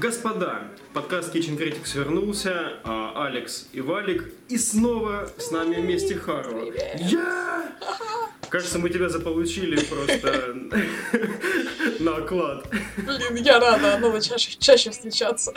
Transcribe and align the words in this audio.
Господа, 0.00 0.62
подкаст 0.94 1.34
Kitchen 1.34 1.58
Critics 1.58 1.94
вернулся, 1.94 2.78
а 2.84 3.26
Алекс 3.26 3.68
и 3.74 3.82
Валик, 3.82 4.32
и 4.48 4.56
снова 4.56 5.30
с 5.36 5.50
нами 5.50 5.74
вместе 5.74 6.14
Хару. 6.14 6.72
Я! 6.96 7.70
Кажется, 8.48 8.78
мы 8.78 8.88
тебя 8.88 9.10
заполучили 9.10 9.78
просто 9.84 10.54
на 12.00 12.16
оклад. 12.16 12.66
Блин, 12.96 13.44
я 13.44 13.60
рада, 13.60 13.98
надо 13.98 14.22
чаще, 14.22 14.56
чаще 14.58 14.88
встречаться. 14.90 15.52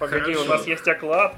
Погоди, 0.00 0.34
у 0.34 0.44
нас 0.44 0.66
есть 0.66 0.88
оклад. 0.88 1.36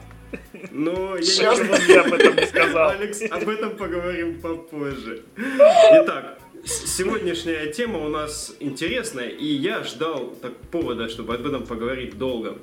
Но 0.71 1.17
я 1.18 1.22
Сейчас 1.22 1.59
ничего 1.59 1.93
я 1.93 2.00
об 2.00 2.13
этом 2.14 2.36
не 2.36 2.46
сказал. 2.46 2.91
Алекс, 2.91 3.21
об 3.31 3.49
этом 3.50 3.77
поговорим 3.77 4.41
попозже. 4.41 5.25
Итак, 5.36 6.39
сегодняшняя 6.65 7.73
тема 7.73 7.99
у 7.99 8.09
нас 8.09 8.55
интересная, 8.61 9.29
и 9.29 9.46
я 9.46 9.85
ждал 9.85 10.35
так, 10.43 10.57
повода, 10.71 11.09
чтобы 11.09 11.35
об 11.35 11.46
этом 11.46 11.67
поговорить 11.67 12.18
долго. 12.18 12.59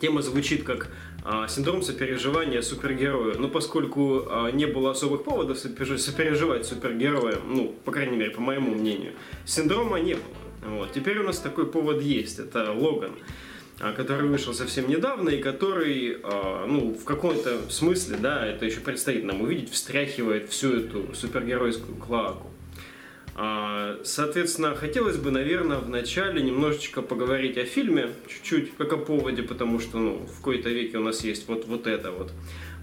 Тема 0.00 0.22
звучит 0.22 0.64
как 0.64 0.88
а, 1.24 1.46
синдром 1.46 1.82
сопереживания 1.82 2.62
супергероя. 2.62 3.36
Но 3.38 3.48
поскольку 3.48 4.24
а, 4.28 4.50
не 4.50 4.66
было 4.66 4.90
особых 4.90 5.24
поводов 5.24 5.58
сопер- 5.58 5.98
сопереживать 5.98 6.66
супергероя, 6.66 7.38
ну, 7.46 7.74
по 7.84 7.92
крайней 7.92 8.16
мере, 8.16 8.30
по 8.30 8.40
моему 8.40 8.74
мнению, 8.74 9.12
синдрома 9.44 10.00
не 10.00 10.14
было. 10.14 10.76
Вот. 10.76 10.92
Теперь 10.92 11.18
у 11.18 11.22
нас 11.24 11.38
такой 11.38 11.66
повод 11.66 12.02
есть. 12.02 12.38
Это 12.38 12.72
Логан 12.72 13.12
а, 13.80 13.92
который 13.92 14.28
вышел 14.28 14.54
совсем 14.54 14.88
недавно 14.88 15.30
и 15.30 15.40
который, 15.40 16.18
а, 16.22 16.66
ну, 16.66 16.94
в 16.94 17.04
каком-то 17.04 17.70
смысле, 17.70 18.16
да, 18.16 18.46
это 18.46 18.64
еще 18.64 18.80
предстоит 18.80 19.24
нам 19.24 19.40
увидеть, 19.40 19.70
встряхивает 19.70 20.50
всю 20.50 20.72
эту 20.74 21.14
супергеройскую 21.14 21.96
клаку. 21.96 22.51
А, 23.34 23.98
Соответственно, 24.04 24.74
хотелось 24.74 25.16
бы, 25.16 25.30
наверное, 25.30 25.78
вначале 25.78 26.42
немножечко 26.42 27.02
поговорить 27.02 27.56
о 27.56 27.64
фильме, 27.64 28.10
чуть-чуть, 28.28 28.76
как 28.76 28.92
о 28.92 28.96
поводе, 28.98 29.42
потому 29.42 29.80
что, 29.80 29.98
ну, 29.98 30.16
в 30.26 30.36
какой-то 30.36 30.68
веке 30.68 30.98
у 30.98 31.02
нас 31.02 31.24
есть 31.24 31.48
вот, 31.48 31.66
вот 31.66 31.86
это 31.86 32.10
вот. 32.12 32.32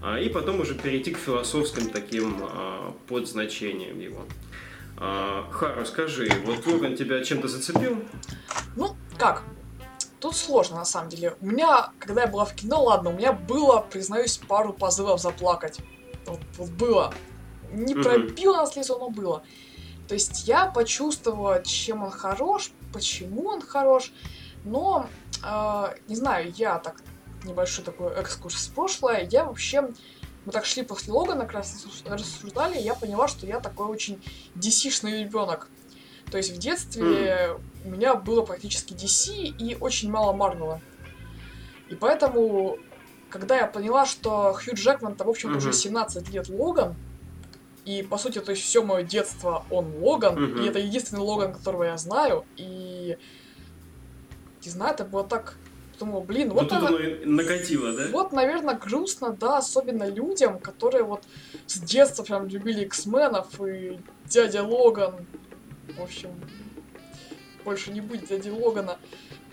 А, 0.02 0.18
И 0.18 0.28
потом 0.28 0.60
уже 0.60 0.74
перейти 0.74 1.12
к 1.12 1.18
философским 1.18 1.90
таким 1.90 2.38
а, 2.42 2.94
подзначениям 3.08 3.98
его. 4.00 4.24
Хару, 4.96 5.86
скажи, 5.86 6.30
вот 6.44 6.66
Логан 6.66 6.94
тебя 6.94 7.24
чем-то 7.24 7.48
зацепил? 7.48 7.96
Ну, 8.76 8.94
как? 9.16 9.44
Тут 10.18 10.36
сложно, 10.36 10.76
на 10.76 10.84
самом 10.84 11.08
деле. 11.08 11.36
У 11.40 11.46
меня, 11.46 11.90
когда 11.98 12.22
я 12.22 12.26
была 12.26 12.44
в 12.44 12.54
кино, 12.54 12.84
ладно, 12.84 13.08
у 13.08 13.14
меня 13.14 13.32
было, 13.32 13.86
признаюсь, 13.90 14.36
пару 14.36 14.74
позывов 14.74 15.18
заплакать. 15.18 15.78
Вот, 16.26 16.40
вот 16.58 16.68
было. 16.70 17.14
Не 17.72 17.94
Мгм. 17.94 18.02
пробило 18.04 18.56
на 18.58 18.66
слезу, 18.66 18.98
но 18.98 19.08
было. 19.08 19.42
То 20.10 20.14
есть 20.14 20.48
я 20.48 20.66
почувствовала, 20.66 21.62
чем 21.62 22.02
он 22.02 22.10
хорош, 22.10 22.72
почему 22.92 23.46
он 23.46 23.62
хорош, 23.62 24.10
но, 24.64 25.06
э, 25.44 25.94
не 26.08 26.16
знаю, 26.16 26.52
я 26.56 26.80
так, 26.80 27.00
небольшой 27.44 27.84
такой 27.84 28.12
экскурс 28.14 28.66
в 28.66 28.74
прошлое, 28.74 29.28
я 29.30 29.44
вообще, 29.44 29.82
мы 30.44 30.50
так 30.50 30.64
шли 30.64 30.82
после 30.82 31.12
Логана, 31.12 31.42
как 31.42 31.52
раз 31.52 31.74
рассуж- 31.74 32.02
рассуждали, 32.10 32.76
я 32.76 32.96
поняла, 32.96 33.28
что 33.28 33.46
я 33.46 33.60
такой 33.60 33.86
очень 33.86 34.20
DC-шный 34.56 35.20
ребенок. 35.20 35.68
То 36.28 36.38
есть 36.38 36.56
в 36.56 36.58
детстве 36.58 37.56
у 37.84 37.90
меня 37.90 38.16
было 38.16 38.42
практически 38.44 38.94
DC 38.94 39.32
и 39.60 39.76
очень 39.76 40.10
мало 40.10 40.32
Марвела. 40.32 40.80
И 41.88 41.94
поэтому, 41.94 42.78
когда 43.28 43.56
я 43.56 43.68
поняла, 43.68 44.06
что 44.06 44.54
Хью 44.54 44.74
Джекман-то, 44.74 45.22
в 45.22 45.28
общем-то, 45.28 45.58
уже 45.58 45.68
Мгм. 45.68 45.76
17 45.76 46.30
лет 46.30 46.48
Логан, 46.48 46.96
и, 47.90 48.02
по 48.02 48.18
сути, 48.18 48.40
то 48.40 48.52
есть 48.52 48.62
все 48.62 48.82
мое 48.84 49.02
детство 49.02 49.64
он 49.70 49.92
Логан, 50.00 50.34
Мгм. 50.40 50.62
и 50.62 50.68
это 50.68 50.78
единственный 50.78 51.20
Логан, 51.22 51.52
которого 51.52 51.84
я 51.84 51.96
знаю, 51.96 52.44
и... 52.56 53.16
Не 54.64 54.70
знаю, 54.70 54.94
это 54.94 55.04
было 55.04 55.24
так... 55.24 55.56
Думала, 55.98 56.20
блин, 56.22 56.48
Вот 56.50 56.62
вот 56.62 56.68
тут 56.70 56.78
она... 56.88 56.98
накатило, 57.26 57.92
да? 57.92 58.06
Вот, 58.10 58.32
наверное, 58.32 58.74
грустно, 58.74 59.32
да, 59.38 59.58
особенно 59.58 60.08
людям, 60.08 60.58
которые 60.58 61.02
вот 61.04 61.24
с 61.66 61.78
детства 61.78 62.22
прям 62.22 62.46
любили 62.48 62.84
X-менов 62.84 63.60
и 63.60 63.98
дядя 64.24 64.62
Логан. 64.62 65.26
В 65.98 66.02
общем, 66.02 66.30
больше 67.64 67.92
не 67.92 68.00
будет 68.00 68.28
дяди 68.28 68.48
Логана. 68.48 68.96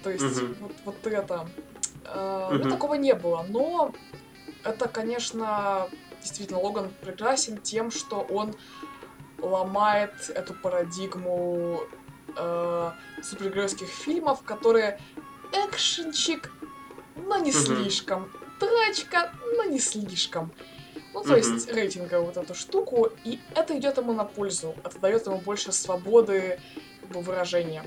То 0.04 0.10
есть 0.10 0.24
Мгм. 0.24 0.56
вот, 0.62 0.72
вот 0.86 1.08
это. 1.08 1.50
Э, 2.06 2.50
Мгм. 2.54 2.64
Ну, 2.64 2.70
такого 2.70 2.94
не 2.94 3.14
было. 3.14 3.46
Но 3.50 3.94
это, 4.64 4.88
конечно, 4.88 5.90
действительно, 6.28 6.60
Логан 6.60 6.94
прекрасен 7.02 7.58
тем, 7.58 7.90
что 7.92 8.20
он 8.30 8.54
ломает 9.42 10.12
эту 10.30 10.54
парадигму 10.54 11.82
э, 12.36 12.92
супергеройских 13.24 13.88
фильмов, 13.88 14.44
которые 14.44 15.00
экшенчик, 15.54 16.52
но 17.16 17.38
не 17.38 17.52
Мгм. 17.52 17.54
слишком. 17.54 18.32
Драчка, 18.60 19.32
но 19.56 19.64
не 19.66 19.80
слишком. 19.80 20.52
Ну, 21.14 21.22
то 21.24 21.30
Мгм. 21.30 21.38
есть 21.38 21.72
рейтинга 21.72 22.20
вот 22.20 22.38
эту 22.38 22.54
штуку, 22.54 23.10
и 23.24 23.40
это 23.56 23.78
идет 23.78 23.98
ему 23.98 24.14
на 24.14 24.26
пользу. 24.26 24.76
Это 24.84 25.00
дает 25.00 25.26
ему 25.28 25.38
больше 25.38 25.72
свободы 25.72 26.60
как 27.02 27.12
бы, 27.12 27.22
выражения. 27.22 27.84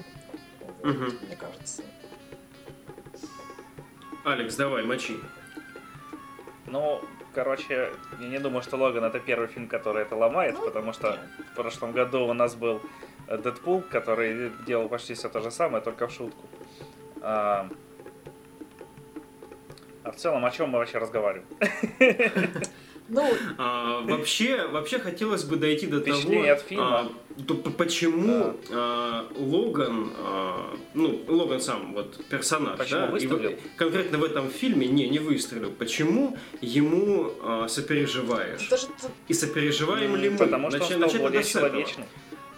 Вот, 0.63 0.85
Мгм. 0.85 1.19
Мне 1.27 1.37
кажется. 1.37 1.83
Алекс, 4.25 4.55
давай, 4.55 4.85
мочи. 4.85 5.17
Ну, 6.67 7.01
короче, 7.35 7.93
я 8.21 8.29
не 8.29 8.39
думаю, 8.39 8.63
что 8.63 8.77
Логан 8.77 9.05
это 9.05 9.21
первый 9.21 9.49
фильм, 9.49 9.69
который 9.69 10.03
это 10.03 10.17
ломает, 10.17 10.55
Ну, 10.55 10.65
потому 10.65 10.93
что 10.93 11.19
в 11.53 11.55
прошлом 11.55 11.93
году 11.93 12.27
у 12.27 12.33
нас 12.33 12.55
был 12.55 12.81
э, 13.29 13.39
Дэдпул, 13.39 13.83
который 13.83 14.53
делал 14.67 14.89
почти 14.89 15.15
все 15.15 15.29
то 15.29 15.41
же 15.41 15.51
самое, 15.51 15.83
только 15.83 16.07
в 16.07 16.13
шутку. 16.13 16.47
А, 17.23 17.69
а 20.05 20.11
в 20.13 20.17
целом, 20.17 20.45
о 20.45 20.51
чем 20.51 20.71
мы 20.71 20.79
вообще 20.79 20.99
разговариваем? 20.99 21.47
Ну, 23.11 23.29
А, 23.59 24.01
вообще, 24.03 24.67
вообще 24.69 24.99
хотелось 25.01 25.43
бы 25.45 25.57
дойти 25.57 25.87
до 25.89 26.01
того, 26.01 26.17
от 26.53 26.61
фильма. 26.63 27.01
а, 27.01 27.11
то 27.47 27.55
почему 27.55 28.55
а, 28.71 29.27
Логан, 29.37 30.13
а, 30.17 30.77
ну 30.95 31.21
Логан 31.27 31.61
сам 31.61 31.93
вот 31.95 32.25
персонаж, 32.31 32.79
Почему 32.79 33.01
да, 33.01 33.07
и 33.07 33.09
в- 33.09 33.13
выстрелил? 33.31 33.59
конкретно 33.77 34.19
в 34.19 34.25
этом 34.25 34.49
фильме 34.49 34.87
не 34.87 35.09
не 35.09 35.19
выстрелил. 35.19 35.73
Почему 35.73 36.37
ему 36.61 37.33
а, 37.43 37.67
сопереживаешь? 37.69 38.69
даже 38.69 38.87
И 39.29 39.35
сопереживаем 39.35 40.15
ли 40.17 40.31
мы? 40.31 40.39
Потому 40.39 40.71
что 40.71 40.79
он 40.79 40.83
Начать- 40.83 40.97
стал 40.97 41.01
начать 41.01 41.21
более 41.21 41.39
надо 41.41 41.49
с 41.49 41.57
этого. 41.57 41.69
человечным. 41.71 42.07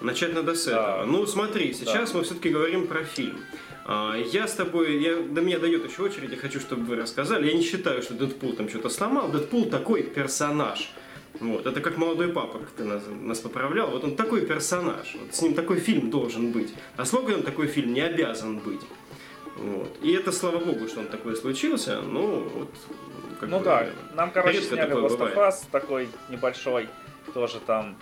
Начать 0.03 0.35
надо 0.35 0.55
с 0.55 0.65
Да. 0.67 0.73
этого. 0.73 1.05
Ну, 1.07 1.27
смотри, 1.27 1.73
сейчас 1.73 2.13
мы 2.13 2.25
все-таки 2.25 2.51
говорим 2.51 2.87
про 2.89 3.05
фильм. 3.05 3.39
А, 3.85 4.15
Я 4.17 4.47
с 4.47 4.55
тобой, 4.55 4.99
я, 4.99 5.17
до 5.17 5.41
меня 5.41 5.59
дает 5.59 5.89
еще 5.89 6.03
очередь, 6.03 6.31
я 6.31 6.37
хочу, 6.37 6.61
чтобы 6.61 6.85
вы 6.85 6.97
рассказали. 6.97 7.49
Я 7.49 7.55
не 7.55 7.63
считаю, 7.63 8.03
что 8.03 8.15
Дэдпул 8.15 8.53
там 8.55 8.69
что-то 8.69 8.89
сломал. 8.89 9.29
Дэдпул 9.29 9.67
такой 9.71 10.03
персонаж. 10.03 10.93
Вот, 11.41 11.67
это 11.67 11.81
как 11.81 11.97
молодой 11.97 12.29
папа, 12.29 12.59
как 12.59 12.71
ты 12.71 12.85
нас, 12.85 13.03
нас 13.21 13.41
поправлял. 13.41 13.91
Вот 13.91 14.05
он 14.05 14.15
такой 14.17 14.43
персонаж. 14.43 15.17
Вот 15.19 15.35
с 15.35 15.43
ним 15.43 15.55
такой 15.55 15.79
фильм 15.81 16.11
должен 16.11 16.53
быть. 16.53 16.73
А 16.97 17.05
с 17.05 17.13
Логаном 17.13 17.43
такой 17.43 17.67
фильм 17.67 17.93
не 17.95 18.03
обязан 18.03 18.59
быть. 18.59 18.83
Вот. 19.57 19.97
И 20.03 20.13
это 20.13 20.31
слава 20.31 20.59
богу, 20.59 20.87
что 20.89 21.01
он 21.01 21.07
такой 21.07 21.35
случился. 21.37 22.01
Ну, 22.03 22.49
вот, 22.55 22.69
как 23.41 23.49
Ну 23.49 23.59
бы, 23.59 23.65
да, 23.65 23.87
нам, 24.15 24.31
короче, 24.31 24.61
сняли. 24.63 24.93
Us 24.95 25.55
такой 25.73 26.09
небольшой, 26.29 26.89
тоже 27.35 27.59
там 27.67 27.97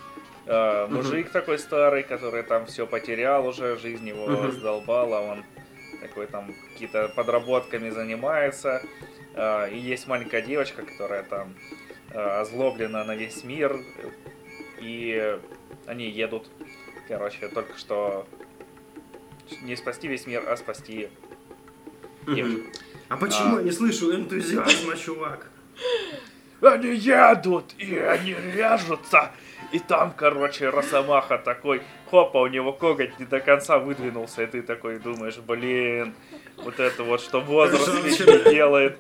э, 0.47 0.87
мужик 0.89 1.31
такой 1.31 1.59
старый, 1.59 2.03
который 2.03 2.43
там 2.43 2.67
все 2.67 2.87
потерял 2.87 3.47
уже, 3.47 3.79
жизнь 3.79 4.09
его 4.09 4.27
Мгм. 4.27 4.53
сдолбала, 4.53 5.21
он 5.21 5.45
такой 6.01 6.27
там 6.27 6.55
какие-то 6.73 7.09
подработками 7.09 7.91
занимается. 7.91 8.83
Э, 9.35 9.71
и 9.71 9.79
есть 9.79 10.07
маленькая 10.07 10.43
девочка, 10.43 10.83
которая 10.83 11.23
там 11.23 11.55
э, 12.11 12.19
озлоблена 12.19 13.05
на 13.05 13.15
весь 13.15 13.45
мир, 13.45 13.79
и 14.81 15.39
они 15.87 16.09
едут, 16.09 16.51
короче, 17.09 17.49
только 17.49 17.77
что 17.79 18.27
не 19.63 19.77
спасти 19.77 20.09
весь 20.09 20.27
мир, 20.27 20.49
а 20.49 20.57
спасти 20.57 21.09
девочку. 22.27 22.71
А 23.09 23.17
почему 23.17 23.57
А. 23.57 23.59
я 23.59 23.65
не 23.65 23.73
слышу 23.73 24.15
энтузиазма, 24.15 24.97
чувак? 24.97 25.51
Они 26.61 26.95
едут, 26.95 27.75
и 27.79 27.97
они 27.97 28.35
режутся. 28.35 29.33
И 29.73 29.79
там, 29.79 30.13
короче, 30.17 30.69
Росомаха 30.69 31.39
такой, 31.39 31.83
хопа, 32.11 32.39
у 32.39 32.47
него 32.49 32.73
коготь 32.73 33.19
не 33.19 33.27
до 33.27 33.41
конца 33.41 33.79
выдвинулся, 33.79 34.43
и 34.43 34.47
ты 34.47 34.63
такой 34.63 34.99
думаешь, 34.99 35.39
блин, 35.39 36.15
вот 36.57 36.81
это 36.81 37.05
вот, 37.05 37.21
что 37.21 37.41
возраст 37.41 37.89
людьми 37.89 38.53
делает. 38.53 38.99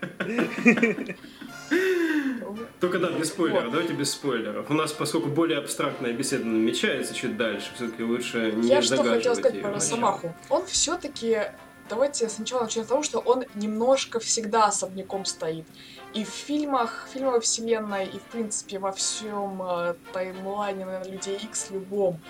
Только 2.80 2.98
да, 2.98 3.10
без 3.10 3.28
спойлеров, 3.28 3.70
давайте 3.70 3.92
без 3.92 4.10
спойлеров. 4.12 4.70
У 4.70 4.74
нас, 4.74 4.92
поскольку 4.92 5.28
более 5.28 5.58
абстрактная 5.58 6.12
беседа 6.12 6.46
намечается 6.46 7.14
чуть 7.14 7.36
дальше, 7.36 7.70
все-таки 7.74 8.02
лучше 8.02 8.52
не 8.52 8.68
Я 8.68 8.80
что 8.80 9.02
хотела 9.02 9.34
сказать 9.34 9.60
про. 9.60 9.72
Росомаху. 9.72 10.34
Он 10.48 10.64
все-таки, 10.66 11.42
давайте 11.88 12.28
сначала 12.28 12.62
начнем 12.62 12.84
с 12.84 12.86
того, 12.86 13.02
что 13.02 13.18
он 13.18 13.44
немножко 13.54 14.18
всегда 14.18 14.66
особняком 14.66 15.26
стоит. 15.26 15.66
И 16.12 16.24
в 16.24 16.28
фильмах, 16.28 17.06
фильмовой 17.12 17.40
вселенной, 17.40 18.06
и 18.06 18.18
в 18.18 18.22
принципе 18.22 18.78
во 18.78 18.90
всем 18.90 19.62
э, 19.62 19.94
таймлайне, 20.12 20.84
наверное, 20.84 21.12
Людей 21.12 21.36
Икс 21.36 21.70
любом. 21.70 22.20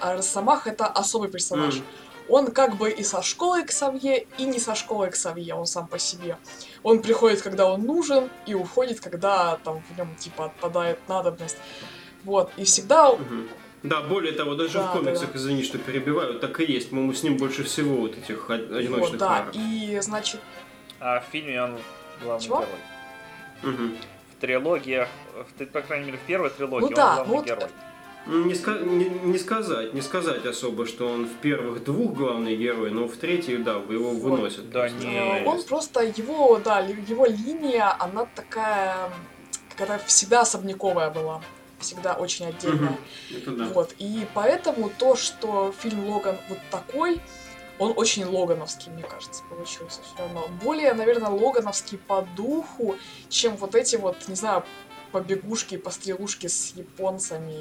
А 0.00 0.14
Росомах 0.14 0.66
это 0.66 0.86
особый 0.86 1.30
персонаж. 1.30 1.76
Мгм. 1.76 1.84
он 2.28 2.50
как 2.52 2.76
бы 2.76 2.90
и 2.90 3.02
со 3.02 3.22
школы 3.22 3.64
к 3.64 3.70
Савье, 3.70 4.26
и 4.38 4.44
не 4.44 4.58
со 4.58 4.74
школы 4.74 5.08
к 5.10 5.16
Савье, 5.16 5.54
он 5.54 5.66
сам 5.66 5.86
по 5.86 5.98
себе. 5.98 6.36
Он 6.82 7.00
приходит, 7.00 7.42
когда 7.42 7.70
он 7.70 7.82
нужен, 7.82 8.28
и 8.46 8.54
уходит, 8.54 9.00
когда 9.00 9.56
там 9.64 9.82
в 9.82 9.98
нем 9.98 10.14
типа 10.16 10.46
отпадает 10.46 10.98
надобность. 11.08 11.56
Вот, 12.24 12.50
и 12.56 12.64
всегда... 12.64 13.10
Угу. 13.10 13.48
Да, 13.84 14.00
более 14.00 14.32
того, 14.32 14.54
даже 14.54 14.78
да, 14.78 14.88
в 14.88 14.92
комиксах, 14.92 15.32
да. 15.32 15.38
извини, 15.38 15.62
что 15.62 15.76
перебиваю, 15.76 16.40
так 16.40 16.58
и 16.60 16.64
есть. 16.64 16.90
Мы 16.90 17.14
с 17.14 17.22
ним 17.22 17.36
больше 17.36 17.64
всего 17.64 17.96
вот 17.96 18.16
этих 18.16 18.48
одиночных 18.50 19.10
вот, 19.10 19.18
да, 19.18 19.46
и, 19.52 19.98
значит... 20.00 20.40
А 21.00 21.20
в 21.20 21.24
фильме 21.30 21.62
он 21.62 21.78
главный 22.22 22.44
Чего? 22.44 22.56
герой. 22.60 22.80
Угу. 23.68 23.82
В 24.32 24.40
трилогиях, 24.40 25.08
в, 25.58 25.66
по 25.66 25.80
крайней 25.80 26.06
мере, 26.06 26.18
в 26.18 26.26
первой 26.26 26.50
трилогии 26.50 26.90
ну, 26.90 26.94
да, 26.94 27.10
он 27.10 27.14
главный 27.14 27.34
вот 27.36 27.46
герой. 27.46 27.68
Не, 28.26 28.94
не, 28.96 29.04
не 29.32 29.38
сказать, 29.38 29.92
не 29.92 30.00
сказать 30.00 30.46
особо, 30.46 30.86
что 30.86 31.08
он 31.08 31.26
в 31.26 31.34
первых 31.42 31.84
двух 31.84 32.14
главный 32.14 32.56
герой, 32.56 32.90
но 32.90 33.06
в 33.06 33.16
третьей, 33.16 33.58
да, 33.58 33.72
его 33.72 34.10
выносят. 34.10 34.70
Да, 34.70 34.88
не. 34.88 35.42
Он 35.44 35.62
просто 35.62 36.00
его, 36.02 36.58
да, 36.58 36.80
его 36.80 37.26
линия, 37.26 37.94
она 37.98 38.26
такая, 38.34 39.10
какая 39.76 39.98
всегда 40.06 40.40
особняковая 40.40 41.10
была 41.10 41.42
всегда 41.84 42.14
очень 42.14 42.46
отдельная. 42.46 42.96
Угу. 43.30 43.56
Да. 43.56 43.64
Вот. 43.66 43.94
И 43.98 44.26
поэтому 44.34 44.90
то, 44.98 45.16
что 45.16 45.74
фильм 45.78 46.08
Логан 46.08 46.36
вот 46.48 46.58
такой, 46.70 47.20
он 47.78 47.92
очень 47.96 48.24
логановский, 48.24 48.92
мне 48.92 49.02
кажется, 49.02 49.42
получился 49.48 50.00
все 50.02 50.18
равно. 50.18 50.48
Более, 50.62 50.92
наверное, 50.94 51.30
логановский 51.30 51.98
по 51.98 52.22
духу, 52.36 52.96
чем 53.28 53.56
вот 53.56 53.74
эти 53.74 53.96
вот, 53.96 54.28
не 54.28 54.36
знаю, 54.36 54.64
побегушки, 55.12 55.76
пострелушки 55.76 56.46
с 56.46 56.72
японцами 56.76 57.54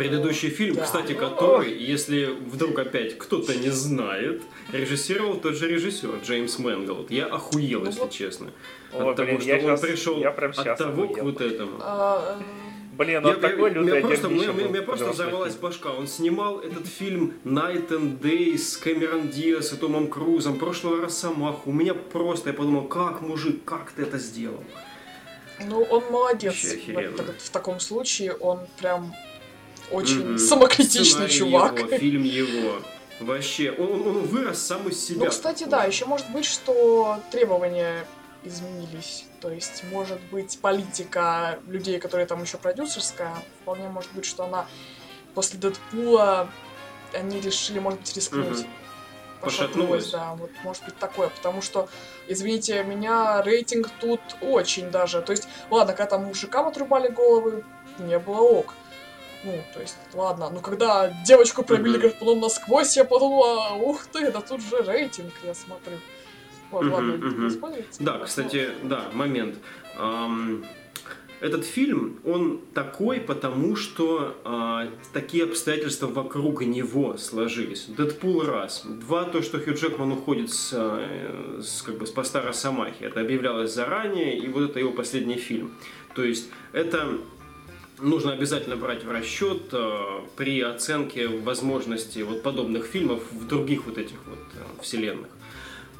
Предыдущий 0.00 0.48
фильм, 0.48 0.76
да. 0.76 0.84
кстати, 0.84 1.12
который, 1.12 1.76
если 1.76 2.24
вдруг 2.24 2.78
опять 2.78 3.18
кто-то 3.18 3.54
не 3.54 3.68
знает, 3.68 4.40
режиссировал 4.72 5.34
тот 5.34 5.56
же 5.56 5.68
режиссер 5.68 6.20
Джеймс 6.24 6.58
Мэнголд. 6.58 7.10
Я 7.10 7.26
охуел, 7.26 7.80
ну, 7.80 7.86
если 7.86 8.00
вот. 8.00 8.10
честно. 8.10 8.50
О, 8.94 9.10
от 9.10 9.16
блин, 9.16 9.28
того, 9.28 9.40
что 9.40 9.52
он 9.52 9.60
сейчас, 9.60 9.80
пришел 9.80 10.18
я 10.20 10.30
прям 10.30 10.52
от 10.56 10.78
того 10.78 11.02
охуел. 11.02 11.14
к 11.14 11.22
вот 11.22 11.40
этому. 11.42 11.72
А, 11.80 12.40
Блин, 13.00 13.24
он 13.24 13.36
я, 13.36 13.40
такой 13.40 13.70
лютый 13.70 13.94
я, 13.94 14.00
просто, 14.02 14.28
мне, 14.28 14.52
мне, 14.52 14.68
мне 14.68 14.82
просто 14.82 15.08
взорвалась 15.08 15.54
башка. 15.54 15.88
Он 15.90 16.06
снимал 16.06 16.58
этот 16.60 16.86
фильм 16.86 17.32
Knight 17.44 17.88
and 17.88 18.20
Day 18.20 18.58
с 18.58 18.76
Кэмерон 18.76 19.30
Диас 19.30 19.72
и 19.72 19.76
Томом 19.76 20.08
Крузом. 20.08 20.58
Прошлого 20.58 21.00
Росомаху. 21.00 21.70
У 21.70 21.72
меня 21.72 21.94
просто, 21.94 22.50
я 22.50 22.54
подумал, 22.54 22.88
как, 22.88 23.22
мужик, 23.22 23.64
как 23.64 23.92
ты 23.92 24.02
это 24.02 24.18
сделал? 24.18 24.62
Ну, 25.66 25.82
он 25.84 26.04
молодец. 26.10 26.52
В, 26.62 27.38
в 27.38 27.50
таком 27.50 27.80
случае 27.80 28.34
он 28.34 28.60
прям 28.78 29.14
очень 29.90 30.20
mm-hmm. 30.20 30.38
самокритичный 30.38 31.30
Сценарий 31.30 31.32
чувак. 31.32 31.78
Его, 31.78 31.96
фильм 31.96 32.22
его. 32.24 32.82
Вообще, 33.20 33.70
он, 33.70 34.06
он 34.06 34.22
вырос 34.26 34.58
сам 34.58 34.86
из 34.88 35.02
себя. 35.02 35.24
Ну, 35.24 35.30
кстати, 35.30 35.64
да, 35.64 35.84
еще 35.84 36.04
может 36.04 36.30
быть, 36.32 36.44
что 36.44 37.18
требования 37.32 38.04
изменились. 38.42 39.26
То 39.40 39.50
есть, 39.50 39.84
может 39.90 40.20
быть, 40.30 40.58
политика 40.60 41.58
людей, 41.66 41.98
которые 41.98 42.26
там 42.26 42.42
еще 42.42 42.58
продюсерская, 42.58 43.34
вполне 43.62 43.88
может 43.88 44.12
быть, 44.12 44.24
что 44.24 44.44
она 44.44 44.66
после 45.34 45.58
Дэдпула 45.58 46.48
они 47.12 47.40
решили, 47.40 47.78
может 47.78 48.00
быть, 48.00 48.14
рискнуть. 48.14 48.60
Угу. 48.60 48.68
Пошатнулась, 49.40 50.10
да, 50.10 50.34
вот 50.34 50.50
может 50.62 50.84
быть 50.84 50.98
такое, 50.98 51.30
потому 51.30 51.62
что, 51.62 51.88
извините 52.28 52.84
меня, 52.84 53.40
рейтинг 53.40 53.88
тут 53.98 54.20
очень 54.42 54.90
даже, 54.90 55.22
то 55.22 55.32
есть, 55.32 55.48
ладно, 55.70 55.94
когда 55.94 56.10
там 56.10 56.26
мужикам 56.26 56.66
отрубали 56.66 57.08
головы, 57.08 57.64
не 57.98 58.18
было 58.18 58.40
ок, 58.42 58.74
ну, 59.42 59.54
то 59.72 59.80
есть, 59.80 59.96
ладно, 60.12 60.50
ну 60.50 60.60
когда 60.60 61.08
девочку 61.24 61.62
пробили 61.62 61.96
гарпуном 61.96 62.40
насквозь, 62.40 62.98
я 62.98 63.04
подумала, 63.06 63.76
ух 63.76 64.04
ты, 64.06 64.30
да 64.30 64.42
тут 64.42 64.60
же 64.60 64.82
рейтинг, 64.82 65.32
я 65.42 65.54
смотрю. 65.54 65.96
Вот, 66.70 66.84
ладно. 66.86 67.18
Да, 67.98 68.18
кстати, 68.18 68.68
да, 68.82 69.06
момент. 69.12 69.56
Этот 71.40 71.64
фильм, 71.64 72.20
он 72.24 72.60
такой, 72.74 73.18
потому 73.18 73.74
что 73.74 74.36
э, 74.44 74.90
такие 75.14 75.44
обстоятельства 75.44 76.06
вокруг 76.06 76.62
него 76.62 77.16
сложились. 77.16 77.86
Дэдпул 77.86 78.42
раз. 78.42 78.84
Два, 78.84 79.24
то, 79.24 79.40
что 79.40 79.58
Хью 79.58 79.74
Джекман 79.74 80.12
уходит 80.12 80.52
с, 80.52 80.70
э, 80.74 81.60
с, 81.62 81.80
как 81.80 81.96
бы, 81.96 82.06
с 82.06 82.10
поста 82.10 82.42
Росомахи. 82.42 83.04
Это 83.04 83.22
объявлялось 83.22 83.72
заранее, 83.72 84.38
и 84.38 84.48
вот 84.48 84.68
это 84.70 84.80
его 84.80 84.92
последний 84.92 85.36
фильм. 85.36 85.72
То 86.14 86.24
есть, 86.24 86.50
это 86.74 87.08
нужно 88.02 88.32
обязательно 88.32 88.76
брать 88.76 89.04
в 89.04 89.10
расчет 89.10 89.62
э, 89.72 90.20
при 90.36 90.60
оценке 90.60 91.26
возможности 91.26 92.18
вот 92.18 92.42
подобных 92.42 92.84
фильмов 92.84 93.22
в 93.32 93.46
других 93.46 93.86
вот 93.86 93.96
этих 93.96 94.16
вот 94.26 94.38
э, 94.54 94.82
вселенных. 94.82 95.28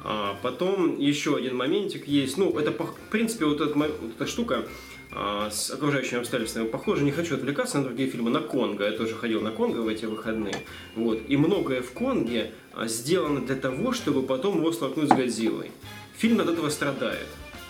А 0.03 0.37
потом 0.41 0.97
еще 0.97 1.35
один 1.35 1.55
моментик 1.55 2.07
есть. 2.07 2.37
Ну, 2.37 2.57
это, 2.57 2.71
в 2.71 2.95
принципе, 3.09 3.45
вот 3.45 3.61
эта, 3.61 3.77
вот 3.77 4.11
эта 4.15 4.27
штука 4.27 4.65
а, 5.11 5.49
с 5.51 5.69
окружающими 5.69 6.19
обстоятельствами 6.19 6.67
похоже. 6.67 7.03
Не 7.03 7.11
хочу 7.11 7.35
отвлекаться 7.35 7.77
на 7.77 7.83
другие 7.83 8.09
фильмы. 8.09 8.31
На 8.31 8.39
Конго. 8.39 8.85
Я 8.85 8.97
тоже 8.97 9.15
ходил 9.15 9.41
на 9.41 9.51
Конго 9.51 9.79
в 9.79 9.87
эти 9.87 10.05
выходные. 10.05 10.55
Вот. 10.95 11.19
И 11.27 11.37
многое 11.37 11.81
в 11.81 11.91
Конге 11.91 12.51
а, 12.73 12.87
сделано 12.87 13.41
для 13.41 13.55
того, 13.55 13.93
чтобы 13.93 14.23
потом 14.23 14.57
его 14.57 14.71
столкнуть 14.71 15.09
с 15.09 15.11
Годзиллой. 15.11 15.71
Фильм 16.17 16.39
от 16.39 16.49
этого 16.49 16.69
страдает. 16.69 17.27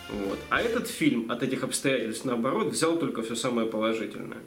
Вот. 0.10 0.40
А 0.50 0.62
этот 0.62 0.88
фильм 0.88 1.32
от 1.32 1.42
этих 1.44 1.64
обстоятельств, 1.64 2.26
наоборот, 2.26 2.68
взял 2.68 2.98
только 2.98 3.24
все 3.24 3.36
самое 3.36 3.68
положительное. 3.68 4.40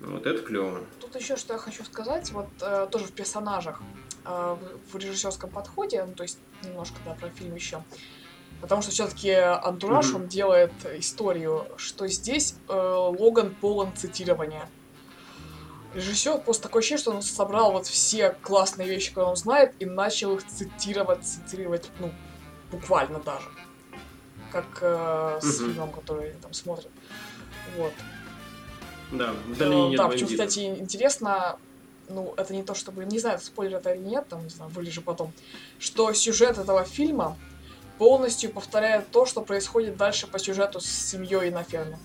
Вот 0.00 0.26
это 0.26 0.42
клево. 0.42 0.80
Тут 1.00 1.16
еще 1.16 1.36
что 1.36 1.54
я 1.54 1.58
хочу 1.58 1.82
сказать, 1.84 2.30
вот 2.32 2.48
э, 2.60 2.86
тоже 2.90 3.06
в 3.06 3.12
персонажах, 3.12 3.80
в, 4.28 4.92
в 4.92 4.96
режиссерском 4.96 5.50
подходе, 5.50 6.04
ну, 6.04 6.14
то 6.14 6.22
есть 6.22 6.38
немножко 6.62 6.96
да, 7.04 7.14
про 7.14 7.30
фильм 7.30 7.54
еще. 7.54 7.82
Потому 8.60 8.82
что 8.82 8.90
все-таки 8.90 9.30
антураж, 9.30 10.06
mm-hmm. 10.06 10.16
он 10.16 10.28
делает 10.28 10.72
историю, 10.98 11.66
что 11.76 12.08
здесь 12.08 12.54
э, 12.68 12.72
Логан 12.72 13.54
полон 13.54 13.94
цитирования. 13.94 14.68
Режиссер 15.94 16.38
просто 16.38 16.64
такое 16.64 16.80
ощущение, 16.80 17.02
что 17.02 17.10
он 17.12 17.22
собрал 17.22 17.72
вот 17.72 17.86
все 17.86 18.30
классные 18.42 18.88
вещи, 18.88 19.10
которые 19.10 19.30
он 19.30 19.36
знает, 19.36 19.74
и 19.78 19.84
начал 19.84 20.36
их 20.36 20.46
цитировать, 20.46 21.24
цитировать, 21.24 21.90
ну, 22.00 22.12
буквально 22.70 23.18
даже 23.20 23.48
как 24.52 24.78
э, 24.80 25.38
с 25.42 25.60
угу. 25.60 25.70
фильмом, 25.70 25.92
который 25.92 26.32
там 26.42 26.52
смотрят. 26.52 26.90
Вот. 27.76 27.92
Да, 29.12 29.32
в 29.46 29.56
долине 29.56 29.90
нет 29.90 29.98
Да, 29.98 30.08
почему, 30.08 30.28
кстати, 30.30 30.60
интересно, 30.60 31.58
ну, 32.08 32.34
это 32.36 32.54
не 32.54 32.62
то, 32.62 32.74
чтобы, 32.74 33.04
не 33.04 33.18
знаю, 33.18 33.38
спойлер 33.38 33.78
это 33.78 33.92
или 33.92 34.02
нет, 34.02 34.28
там, 34.28 34.44
не 34.44 34.50
знаю, 34.50 34.70
вылежу 34.70 35.02
потом, 35.02 35.32
что 35.78 36.12
сюжет 36.12 36.58
этого 36.58 36.84
фильма 36.84 37.36
полностью 37.98 38.50
повторяет 38.50 39.10
то, 39.10 39.26
что 39.26 39.42
происходит 39.42 39.96
дальше 39.96 40.26
по 40.26 40.38
сюжету 40.38 40.80
с 40.80 40.86
семьей 40.86 41.50
на 41.50 41.62
ферме. 41.62 41.98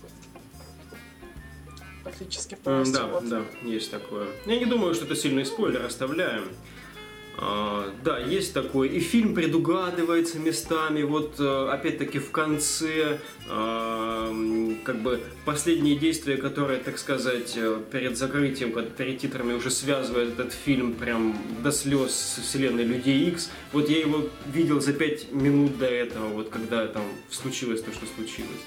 Практически 2.02 2.56
полностью. 2.56 2.98
Да, 2.98 3.06
вот. 3.06 3.28
да, 3.28 3.42
есть 3.62 3.90
такое. 3.90 4.26
Я 4.46 4.58
не 4.58 4.66
думаю, 4.66 4.94
что 4.94 5.04
это 5.04 5.14
сильный 5.14 5.46
спойлер, 5.46 5.84
оставляем. 5.84 6.48
А, 7.38 7.92
да, 8.04 8.18
есть 8.18 8.52
такое. 8.52 8.88
И 8.88 9.00
фильм 9.00 9.34
предугадывается 9.34 10.38
местами. 10.38 11.02
Вот 11.02 11.36
э, 11.38 11.68
опять-таки 11.70 12.18
в 12.18 12.30
конце 12.30 13.18
а, 13.48 14.30
как 14.84 15.00
бы 15.00 15.20
последние 15.44 15.96
действия, 15.96 16.36
которые, 16.36 16.78
так 16.80 16.98
сказать, 16.98 17.54
э, 17.56 17.80
перед 17.90 18.18
закрытием, 18.18 18.72
перед 18.96 19.18
титрами 19.18 19.54
уже 19.54 19.70
связывают 19.70 20.38
этот 20.38 20.52
фильм 20.52 20.94
прям 20.94 21.36
до 21.62 21.72
слез 21.72 22.12
с 22.12 22.40
вселенной 22.42 22.84
Людей 22.84 23.28
Икс. 23.28 23.50
Вот 23.72 23.88
я 23.88 24.00
его 24.00 24.28
видел 24.52 24.80
за 24.80 24.92
пять 24.92 25.32
минут 25.32 25.78
до 25.78 25.86
этого, 25.86 26.28
вот 26.28 26.50
когда 26.50 26.86
там 26.86 27.04
случилось 27.30 27.80
то, 27.82 27.92
что 27.92 28.04
случилось. 28.14 28.60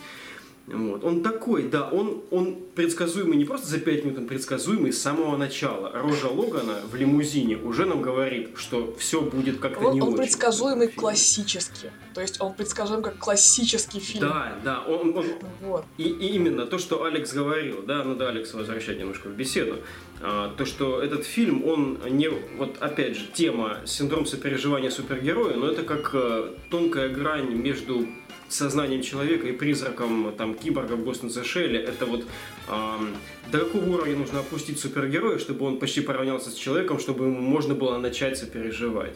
Вот. 0.68 1.04
Он 1.04 1.22
такой, 1.22 1.68
да, 1.68 1.88
он, 1.88 2.24
он 2.32 2.58
предсказуемый 2.74 3.38
не 3.38 3.46
просто 3.46 3.68
за 3.68 3.80
5 3.80 4.06
минут, 4.06 4.18
он 4.18 4.28
предсказуемый 4.28 4.92
с 4.92 5.00
самого 5.00 5.38
начала. 5.38 5.92
Рожа 5.94 6.28
Логана 6.28 6.80
в 6.92 6.96
лимузине 6.96 7.58
уже 7.58 7.86
нам 7.86 8.02
говорит, 8.02 8.50
что 8.56 8.96
все 8.98 9.22
будет 9.22 9.60
как-то 9.60 9.82
не 9.82 9.86
он 9.86 9.96
очень. 9.96 10.08
Он 10.08 10.18
предсказуемый 10.18 10.88
классически. 10.88 11.92
То 12.16 12.22
есть 12.22 12.42
он 12.42 12.54
предсказуем 12.54 13.04
как 13.04 13.18
классический 13.18 14.00
фильм. 14.00 14.22
Да, 14.22 14.58
да, 14.64 14.84
он, 14.88 15.16
он 15.16 15.26
вот. 15.62 15.86
и, 15.98 16.04
и 16.04 16.30
именно 16.30 16.66
то, 16.66 16.80
что 16.80 17.04
Алекс 17.04 17.32
говорил, 17.32 17.84
да, 17.84 18.04
надо 18.04 18.30
Алекса 18.30 18.58
возвращать 18.58 18.98
немножко 18.98 19.28
в 19.28 19.34
беседу, 19.34 19.78
а, 20.22 20.52
то, 20.58 20.66
что 20.66 21.02
этот 21.02 21.26
фильм, 21.26 21.64
он 21.66 22.00
не, 22.10 22.30
вот 22.58 22.78
опять 22.80 23.18
же, 23.18 23.26
тема 23.34 23.82
синдром 23.86 24.26
сопереживания 24.26 24.90
супергероя, 24.90 25.56
но 25.56 25.68
это 25.68 25.84
как 25.84 26.10
э, 26.14 26.54
тонкая 26.72 27.10
грань 27.10 27.54
между 27.54 28.08
сознанием 28.50 29.01
человека 29.01 29.48
и 29.48 29.51
призраком 29.51 30.34
там 30.38 30.56
киборга 30.56 30.94
в 30.94 31.08
Ghost 31.08 31.24
Shell, 31.24 31.77
это 31.77 32.06
вот 32.06 32.25
эм, 32.70 33.15
до 33.51 33.60
какого 33.60 33.86
уровня 33.86 34.15
нужно 34.15 34.39
опустить 34.39 34.80
супергероя, 34.80 35.38
чтобы 35.39 35.65
он 35.65 35.80
почти 35.80 36.01
поравнялся 36.01 36.50
с 36.50 36.56
человеком, 36.56 37.00
чтобы 37.00 37.25
ему 37.25 37.42
можно 37.42 37.74
было 37.74 37.98
начать 37.98 38.38
сопереживать. 38.38 39.15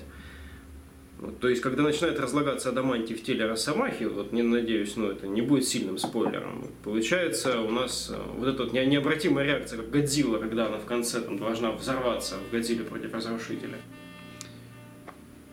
Вот, 1.19 1.39
то 1.39 1.49
есть, 1.49 1.61
когда 1.61 1.83
начинает 1.83 2.17
разлагаться 2.17 2.69
адамантий 2.69 3.13
в 3.13 3.21
теле 3.23 3.45
Росомахи, 3.45 4.05
вот 4.05 4.31
не 4.31 4.41
надеюсь, 4.41 4.95
но 4.95 5.11
это 5.11 5.27
не 5.27 5.41
будет 5.41 5.67
сильным 5.67 5.97
спойлером, 5.97 6.67
получается 6.83 7.59
у 7.59 7.71
нас 7.71 8.09
э, 8.09 8.17
вот 8.37 8.47
эта 8.47 8.63
вот 8.63 8.73
необратимая 8.73 9.45
реакция, 9.45 9.79
как 9.79 9.89
Годзилла, 9.89 10.37
когда 10.37 10.67
она 10.67 10.77
в 10.77 10.85
конце 10.85 11.19
там 11.19 11.37
должна 11.37 11.71
взорваться 11.71 12.35
в 12.35 12.53
Годзилле 12.53 12.85
против 12.85 13.13
Разрушителя 13.13 13.79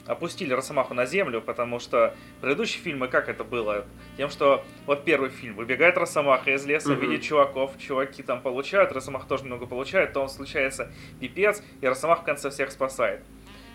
опустили 0.07 0.53
Росомаху 0.53 0.95
на 0.95 1.07
землю, 1.07 1.41
потому 1.41 1.79
что 1.79 2.15
предыдущие 2.41 2.83
фильмы, 2.83 3.09
как 3.09 3.29
это 3.29 3.45
было? 3.45 3.87
Тем, 4.17 4.31
что 4.31 4.65
вот 4.87 5.05
первый 5.05 5.31
фильм, 5.31 5.57
выбегает 5.57 5.97
Росомаха 5.97 6.53
из 6.53 6.65
леса, 6.65 6.93
mm-hmm. 6.93 7.01
видит 7.01 7.23
чуваков, 7.23 7.73
чуваки 7.79 8.23
там 8.23 8.41
получают, 8.41 8.93
Росомаха 8.93 9.27
тоже 9.27 9.45
много 9.45 9.67
получает, 9.67 10.13
то 10.13 10.21
он 10.21 10.29
случается 10.29 10.93
пипец, 11.21 11.63
и 11.81 11.87
Росомах 11.87 12.23
в 12.23 12.25
конце 12.25 12.51
всех 12.51 12.71
спасает. 12.71 13.23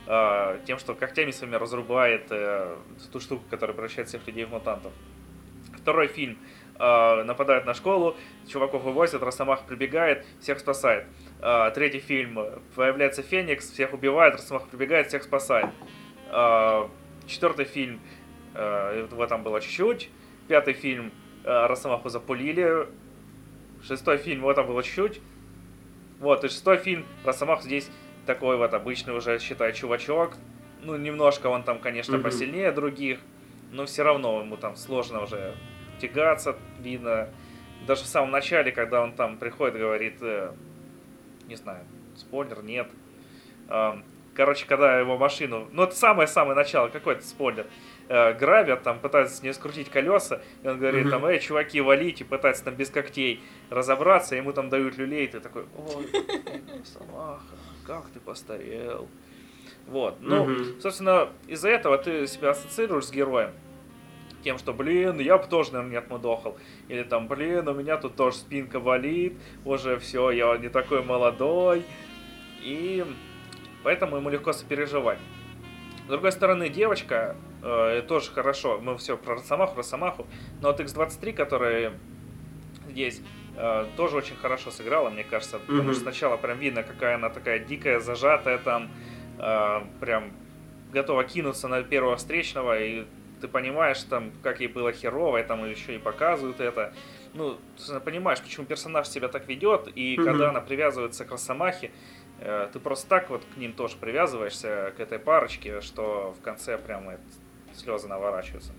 А, 0.08 0.60
тем, 0.66 0.80
что 0.80 0.96
когтями 0.96 1.32
своими 1.32 1.56
разрубает 1.56 2.28
э, 2.32 2.76
ту 3.12 3.20
штуку, 3.20 3.44
которая 3.50 3.76
превращает 3.76 4.08
всех 4.08 4.26
людей 4.26 4.46
в 4.46 4.50
мутантов. 4.50 4.92
Второй 5.78 6.08
фильм. 6.08 6.38
Э, 6.80 7.24
нападают 7.24 7.66
на 7.66 7.76
школу, 7.76 8.18
чуваков 8.48 8.84
вывозят, 8.84 9.22
Росомах 9.22 9.66
прибегает, 9.66 10.26
всех 10.40 10.60
спасает. 10.60 11.06
Э, 11.40 11.72
третий 11.76 12.00
фильм. 12.00 12.40
Появляется 12.76 13.22
Феникс, 13.22 13.70
всех 13.70 13.94
убивает, 13.94 14.34
Росомах 14.34 14.68
прибегает, 14.68 15.08
всех 15.08 15.22
спасает. 15.24 15.70
А, 16.32 16.90
четвертый 17.28 17.66
фильм, 17.66 18.00
э, 18.54 19.08
в 19.12 19.22
этом 19.22 19.44
было 19.44 19.60
чуть-чуть. 19.60 20.10
Пятый 20.48 20.74
фильм 20.74 21.12
э, 21.44 21.66
Росомаху 21.68 22.10
запулили. 22.10 22.88
Шестой 23.84 24.18
фильм, 24.18 24.44
в 24.44 24.50
этом 24.50 24.66
было 24.66 24.82
чуть-чуть. 24.82 25.22
Вот, 26.20 26.44
и 26.44 26.48
шестой 26.48 26.78
фильм 26.78 27.06
Росомах 27.26 27.64
здесь 27.64 27.90
такой 28.26 28.56
вот 28.56 28.74
обычный 28.74 29.16
уже, 29.16 29.40
считай, 29.40 29.74
чувачок. 29.74 30.34
Ну, 30.84 30.96
немножко 30.96 31.48
он 31.48 31.64
там, 31.64 31.80
конечно, 31.80 32.16
mm-hmm. 32.16 32.24
посильнее 32.24 32.72
других, 32.72 33.20
но 33.72 33.86
все 33.86 34.04
равно 34.04 34.40
ему 34.40 34.56
там 34.56 34.76
сложно 34.76 35.24
уже 35.24 35.56
тягаться, 36.00 36.58
видно. 36.80 37.30
Даже 37.88 38.04
в 38.04 38.08
самом 38.08 38.32
начале, 38.32 38.72
когда 38.72 39.02
он 39.02 39.14
там 39.14 39.38
приходит, 39.38 39.78
говорит, 39.78 40.18
э, 40.22 40.54
не 41.48 41.56
знаю, 41.56 41.84
спойлер, 42.16 42.64
нет. 42.64 42.88
Короче, 44.34 44.66
когда 44.66 45.00
его 45.00 45.18
машину... 45.18 45.68
Ну, 45.72 45.84
это 45.84 45.96
самое-самое 45.96 46.56
начало, 46.56 46.88
какой-то 46.88 47.24
спойлер. 47.24 47.68
Э, 48.08 48.34
грабят, 48.34 48.84
там 48.84 49.00
пытаются 49.00 49.36
с 49.36 49.42
нее 49.42 49.54
скрутить 49.54 49.90
колеса, 49.90 50.42
и 50.64 50.68
он 50.68 50.80
говорит, 50.80 51.08
mm-hmm. 51.08 51.10
там, 51.10 51.26
эй, 51.26 51.40
чуваки, 51.40 51.82
валите, 51.82 52.26
пытается 52.26 52.64
там 52.66 52.76
без 52.76 52.90
когтей 52.90 53.42
разобраться, 53.70 54.36
ему 54.36 54.54
там 54.54 54.70
дают 54.70 54.98
люлей, 54.98 55.26
и 55.26 55.28
ты 55.28 55.40
такой, 55.40 55.66
ой, 55.78 56.10
Самаха, 56.86 57.56
как 57.86 58.10
ты 58.10 58.20
постарел. 58.20 59.08
Вот, 59.88 60.18
ну, 60.22 60.50
mm-hmm. 60.50 60.82
собственно, 60.82 61.30
из-за 61.48 61.70
этого 61.70 61.98
ты 61.98 62.28
себя 62.28 62.52
ассоциируешь 62.52 63.06
с 63.06 63.12
героем, 63.12 63.52
тем, 64.44 64.58
что, 64.58 64.74
блин, 64.74 65.20
я 65.20 65.38
бы 65.38 65.48
тоже, 65.48 65.72
наверное, 65.72 65.92
не 65.92 65.98
отмудохал. 65.98 66.58
Или 66.88 67.04
там, 67.04 67.28
блин, 67.28 67.68
у 67.68 67.74
меня 67.74 67.98
тут 67.98 68.16
тоже 68.16 68.38
спинка 68.38 68.80
болит, 68.80 69.38
уже 69.66 70.00
все, 70.00 70.32
я 70.32 70.58
не 70.58 70.70
такой 70.70 71.04
молодой. 71.04 71.84
И 72.62 73.06
Поэтому 73.84 74.18
ему 74.18 74.30
легко 74.30 74.54
сопереживать. 74.54 75.20
С 76.06 76.10
другой 76.10 76.32
стороны, 76.32 76.70
девочка 76.70 77.36
э, 77.64 78.04
тоже 78.08 78.32
хорошо. 78.32 78.80
Мы 78.82 78.98
все 78.98 79.18
про 79.18 79.36
Росомаху, 79.36 79.78
Росомаху. 79.78 80.28
Но 80.62 80.70
вот 80.70 80.80
X23, 80.80 81.34
которая 81.34 81.94
здесь 82.90 83.22
э, 83.56 83.86
тоже 83.96 84.18
очень 84.18 84.36
хорошо 84.36 84.72
сыграла, 84.72 85.10
мне 85.10 85.24
кажется. 85.24 85.58
Mm-hmm. 85.58 85.68
Потому 85.68 85.94
что 85.94 86.02
сначала 86.02 86.38
прям 86.38 86.60
видно, 86.60 86.84
какая 86.84 87.16
она 87.16 87.30
такая 87.30 87.60
дикая, 87.60 88.00
зажатая 88.00 88.58
там. 88.58 88.90
Э, 89.40 89.82
прям 90.00 90.32
готова 90.92 91.24
кинуться 91.24 91.68
на 91.68 91.84
первого 91.84 92.18
встречного. 92.18 92.80
И 92.80 93.06
ты 93.40 93.48
понимаешь, 93.48 94.02
там, 94.04 94.32
как 94.44 94.60
ей 94.60 94.68
было 94.68 94.92
херово, 94.92 95.38
и 95.38 95.44
там 95.44 95.70
еще 95.70 95.96
и 95.96 95.98
показывают 95.98 96.60
это. 96.60 96.94
Ну, 97.34 97.58
понимаешь, 98.04 98.42
почему 98.42 98.66
персонаж 98.66 99.08
себя 99.08 99.28
так 99.30 99.48
ведет. 99.48 99.88
И 99.96 100.16
mm-hmm. 100.16 100.24
когда 100.24 100.50
она 100.50 100.62
привязывается 100.62 101.26
к 101.26 101.32
Росомахе, 101.32 101.92
ты 102.74 102.80
просто 102.80 103.08
так 103.08 103.30
вот 103.30 103.44
к 103.54 103.58
ним 103.58 103.74
тоже 103.74 103.98
привязываешься, 103.98 104.94
к 104.98 105.00
этой 105.00 105.20
парочке, 105.20 105.82
что 105.82 106.36
в 106.40 106.42
конце 106.44 106.78
прямо 106.78 107.18
слезы 107.76 108.08
наворачиваются. 108.08 108.72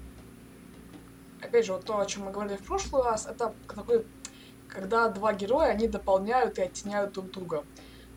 Опять 1.40 1.66
же, 1.66 1.72
вот 1.72 1.84
то, 1.84 1.98
о 1.98 2.06
чем 2.06 2.24
мы 2.24 2.32
говорили 2.32 2.56
в 2.56 2.64
прошлый 2.64 3.02
раз, 3.02 3.26
это 3.26 3.52
такой, 3.68 4.04
когда 4.68 5.08
два 5.08 5.32
героя, 5.32 5.70
они 5.70 5.88
дополняют 5.88 6.58
и 6.58 6.62
оттеняют 6.62 7.12
друг 7.12 7.30
друга. 7.30 7.64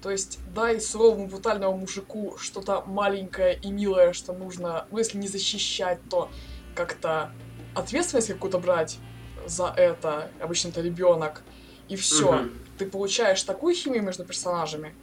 То 0.01 0.11
есть, 0.11 0.39
дай 0.53 0.79
суровому 0.79 1.27
брутальному 1.27 1.77
мужику 1.77 2.37
что-то 2.37 2.83
маленькое 2.85 3.55
и 3.55 3.71
милое, 3.71 4.13
что 4.13 4.33
нужно, 4.33 4.85
ну, 4.91 4.99
если 4.99 5.17
не 5.17 5.27
защищать, 5.27 5.99
то 6.09 6.29
как-то 6.75 7.31
ответственность 7.73 8.27
какую-то 8.27 8.59
брать 8.59 8.99
за 9.47 9.73
это, 9.75 10.29
обычно 10.39 10.69
это 10.69 10.81
ребенок, 10.81 11.41
и 11.87 11.95
все. 11.95 12.35
Угу. 12.35 12.49
Ты 12.77 12.85
получаешь 12.85 13.41
такую 13.43 13.73
химию 13.73 14.03
между 14.03 14.25
персонажами, 14.25 14.93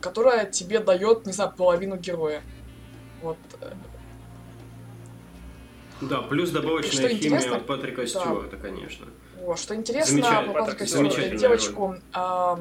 которая 0.00 0.46
тебе 0.46 0.80
дает, 0.80 1.26
не 1.26 1.32
знаю, 1.32 1.52
половину 1.56 1.96
героя. 1.96 2.42
Вот. 3.22 3.38
Э. 3.60 3.72
Да, 6.00 6.22
плюс 6.22 6.50
добавочная 6.50 7.08
химия 7.08 7.18
интересно, 7.18 7.56
от 7.56 7.66
Патрика 7.66 8.06
Стюарта, 8.06 8.56
да. 8.56 8.62
конечно. 8.62 9.06
Вот, 9.40 9.58
что 9.58 9.74
интересно 9.74 10.44
по 10.46 10.52
Патрику 10.52 10.86
Стюарту, 10.86 11.36
девочку... 11.36 11.96
А, 12.12 12.58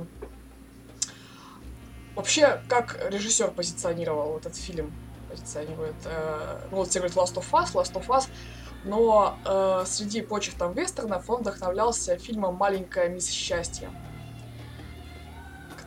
вообще, 2.15 2.61
как 2.67 2.97
режиссер 3.09 3.51
позиционировал 3.51 4.37
этот 4.37 4.55
фильм? 4.55 4.93
Позиционирует... 5.29 5.95
А, 6.05 6.67
ну, 6.71 6.77
вот 6.77 6.89
все 6.89 6.99
говорят 6.99 7.17
Last 7.17 7.35
of 7.35 7.51
Us, 7.51 7.73
Last 7.73 7.93
of 7.93 8.07
Us, 8.07 8.27
но 8.85 9.37
э, 9.45 9.83
среди 9.85 10.21
прочих 10.21 10.55
там 10.55 10.73
вестернов 10.73 11.29
он 11.29 11.41
вдохновлялся 11.41 12.17
фильмом 12.17 12.55
«Маленькая 12.55 13.09
мисс 13.09 13.29
счастья» 13.29 13.89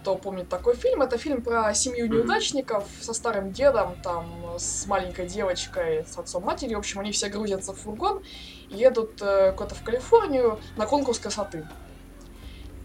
кто 0.03 0.17
помнит 0.17 0.49
такой 0.49 0.75
фильм, 0.75 1.01
это 1.01 1.17
фильм 1.17 1.43
про 1.43 1.73
семью 1.75 2.09
неудачников 2.09 2.85
со 3.01 3.15
старым 3.15 3.53
дедом, 3.53 3.95
там, 4.03 4.57
с 4.59 4.87
маленькой 4.87 5.27
девочкой, 5.29 6.05
с 6.05 6.19
отцом 6.19 6.43
матери. 6.43 6.75
В 6.75 6.79
общем, 6.79 6.99
они 7.01 7.13
все 7.13 7.29
грузятся 7.29 7.73
в 7.73 7.79
фургон 7.79 8.23
едут 8.69 9.23
э, 9.23 9.53
куда-то 9.53 9.77
в 9.77 9.85
Калифорнию 9.85 10.59
на 10.77 10.87
конкурс 10.87 11.21
красоты. 11.21 11.69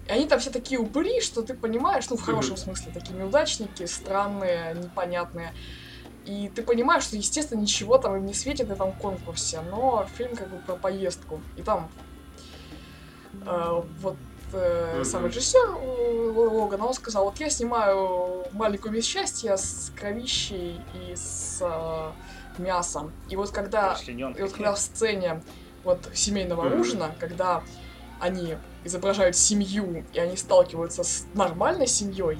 И 0.07 0.11
они 0.11 0.27
там 0.27 0.39
все 0.39 0.51
такие 0.51 0.79
упыри, 0.79 1.19
что 1.21 1.41
ты 1.41 1.55
понимаешь, 1.55 2.07
ну, 2.09 2.17
в 2.17 2.21
хорошем 2.21 2.55
смысле, 2.55 2.91
такие 2.93 3.17
неудачники, 3.17 3.85
странные, 3.85 4.75
непонятные. 4.75 5.53
И 6.25 6.51
ты 6.53 6.61
понимаешь, 6.61 7.03
что, 7.03 7.15
естественно, 7.15 7.59
ничего 7.59 7.97
там 7.97 8.15
им 8.17 8.25
не 8.25 8.33
светит 8.33 8.67
в 8.67 8.71
этом 8.71 8.91
конкурсе, 8.91 9.61
но 9.61 10.05
фильм 10.17 10.35
как 10.35 10.49
бы 10.49 10.57
про 10.57 10.75
поездку. 10.75 11.41
И 11.55 11.63
там 11.63 11.89
э, 13.45 13.81
вот 14.01 14.17
э, 14.53 15.03
сам 15.03 15.25
режиссер 15.25 15.77
Логана, 16.45 16.85
он 16.85 16.93
сказал, 16.93 17.25
вот 17.25 17.39
я 17.39 17.49
снимаю 17.49 18.45
«Маленькую 18.51 18.93
мисс 18.93 19.05
счастья» 19.05 19.55
с 19.55 19.91
кровищей 19.95 20.79
и 20.93 21.15
с 21.15 21.59
э, 21.61 22.11
мясом. 22.61 23.11
И 23.29 23.35
вот 23.35 23.51
когда, 23.51 23.97
и 24.07 24.41
вот 24.41 24.51
когда 24.51 24.73
в 24.73 24.79
сцене 24.79 25.41
вот 25.83 26.09
семейного 26.13 26.67
mm-hmm. 26.67 26.79
ужина, 26.79 27.15
когда 27.19 27.63
они 28.19 28.57
изображают 28.83 29.35
семью, 29.35 30.05
и 30.13 30.19
они 30.19 30.37
сталкиваются 30.37 31.03
с 31.03 31.25
нормальной 31.33 31.87
семьей, 31.87 32.39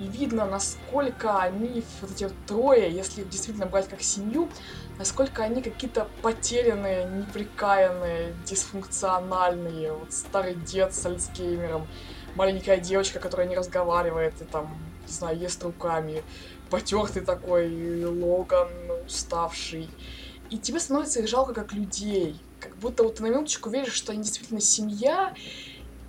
и 0.00 0.08
видно, 0.08 0.44
насколько 0.44 1.38
они, 1.38 1.84
вот 2.00 2.10
эти 2.10 2.24
вот 2.24 2.34
трое, 2.46 2.90
если 2.90 3.20
их 3.20 3.28
действительно 3.28 3.66
брать 3.66 3.88
как 3.88 4.02
семью, 4.02 4.48
насколько 4.98 5.44
они 5.44 5.62
какие-то 5.62 6.08
потерянные, 6.20 7.06
неприкаянные, 7.06 8.34
дисфункциональные. 8.44 9.92
Вот 9.92 10.12
старый 10.12 10.54
дед 10.54 10.94
с 10.94 11.06
Альцгеймером, 11.06 11.86
маленькая 12.34 12.78
девочка, 12.78 13.18
которая 13.18 13.46
не 13.46 13.56
разговаривает 13.56 14.34
и 14.40 14.44
там, 14.44 14.76
не 15.06 15.12
знаю, 15.12 15.38
ест 15.38 15.62
руками, 15.62 16.22
потертый 16.70 17.22
такой 17.22 18.04
Логан, 18.04 18.68
уставший. 19.06 19.88
И 20.50 20.58
тебе 20.58 20.80
становится 20.80 21.20
их 21.20 21.28
жалко 21.28 21.54
как 21.54 21.72
людей. 21.72 22.40
Как 22.60 22.76
будто 22.76 23.02
вот 23.02 23.16
ты 23.16 23.22
на 23.22 23.28
минуточку 23.28 23.70
веришь, 23.70 23.92
что 23.92 24.12
они 24.12 24.22
действительно 24.22 24.60
семья, 24.60 25.34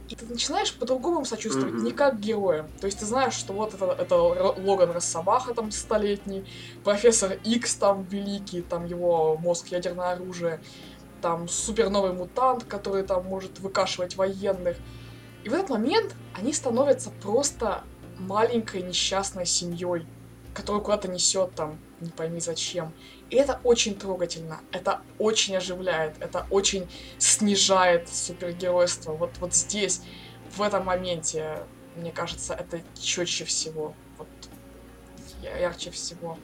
и 0.07 0.15
ты 0.15 0.25
начинаешь 0.25 0.73
по-другому 0.73 1.25
сочувствовать, 1.25 1.73
mm-hmm. 1.73 1.83
не 1.83 1.91
как 1.91 2.19
героя. 2.19 2.67
То 2.79 2.85
есть 2.85 2.99
ты 2.99 3.05
знаешь, 3.05 3.33
что 3.33 3.53
вот 3.53 3.73
это, 3.73 3.85
это 3.85 4.15
Логан 4.15 4.91
Росомаха 4.91 5.53
там 5.53 5.71
столетний, 5.71 6.45
профессор 6.83 7.39
Икс 7.43 7.75
там 7.75 8.03
великий, 8.03 8.61
там 8.61 8.85
его 8.85 9.35
мозг 9.37 9.67
ядерное 9.69 10.11
оружие, 10.11 10.59
там 11.21 11.47
супер 11.47 11.89
новый 11.89 12.13
мутант, 12.13 12.65
который 12.65 13.03
там 13.03 13.25
может 13.25 13.59
выкашивать 13.59 14.15
военных. 14.15 14.77
И 15.45 15.49
в 15.49 15.53
этот 15.53 15.69
момент 15.69 16.15
они 16.33 16.51
становятся 16.51 17.11
просто 17.21 17.83
маленькой 18.17 18.81
несчастной 18.81 19.45
семьей, 19.45 20.07
которую 20.55 20.83
куда-то 20.83 21.07
несет 21.07 21.53
там, 21.53 21.77
не 22.01 22.09
пойми 22.09 22.39
зачем. 22.39 22.91
И 23.29 23.35
это 23.35 23.59
очень 23.63 23.93
трогательно, 23.93 24.61
это 24.71 25.01
очень 25.19 25.55
оживляет, 25.55 26.15
это 26.19 26.47
очень 26.49 26.87
снижает 27.19 28.09
супергеройство. 28.09 29.11
Вот, 29.11 29.37
вот 29.39 29.53
здесь, 29.53 30.01
в 30.57 30.63
этом 30.63 30.85
моменте, 30.85 31.59
мне 31.95 32.11
кажется, 32.11 32.55
это 32.55 32.81
четче 32.99 33.45
всего, 33.45 33.93
вот 34.17 34.27
ярче 35.43 35.91
всего. 35.91 36.39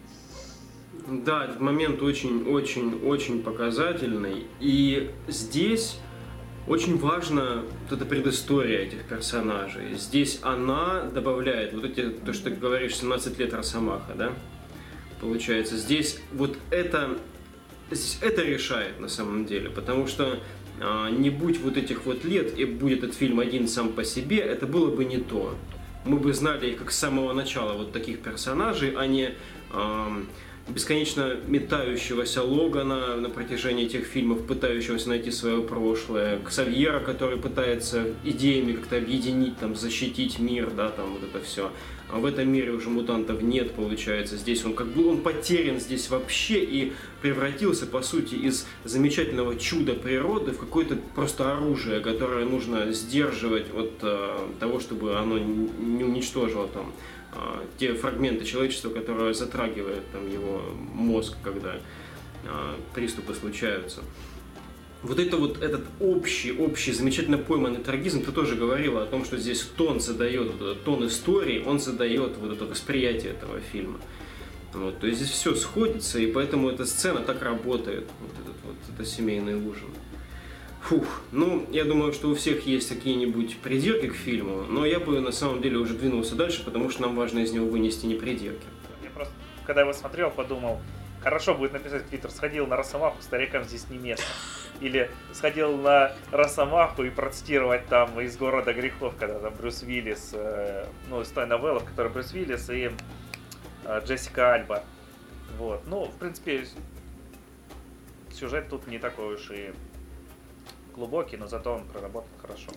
Да, 1.07 1.45
этот 1.45 1.59
момент 1.59 2.03
очень-очень-очень 2.03 3.41
показательный. 3.41 4.45
И 4.59 5.11
здесь 5.27 5.97
очень 6.67 6.97
важно 6.97 7.63
вот 7.89 7.97
эта 7.97 8.05
предыстория 8.05 8.79
этих 8.79 9.03
персонажей. 9.03 9.95
Здесь 9.95 10.39
она 10.41 11.03
добавляет 11.03 11.73
вот 11.73 11.85
эти, 11.85 12.09
то, 12.09 12.33
что 12.33 12.49
ты 12.49 12.55
говоришь, 12.55 12.95
17 12.95 13.39
лет 13.39 13.53
Росомаха, 13.53 14.13
да? 14.15 14.31
Получается, 15.19 15.77
здесь 15.77 16.19
вот 16.33 16.57
это, 16.69 17.17
здесь 17.89 18.19
это 18.21 18.43
решает 18.43 18.99
на 18.99 19.07
самом 19.07 19.45
деле, 19.45 19.69
потому 19.69 20.07
что 20.07 20.39
а, 20.79 21.09
не 21.09 21.29
будь 21.29 21.59
вот 21.59 21.77
этих 21.77 22.05
вот 22.05 22.23
лет 22.25 22.57
и 22.57 22.65
будет 22.65 23.03
этот 23.03 23.15
фильм 23.15 23.39
один 23.39 23.67
сам 23.67 23.89
по 23.93 24.03
себе, 24.03 24.37
это 24.37 24.65
было 24.65 24.93
бы 24.93 25.05
не 25.05 25.17
то. 25.17 25.55
Мы 26.05 26.17
бы 26.17 26.33
знали 26.33 26.71
их 26.71 26.79
как 26.79 26.91
с 26.91 26.97
самого 26.97 27.33
начала 27.33 27.73
вот 27.73 27.91
таких 27.91 28.21
персонажей, 28.21 28.95
а 28.97 29.05
не 29.05 29.33
а, 29.71 30.11
бесконечно 30.69 31.35
метающегося 31.47 32.43
Логана 32.43 33.15
на 33.17 33.29
протяжении 33.29 33.85
этих 33.85 34.05
фильмов, 34.05 34.45
пытающегося 34.45 35.09
найти 35.09 35.31
свое 35.31 35.61
прошлое, 35.61 36.39
Ксавьера, 36.39 36.99
который 36.99 37.37
пытается 37.37 38.05
идеями 38.23 38.73
как-то 38.73 38.97
объединить, 38.97 39.57
там, 39.57 39.75
защитить 39.75 40.39
мир, 40.39 40.71
да, 40.71 40.89
там, 40.89 41.13
вот 41.13 41.23
это 41.23 41.43
все. 41.43 41.71
А 42.09 42.19
в 42.19 42.25
этом 42.25 42.49
мире 42.49 42.71
уже 42.71 42.89
мутантов 42.89 43.41
нет, 43.41 43.73
получается. 43.73 44.35
Здесь 44.35 44.65
он 44.65 44.73
как 44.73 44.87
бы 44.87 45.07
он 45.07 45.21
потерян 45.21 45.79
здесь 45.79 46.09
вообще 46.09 46.61
и 46.61 46.93
превратился, 47.21 47.85
по 47.85 48.01
сути, 48.01 48.35
из 48.35 48.67
замечательного 48.83 49.57
чуда 49.57 49.93
природы 49.93 50.51
в 50.51 50.59
какое-то 50.59 50.97
просто 51.15 51.53
оружие, 51.53 52.01
которое 52.01 52.45
нужно 52.45 52.91
сдерживать 52.91 53.73
от 53.73 53.93
э, 54.01 54.37
того, 54.59 54.81
чтобы 54.81 55.17
оно 55.17 55.37
не 55.37 56.03
уничтожило 56.03 56.67
там 56.67 56.91
те 57.77 57.93
фрагменты 57.93 58.45
человечества, 58.45 58.89
которые 58.89 59.33
затрагивают 59.33 60.03
там, 60.11 60.29
его 60.29 60.61
мозг, 60.93 61.37
когда 61.43 61.77
а, 62.45 62.77
приступы 62.93 63.33
случаются. 63.33 64.01
Вот 65.03 65.17
это 65.17 65.37
вот 65.37 65.63
этот 65.63 65.83
общий, 65.99 66.51
общий, 66.51 66.91
замечательно 66.91 67.39
пойманный 67.39 67.79
трагизм, 67.79 68.23
ты 68.23 68.31
тоже 68.31 68.55
говорила 68.55 69.01
о 69.01 69.05
том, 69.07 69.25
что 69.25 69.37
здесь 69.37 69.61
тон 69.61 69.99
задает, 69.99 70.83
тон 70.83 71.07
истории, 71.07 71.63
он 71.65 71.79
задает 71.79 72.37
вот 72.37 72.51
это 72.51 72.65
восприятие 72.65 73.31
этого 73.31 73.59
фильма. 73.59 73.99
Вот, 74.73 74.99
то 74.99 75.07
есть 75.07 75.19
здесь 75.19 75.31
все 75.31 75.55
сходится, 75.55 76.19
и 76.19 76.31
поэтому 76.31 76.69
эта 76.69 76.85
сцена 76.85 77.19
так 77.19 77.41
работает, 77.41 78.07
вот 78.19 78.31
этот 78.31 78.55
вот, 78.63 78.75
это 78.93 79.05
семейный 79.05 79.55
ужин. 79.55 79.89
Фух, 80.81 81.21
ну, 81.31 81.65
я 81.71 81.85
думаю, 81.85 82.11
что 82.11 82.29
у 82.29 82.35
всех 82.35 82.65
есть 82.65 82.89
какие-нибудь 82.89 83.59
придирки 83.59 84.09
к 84.09 84.15
фильму, 84.15 84.63
но 84.63 84.85
я 84.85 84.99
бы 84.99 85.21
на 85.21 85.31
самом 85.31 85.61
деле 85.61 85.77
уже 85.77 85.93
двинулся 85.93 86.35
дальше, 86.35 86.65
потому 86.65 86.89
что 86.89 87.03
нам 87.03 87.15
важно 87.15 87.39
из 87.39 87.51
него 87.51 87.67
вынести 87.67 88.07
не 88.07 88.15
придирки. 88.15 88.65
Я 89.03 89.11
просто, 89.11 89.33
когда 89.65 89.81
его 89.81 89.93
смотрел, 89.93 90.31
подумал, 90.31 90.81
хорошо 91.21 91.53
будет 91.53 91.73
написать 91.73 92.07
Твиттер, 92.09 92.31
сходил 92.31 92.65
на 92.65 92.75
Росомаху, 92.75 93.21
старикам 93.21 93.63
здесь 93.63 93.89
не 93.89 93.99
место. 93.99 94.25
Или 94.81 95.11
сходил 95.33 95.77
на 95.77 96.13
Росомаху 96.31 97.03
и 97.03 97.11
процитировать 97.11 97.85
там 97.87 98.19
из 98.19 98.35
города 98.35 98.73
грехов, 98.73 99.13
когда 99.19 99.37
там 99.39 99.53
Брюс 99.53 99.83
Уиллис, 99.83 100.31
э, 100.33 100.87
ну, 101.09 101.21
из 101.21 101.27
той 101.29 101.45
новеллы, 101.45 101.81
в 101.81 101.85
которой 101.85 102.11
Брюс 102.11 102.33
Уиллис 102.33 102.69
и 102.71 102.89
э, 103.85 104.01
Джессика 104.03 104.53
Альба. 104.53 104.83
Вот. 105.59 105.83
Ну, 105.85 106.05
в 106.05 106.15
принципе, 106.17 106.65
сюжет 108.33 108.67
тут 108.69 108.87
не 108.87 108.97
такой 108.97 109.35
уж 109.35 109.51
и 109.51 109.71
глубокий, 110.95 111.37
но 111.37 111.47
зато 111.47 111.73
он 111.73 111.85
проработан 111.85 112.29
хорошо. 112.41 112.71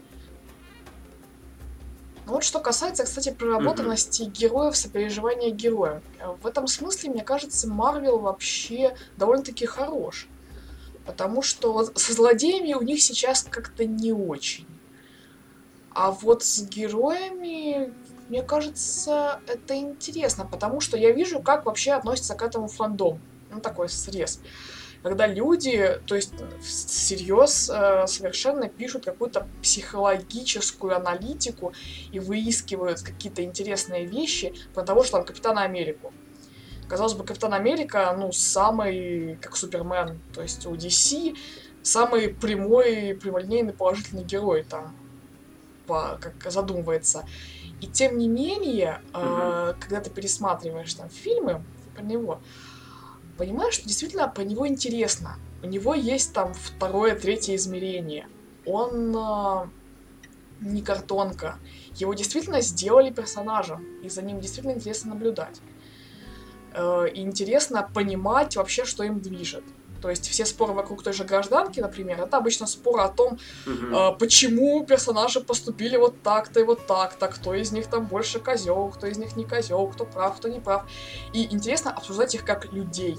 Ну 2.26 2.33
вот 2.33 2.44
что 2.44 2.59
касается, 2.61 3.04
кстати, 3.04 3.30
проработанности 3.30 4.23
mm-hmm. 4.23 4.30
героев, 4.30 4.76
сопереживания 4.76 5.50
героя. 5.50 6.00
В 6.40 6.47
этом 6.47 6.66
смысле, 6.66 7.11
мне 7.11 7.23
кажется, 7.23 7.68
Марвел 7.68 8.18
вообще 8.18 8.97
довольно-таки 9.18 9.66
хорош. 9.66 10.26
Потому 11.04 11.42
что 11.42 11.85
со 11.94 12.12
злодеями 12.14 12.73
у 12.73 12.80
них 12.80 13.02
сейчас 13.02 13.42
как-то 13.42 13.85
не 13.85 14.12
очень. 14.12 14.66
А 15.90 16.12
вот 16.12 16.42
с 16.42 16.62
героями, 16.62 17.92
мне 18.30 18.42
кажется, 18.42 19.40
это 19.47 19.76
интересно, 19.76 20.47
потому 20.47 20.80
что 20.80 20.97
я 20.97 21.12
вижу, 21.12 21.40
как 21.40 21.66
вообще 21.66 21.92
относится 21.92 22.35
к 22.35 22.42
этому 22.42 22.68
фандом. 22.68 23.20
Ну, 23.50 23.61
такой 23.61 23.90
срез 23.90 24.40
когда 25.05 25.27
люди, 25.27 26.01
то 26.07 26.14
есть 26.17 26.33
всерьез 26.62 27.71
э, 27.71 28.07
совершенно 28.07 28.71
пишут 28.71 29.05
какую-то 29.05 29.47
психологическую 29.61 30.97
аналитику 30.97 31.75
и 32.11 32.19
выискивают 32.19 33.03
какие-то 33.03 33.45
интересные 33.45 34.07
вещи 34.07 34.55
про 34.73 34.83
того, 34.83 35.05
что 35.05 35.19
там 35.19 35.27
Капитана 35.27 35.61
Америку. 35.61 36.14
Казалось 36.88 37.12
бы, 37.12 37.23
Капитан 37.23 37.53
Америка, 37.53 38.17
ну, 38.19 38.33
самый, 38.33 39.37
как 39.43 39.57
Супермен, 39.57 40.21
то 40.33 40.40
есть 40.40 40.64
у 40.64 40.75
DC, 40.75 41.37
самый 41.83 42.31
прямой, 42.31 43.14
прямолинейный 43.21 43.75
положительный 43.75 44.25
герой 44.25 44.64
там, 44.64 44.97
по, 45.87 46.19
как 46.19 46.51
задумывается. 46.51 47.27
И 47.83 47.88
тем 47.88 48.17
не 48.17 48.27
менее, 48.27 49.03
mm-hmm. 49.12 49.73
э, 49.73 49.75
когда 49.81 50.01
ты 50.01 50.09
пересматриваешь 50.09 50.95
там 50.95 51.11
фильмы 51.11 51.62
про 51.95 52.03
него, 52.03 52.40
понимаешь, 53.37 53.75
что 53.75 53.87
действительно 53.87 54.29
по 54.29 54.40
него 54.40 54.66
интересно. 54.66 55.37
У 55.62 55.66
него 55.66 55.94
есть 55.94 56.33
там 56.33 56.55
второе, 56.55 57.14
третье 57.14 57.57
измерение. 57.57 58.29
Он 58.66 59.16
э, 59.16 59.68
не 60.61 60.83
картонка. 60.83 61.59
Его 61.94 62.14
действительно 62.14 62.61
сделали 62.61 63.11
персонажем, 63.11 63.85
и 64.03 64.09
за 64.09 64.23
ним 64.23 64.40
действительно 64.40 64.73
интересно 64.73 65.14
наблюдать. 65.14 65.61
Э, 66.73 67.07
интересно 67.14 67.88
понимать 67.94 68.57
вообще, 68.57 68.85
что 68.85 69.05
им 69.05 69.20
движет. 69.20 69.64
То 70.05 70.11
есть 70.11 70.29
все 70.29 70.45
споры 70.45 70.75
вокруг 70.75 71.03
той 71.03 71.14
же 71.14 71.25
гражданки, 71.25 71.81
например, 71.81 72.21
это 72.21 72.37
обычно 72.37 72.67
споры 72.67 73.05
о 73.05 73.09
том, 73.09 73.38
угу. 73.67 73.97
э, 73.97 74.12
почему 74.19 74.85
персонажи 74.85 75.40
поступили 75.40 75.97
вот 75.97 76.21
так-то 76.21 76.61
и 76.61 76.62
вот 76.62 76.87
так-то, 76.87 77.29
кто 77.29 77.55
из 77.55 77.73
них 77.73 77.87
там 77.87 78.05
больше 78.05 78.38
козел, 78.38 78.93
кто 78.95 79.07
из 79.07 79.17
них 79.17 79.35
не 79.35 79.47
козел, 79.47 79.87
кто 79.87 80.05
прав, 80.05 80.37
кто 80.37 80.49
не 80.49 80.61
прав. 80.61 80.85
И 81.33 81.47
интересно 81.51 81.90
обсуждать 81.90 82.35
их 82.35 82.45
как 82.45 82.71
людей. 82.71 83.17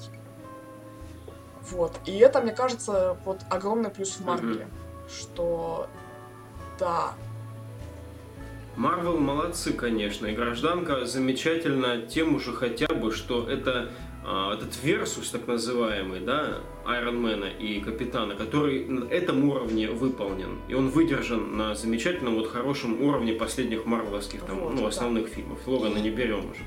Вот. 1.72 1.94
И 2.06 2.20
это, 2.20 2.40
мне 2.40 2.52
кажется, 2.52 3.18
вот 3.26 3.40
огромный 3.50 3.90
плюс 3.90 4.18
в 4.18 4.24
Марвеле. 4.24 4.66
Угу. 4.66 5.10
Что 5.10 5.88
да, 6.78 7.16
Марвел 8.76 9.18
молодцы, 9.18 9.72
конечно, 9.72 10.28
и 10.28 10.36
гражданка 10.36 11.06
замечательно 11.06 12.02
тем 12.02 12.36
уже 12.36 12.52
хотя 12.52 12.88
бы, 12.88 13.12
что 13.12 13.50
это 13.50 13.90
этот 14.26 14.82
версус, 14.84 15.30
так 15.30 15.48
называемый, 15.48 16.20
да, 16.20 16.62
Айронмена 16.86 17.46
и 17.46 17.80
Капитана, 17.80 18.36
который 18.36 18.86
на 18.86 19.06
этом 19.06 19.48
уровне 19.48 19.90
выполнен. 19.90 20.62
И 20.68 20.74
он 20.74 20.90
выдержан 20.90 21.56
на 21.58 21.76
замечательном, 21.76 22.36
вот 22.36 22.48
хорошем 22.48 23.02
уровне 23.02 23.34
последних 23.34 23.86
марвеловских, 23.86 24.42
там, 24.42 24.60
вот, 24.60 24.74
ну, 24.74 24.88
основных 24.88 25.26
да. 25.26 25.36
фильмов. 25.36 25.60
Логана 25.68 26.00
не 26.00 26.10
берем 26.10 26.50
уже. 26.50 26.64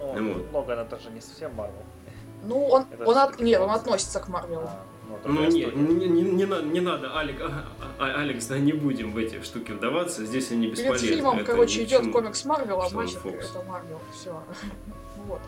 Как 0.00 0.14
бы. 0.14 0.20
Ну, 0.20 0.32
вот. 0.34 0.52
Логан 0.52 0.80
это 0.80 0.98
же 0.98 1.10
не 1.10 1.20
совсем 1.20 1.54
Марвел. 1.54 1.84
Ну, 2.42 2.66
он, 2.66 2.86
он 3.06 3.18
от, 3.18 3.40
нет, 3.40 3.60
он 3.60 3.70
относится 3.70 4.20
к 4.20 4.28
Марвелу. 4.28 4.66
А, 4.66 4.84
ну, 5.24 5.32
ну 5.32 5.50
не, 5.50 5.64
не, 5.64 6.08
не, 6.08 6.22
не, 6.22 6.44
надо, 6.44 6.64
не 6.64 6.80
надо, 6.80 7.18
Алек, 7.18 7.40
а, 7.40 7.66
а, 7.98 8.20
Алекс, 8.20 8.46
да, 8.46 8.58
не 8.58 8.72
будем 8.72 9.12
в 9.12 9.18
эти 9.18 9.42
штуки 9.42 9.72
вдаваться, 9.72 10.24
здесь 10.26 10.50
они 10.50 10.68
бесполезны. 10.68 10.98
Перед 10.98 11.14
фильмом, 11.14 11.38
это 11.38 11.52
короче, 11.52 11.84
идет 11.84 12.10
комикс 12.10 12.44
Марвел, 12.44 12.80
а 12.82 12.88
значит, 12.88 13.18
это 13.24 13.62
Марвел, 13.66 14.00
все. 14.12 14.42
вот. 15.26 15.40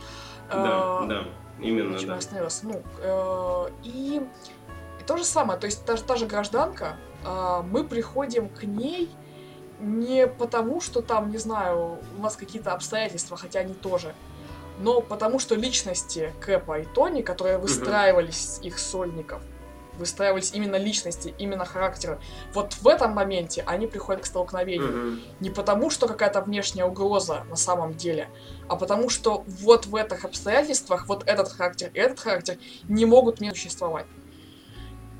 Да, 0.50 1.00
э, 1.02 1.06
да, 1.08 1.24
именно, 1.60 1.98
да. 1.98 2.16
остановился. 2.16 2.66
Ну, 2.66 2.82
э, 3.00 3.70
и, 3.84 4.22
и 5.00 5.04
то 5.04 5.16
же 5.16 5.24
самое, 5.24 5.58
то 5.58 5.66
есть 5.66 5.84
та, 5.84 5.96
та 5.96 6.16
же 6.16 6.26
гражданка, 6.26 6.96
э, 7.24 7.62
мы 7.64 7.84
приходим 7.84 8.48
к 8.48 8.62
ней 8.62 9.10
не 9.80 10.26
потому, 10.26 10.80
что 10.80 11.02
там, 11.02 11.30
не 11.30 11.38
знаю, 11.38 11.98
у 12.16 12.22
нас 12.22 12.36
какие-то 12.36 12.72
обстоятельства, 12.72 13.36
хотя 13.36 13.60
они 13.60 13.74
тоже, 13.74 14.14
но 14.78 15.00
потому 15.00 15.38
что 15.38 15.54
личности 15.54 16.32
Кэпа 16.40 16.80
и 16.80 16.84
Тони, 16.84 17.22
которые 17.22 17.58
выстраивались 17.58 18.58
их 18.62 18.78
сольников, 18.78 19.42
выстраивались 19.98 20.52
именно 20.54 20.76
личности, 20.76 21.34
именно 21.38 21.64
характеры. 21.64 22.18
Вот 22.52 22.74
в 22.74 22.88
этом 22.88 23.12
моменте 23.12 23.62
они 23.66 23.86
приходят 23.86 24.22
к 24.22 24.26
столкновению. 24.26 24.88
Mm-hmm. 24.88 25.20
Не 25.40 25.50
потому, 25.50 25.90
что 25.90 26.06
какая-то 26.06 26.40
внешняя 26.40 26.84
угроза 26.84 27.44
на 27.48 27.56
самом 27.56 27.94
деле, 27.94 28.28
а 28.68 28.76
потому 28.76 29.08
что 29.08 29.44
вот 29.46 29.86
в 29.86 29.94
этих 29.96 30.24
обстоятельствах 30.24 31.08
вот 31.08 31.24
этот 31.26 31.48
характер 31.48 31.90
и 31.94 31.98
этот 31.98 32.20
характер 32.20 32.58
не 32.88 33.04
могут 33.04 33.40
не 33.40 33.50
существовать. 33.50 34.06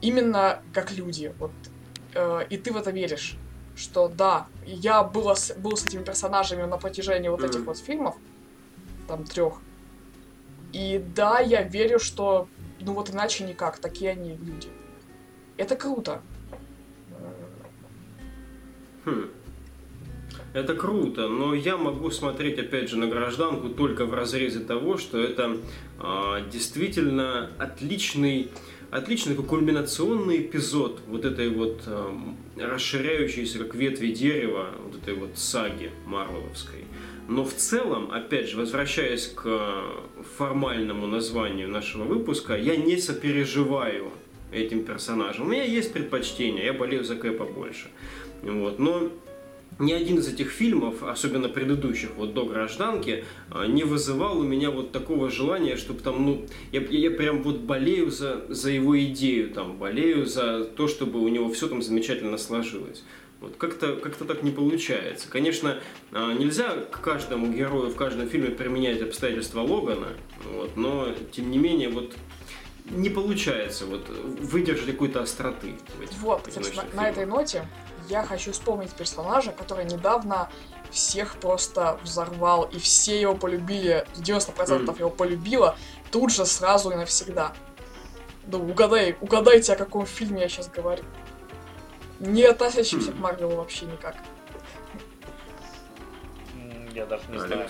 Именно 0.00 0.60
как 0.72 0.92
люди. 0.92 1.34
Вот, 1.38 1.52
э, 2.14 2.46
и 2.50 2.56
ты 2.56 2.72
в 2.72 2.76
это 2.76 2.90
веришь. 2.90 3.36
Что 3.74 4.08
да, 4.08 4.46
я 4.64 5.02
была 5.02 5.34
с, 5.34 5.52
был 5.54 5.76
с 5.76 5.84
этими 5.84 6.02
персонажами 6.02 6.62
на 6.62 6.78
протяжении 6.78 7.28
вот 7.28 7.40
mm-hmm. 7.40 7.48
этих 7.48 7.60
вот 7.66 7.78
фильмов, 7.78 8.14
там 9.06 9.24
трех. 9.24 9.54
И 10.72 11.02
да, 11.14 11.40
я 11.40 11.62
верю, 11.62 11.98
что 11.98 12.48
ну 12.80 12.92
вот 12.92 13.10
иначе 13.10 13.44
никак, 13.44 13.78
такие 13.78 14.10
они 14.10 14.36
люди. 14.36 14.68
Это 15.56 15.76
круто. 15.76 16.22
Хм. 19.04 19.30
Это 20.52 20.74
круто, 20.74 21.28
но 21.28 21.54
я 21.54 21.76
могу 21.76 22.10
смотреть, 22.10 22.58
опять 22.58 22.88
же, 22.88 22.96
на 22.96 23.06
гражданку 23.06 23.68
только 23.68 24.06
в 24.06 24.14
разрезе 24.14 24.60
того, 24.60 24.96
что 24.96 25.18
это 25.18 25.58
э, 26.00 26.50
действительно 26.50 27.50
отличный, 27.58 28.50
отличный 28.90 29.34
такой 29.34 29.48
кульминационный 29.48 30.40
эпизод 30.40 31.02
вот 31.08 31.24
этой 31.26 31.50
вот 31.50 31.82
э, 31.86 32.16
расширяющейся, 32.56 33.58
как 33.58 33.74
ветви 33.74 34.08
дерева, 34.08 34.70
вот 34.82 34.96
этой 34.96 35.14
вот 35.14 35.36
саги 35.36 35.90
Марвеловской. 36.06 36.86
Но 37.28 37.44
в 37.44 37.52
целом, 37.54 38.10
опять 38.12 38.48
же, 38.48 38.56
возвращаясь 38.56 39.26
к 39.26 39.82
формальному 40.36 41.06
названию 41.06 41.68
нашего 41.68 42.04
выпуска, 42.04 42.56
я 42.56 42.76
не 42.76 42.96
сопереживаю 42.98 44.10
этим 44.52 44.84
персонажам. 44.84 45.46
У 45.46 45.50
меня 45.50 45.64
есть 45.64 45.92
предпочтение, 45.92 46.66
я 46.66 46.72
болею 46.72 47.04
за 47.04 47.16
Кэпа 47.16 47.44
больше. 47.44 47.88
Вот. 48.42 48.78
Но 48.78 49.10
ни 49.78 49.92
один 49.92 50.18
из 50.18 50.28
этих 50.28 50.50
фильмов, 50.50 51.02
особенно 51.02 51.48
предыдущих, 51.48 52.10
вот 52.16 52.34
до 52.34 52.46
гражданки, 52.46 53.24
а, 53.50 53.66
не 53.66 53.84
вызывал 53.84 54.38
у 54.38 54.42
меня 54.42 54.70
вот 54.70 54.92
такого 54.92 55.30
желания, 55.30 55.76
чтобы 55.76 56.00
там, 56.00 56.24
ну, 56.24 56.46
я, 56.72 56.80
я 56.80 57.10
прям 57.10 57.42
вот 57.42 57.58
болею 57.58 58.10
за, 58.10 58.44
за 58.48 58.70
его 58.70 58.98
идею, 59.04 59.50
там, 59.50 59.76
болею 59.76 60.24
за 60.24 60.64
то, 60.64 60.88
чтобы 60.88 61.20
у 61.20 61.28
него 61.28 61.50
все 61.50 61.68
там 61.68 61.82
замечательно 61.82 62.38
сложилось. 62.38 63.04
Вот 63.40 63.56
как-то 63.56 63.96
как 63.96 64.16
так 64.16 64.42
не 64.42 64.50
получается. 64.50 65.28
Конечно, 65.28 65.78
а, 66.12 66.32
нельзя 66.32 66.70
к 66.90 67.00
каждому 67.00 67.52
герою 67.52 67.90
в 67.90 67.96
каждом 67.96 68.28
фильме 68.28 68.50
применять 68.50 69.02
обстоятельства 69.02 69.60
Логана, 69.60 70.08
вот, 70.52 70.76
но 70.76 71.12
тем 71.32 71.50
не 71.50 71.58
менее 71.58 71.90
вот 71.90 72.14
не 72.90 73.10
получается 73.10 73.84
вот 73.84 74.08
выдержать 74.08 74.86
какой-то 74.86 75.20
остроты. 75.22 75.74
Вот, 76.20 76.48
на, 76.56 77.02
на 77.02 77.08
этой 77.08 77.26
ноте 77.26 77.66
я 78.08 78.24
хочу 78.24 78.52
вспомнить 78.52 78.90
персонажа, 78.92 79.52
который 79.52 79.84
недавно 79.84 80.50
всех 80.90 81.36
просто 81.36 81.98
взорвал, 82.02 82.64
и 82.64 82.78
все 82.78 83.20
его 83.20 83.34
полюбили, 83.34 84.06
90% 84.14 84.56
mm. 84.56 84.98
его 84.98 85.10
полюбило, 85.10 85.76
тут 86.10 86.32
же 86.32 86.46
сразу 86.46 86.90
и 86.90 86.94
навсегда. 86.94 87.52
Да 88.46 88.58
угадай, 88.58 89.16
угадайте, 89.20 89.72
о 89.72 89.76
каком 89.76 90.06
фильме 90.06 90.42
я 90.42 90.48
сейчас 90.48 90.68
говорю. 90.68 91.02
Не 92.20 92.44
относящийся 92.44 93.10
mm. 93.10 93.16
к 93.16 93.18
Марвелу 93.18 93.56
вообще 93.56 93.86
никак. 93.86 94.16
Я 96.94 97.04
даже 97.04 97.24
не 97.28 97.36
Алекс. 97.36 97.48
знаю. 97.48 97.68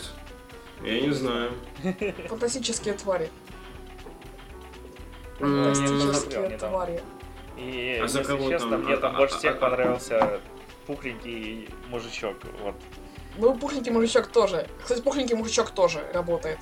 Я 0.83 1.01
не 1.01 1.11
знаю. 1.11 1.53
Фантастические 2.29 2.95
твари. 2.95 3.31
Фантастические 5.39 6.59
твари. 6.59 7.03
И, 7.57 8.01
а 8.03 8.07
за 8.07 8.21
если 8.21 8.37
кого 8.37 8.51
честно, 8.51 8.71
там? 8.71 8.85
мне 8.85 8.97
там 8.97 9.17
а, 9.17 9.19
больше 9.19 9.35
а, 9.35 9.39
всех 9.39 9.57
а, 9.57 9.59
понравился 9.59 10.41
пухленький 10.87 11.69
мужичок. 11.89 12.37
Вот. 12.63 12.75
Ну, 13.39 13.59
пухленький 13.59 13.91
мужичок 13.91 14.29
тоже. 14.29 14.69
Кстати, 14.83 15.01
пухленький 15.01 15.35
мужичок 15.35 15.71
тоже 15.71 16.05
работает. 16.13 16.59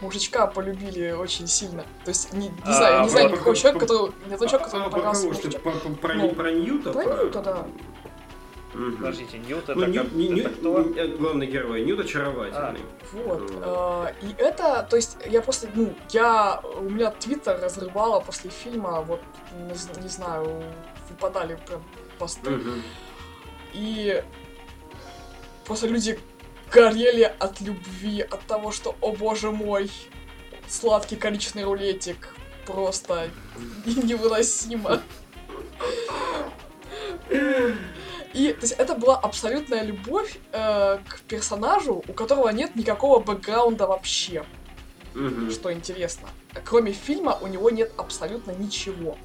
Мужичка 0.00 0.46
полюбили 0.46 1.10
очень 1.10 1.46
сильно. 1.48 1.82
То 2.04 2.10
есть, 2.10 2.32
не, 2.32 2.48
не 2.48 2.54
а, 2.64 2.72
знаю, 2.72 3.02
не 3.02 3.08
знаю 3.08 3.30
никакого 3.30 3.56
человека, 3.56 3.86
который... 3.86 4.12
Не 4.28 4.36
тот 4.36 4.48
человек, 4.48 4.66
который 4.70 4.90
понравился 4.90 5.58
Про, 5.58 6.14
ну, 6.14 6.34
про 6.34 6.52
Ньюта? 6.52 6.92
Про 6.92 7.04
Ньюта, 7.04 7.42
да. 7.42 7.66
Угу. 8.74 8.96
Подождите, 8.98 9.38
Ньют 9.38 9.64
это, 9.64 9.74
ну, 9.74 9.92
как, 9.92 10.12
Нью, 10.12 10.38
это 10.38 10.50
кто? 10.50 10.84
Главный 11.18 11.46
герой, 11.46 11.84
Ньют 11.84 12.00
очаровательный. 12.00 12.60
А, 12.60 12.76
вот. 13.12 13.52
А, 13.56 14.12
и 14.20 14.34
это, 14.38 14.86
то 14.88 14.96
есть, 14.96 15.16
я 15.26 15.40
просто, 15.42 15.68
ну, 15.74 15.94
я, 16.10 16.60
у 16.78 16.82
меня 16.82 17.10
твиттер 17.10 17.58
разрывало 17.60 18.20
после 18.20 18.50
фильма, 18.50 19.00
вот, 19.00 19.20
не, 19.56 20.02
не 20.02 20.08
знаю, 20.08 20.62
выпадали 21.08 21.58
прям 21.66 21.82
посты. 22.18 22.50
Угу. 22.50 22.70
И 23.72 24.22
просто 25.64 25.88
люди 25.88 26.18
горели 26.70 27.32
от 27.38 27.60
любви, 27.60 28.20
от 28.20 28.40
того, 28.42 28.72
что, 28.72 28.96
о 29.00 29.12
боже 29.12 29.50
мой, 29.50 29.90
сладкий 30.68 31.16
количественный 31.16 31.64
рулетик, 31.64 32.34
просто 32.66 33.30
невыносимо. 33.86 35.00
И 38.34 38.52
то 38.52 38.60
есть, 38.60 38.74
это 38.74 38.94
была 38.94 39.18
абсолютная 39.18 39.82
любовь 39.82 40.38
э, 40.52 40.98
к 41.08 41.20
персонажу, 41.22 42.04
у 42.06 42.12
которого 42.12 42.50
нет 42.50 42.76
никакого 42.76 43.20
бэкграунда 43.20 43.86
вообще. 43.86 44.44
Mm-hmm. 45.14 45.50
Что 45.50 45.72
интересно. 45.72 46.28
Кроме 46.64 46.92
фильма, 46.92 47.38
у 47.40 47.46
него 47.46 47.70
нет 47.70 47.90
абсолютно 47.96 48.52
ничего. 48.52 49.16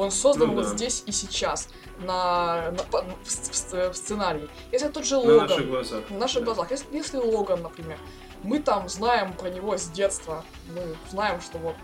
Он 0.00 0.10
создан 0.10 0.50
mm-hmm. 0.50 0.54
вот 0.54 0.66
здесь 0.66 1.02
и 1.04 1.12
сейчас, 1.12 1.68
на, 1.98 2.70
на, 2.70 2.82
в, 2.84 3.24
в, 3.24 3.90
в 3.90 3.94
сценарии. 3.94 4.48
Если 4.72 4.88
тот 4.88 5.04
же 5.04 5.18
Логан. 5.18 5.36
На 5.36 5.42
наших 5.42 5.66
глазах. 5.68 6.10
На 6.10 6.18
наших 6.18 6.38
да. 6.40 6.44
глазах. 6.46 6.70
Если, 6.70 6.86
если 6.96 7.16
Логан, 7.18 7.60
например, 7.60 7.98
мы 8.42 8.60
там 8.60 8.88
знаем 8.88 9.34
про 9.34 9.50
него 9.50 9.76
с 9.76 9.88
детства. 9.88 10.42
Мы 10.74 10.96
знаем, 11.10 11.42
что 11.42 11.58
вот 11.58 11.76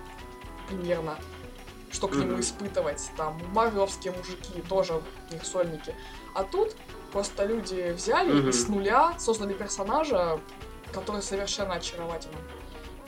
примерно 0.67 1.19
что 1.93 2.09
к 2.09 2.13
mm-hmm. 2.13 2.25
нему 2.25 2.41
испытывать. 2.41 3.11
Там 3.19 3.39
марвеловские 3.53 4.15
мужики 4.15 4.63
тоже 4.67 4.95
у 4.95 5.33
них 5.35 5.45
сольники. 5.45 5.95
А 6.35 6.43
тут 6.45 6.75
просто 7.13 7.45
люди 7.45 7.93
взяли 7.95 8.33
mm-hmm. 8.33 8.49
и 8.49 8.53
с 8.53 8.69
нуля 8.69 9.15
создали 9.19 9.53
персонажа, 9.53 10.41
который 10.91 11.21
совершенно 11.21 11.75
очаровательный. 11.75 12.39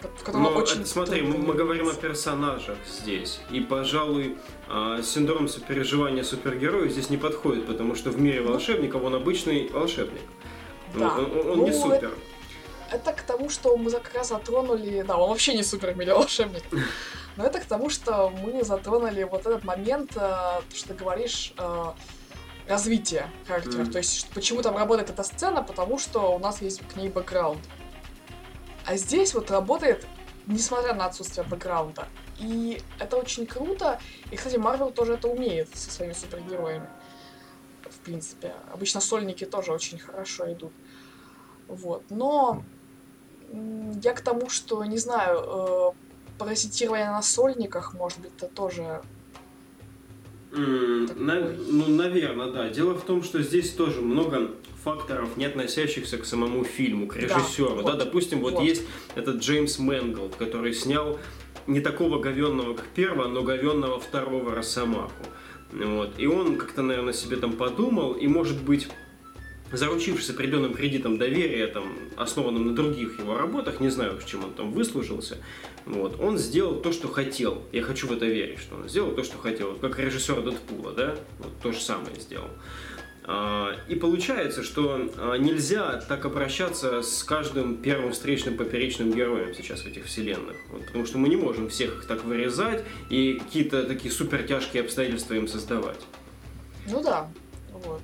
В 0.00 0.22
котором 0.22 0.44
Но 0.44 0.50
очень 0.50 0.82
это, 0.82 0.86
смотри, 0.86 1.22
мы, 1.22 1.38
мы 1.38 1.54
говорим 1.54 1.88
о 1.88 1.94
персонажах 1.94 2.76
здесь. 2.86 3.40
И, 3.50 3.60
пожалуй, 3.60 4.38
э, 4.68 5.00
синдром 5.02 5.48
сопереживания 5.48 6.22
супергероя 6.22 6.88
здесь 6.88 7.10
не 7.10 7.16
подходит, 7.16 7.66
потому 7.66 7.96
что 7.96 8.10
в 8.10 8.20
мире 8.20 8.40
ну. 8.40 8.52
волшебников 8.52 9.02
он 9.02 9.16
обычный 9.16 9.68
волшебник. 9.68 10.22
Да. 10.94 11.16
Он, 11.18 11.24
он, 11.24 11.50
он 11.50 11.58
ну, 11.58 11.66
не 11.66 11.72
супер. 11.72 12.12
Это, 12.90 13.10
это 13.10 13.12
к 13.12 13.22
тому, 13.22 13.50
что 13.50 13.76
мы 13.76 13.90
как 13.90 14.14
раз 14.14 14.28
затронули... 14.28 15.02
Да, 15.02 15.16
он 15.16 15.30
вообще 15.30 15.54
не 15.54 15.64
супер 15.64 15.94
волшебник. 15.94 16.62
Но 17.36 17.44
это 17.44 17.58
к 17.58 17.64
тому, 17.64 17.90
что 17.90 18.30
мы 18.30 18.62
затронули 18.62 19.24
вот 19.24 19.46
этот 19.46 19.64
момент, 19.64 20.12
э, 20.16 20.60
что 20.74 20.88
ты 20.88 20.94
говоришь, 20.94 21.54
э, 21.58 21.84
развитие 22.68 23.30
характера. 23.46 23.82
Mm. 23.82 23.92
То 23.92 23.98
есть, 23.98 24.28
почему 24.32 24.62
там 24.62 24.76
работает 24.76 25.10
эта 25.10 25.24
сцена, 25.24 25.62
потому 25.62 25.98
что 25.98 26.34
у 26.34 26.38
нас 26.38 26.62
есть 26.62 26.86
к 26.86 26.96
ней 26.96 27.08
бэкграунд. 27.08 27.60
А 28.88 28.96
здесь 28.96 29.34
вот 29.34 29.50
работает, 29.50 30.06
несмотря 30.46 30.94
на 30.94 31.04
отсутствие 31.04 31.46
бэкграунда. 31.46 32.08
И 32.40 32.80
это 32.98 33.18
очень 33.18 33.46
круто. 33.46 34.00
И, 34.30 34.36
кстати, 34.36 34.56
Марвел 34.56 34.90
тоже 34.90 35.12
это 35.12 35.28
умеет 35.28 35.68
со 35.76 35.90
своими 35.90 36.14
супергероями. 36.14 36.86
В 37.82 37.98
принципе. 37.98 38.54
Обычно 38.72 39.02
сольники 39.02 39.44
тоже 39.44 39.72
очень 39.72 39.98
хорошо 39.98 40.50
идут. 40.50 40.72
Вот. 41.66 42.02
Но 42.08 42.64
я 44.02 44.14
к 44.14 44.22
тому, 44.22 44.48
что, 44.48 44.82
не 44.86 44.96
знаю, 44.96 45.38
э, 45.38 45.90
паразитирование 46.38 47.10
на 47.10 47.20
сольниках, 47.20 47.92
может 47.92 48.20
быть, 48.20 48.32
это 48.38 48.48
тоже 48.48 49.02
Mm, 50.50 51.20
на, 51.20 51.34
ну, 51.34 51.88
наверное, 51.88 52.50
да. 52.50 52.70
Дело 52.70 52.94
в 52.94 53.02
том, 53.02 53.22
что 53.22 53.42
здесь 53.42 53.70
тоже 53.74 54.00
много 54.00 54.52
факторов, 54.88 55.36
не 55.36 55.44
относящихся 55.44 56.18
к 56.18 56.24
самому 56.24 56.64
фильму, 56.64 57.06
к 57.06 57.16
режиссеру. 57.16 57.68
Да, 57.68 57.82
вот, 57.82 57.86
да? 57.86 58.04
Допустим, 58.04 58.40
вот, 58.40 58.54
вот 58.54 58.62
есть 58.62 58.82
этот 59.14 59.36
Джеймс 59.36 59.78
Мэнглд, 59.78 60.36
который 60.36 60.72
снял 60.72 61.18
не 61.66 61.80
такого 61.80 62.18
говенного, 62.18 62.74
как 62.74 62.86
первого, 62.86 63.28
но 63.28 63.42
говенного 63.42 64.00
второго 64.00 64.54
Росомаху. 64.54 65.24
Вот. 65.72 66.18
И 66.18 66.26
он 66.26 66.56
как-то, 66.56 66.82
наверное, 66.82 67.12
себе 67.12 67.36
там 67.36 67.52
подумал, 67.52 68.14
и, 68.14 68.26
может 68.26 68.62
быть, 68.62 68.88
заручившись 69.70 70.30
определенным 70.30 70.72
кредитом 70.72 71.18
доверия, 71.18 71.66
там, 71.66 71.94
основанным 72.16 72.68
на 72.68 72.74
других 72.74 73.18
его 73.18 73.36
работах, 73.36 73.80
не 73.80 73.90
знаю, 73.90 74.18
с 74.18 74.24
чем 74.24 74.44
он 74.44 74.54
там 74.54 74.72
выслужился, 74.72 75.36
вот, 75.84 76.18
он 76.20 76.38
сделал 76.38 76.76
то, 76.76 76.92
что 76.92 77.08
хотел. 77.08 77.62
Я 77.72 77.82
хочу 77.82 78.08
в 78.08 78.12
это 78.12 78.24
верить, 78.24 78.60
что 78.60 78.76
он 78.76 78.88
сделал 78.88 79.10
то, 79.12 79.22
что 79.22 79.36
хотел. 79.36 79.72
Вот 79.72 79.80
как 79.80 79.98
режиссер 79.98 80.40
Дэдпула, 80.40 80.92
да, 80.92 81.16
вот 81.38 81.52
то 81.62 81.72
же 81.72 81.80
самое 81.80 82.18
сделал. 82.18 82.48
А, 83.30 83.76
и 83.88 83.94
получается, 83.94 84.62
что 84.62 85.06
а, 85.18 85.36
нельзя 85.36 86.00
так 86.08 86.24
обращаться 86.24 87.02
с 87.02 87.22
каждым 87.22 87.76
первым 87.76 88.12
встречным 88.12 88.56
поперечным 88.56 89.12
героем 89.12 89.54
сейчас 89.54 89.82
в 89.82 89.86
этих 89.86 90.06
вселенных. 90.06 90.56
Вот, 90.70 90.86
потому 90.86 91.04
что 91.04 91.18
мы 91.18 91.28
не 91.28 91.36
можем 91.36 91.68
всех 91.68 91.98
их 91.98 92.06
так 92.06 92.24
вырезать 92.24 92.84
и 93.10 93.34
какие-то 93.34 93.84
такие 93.84 94.10
супер 94.10 94.44
тяжкие 94.44 94.82
обстоятельства 94.82 95.34
им 95.34 95.46
создавать. 95.46 96.00
Ну 96.86 97.02
да. 97.02 97.28
Вот. 97.84 98.00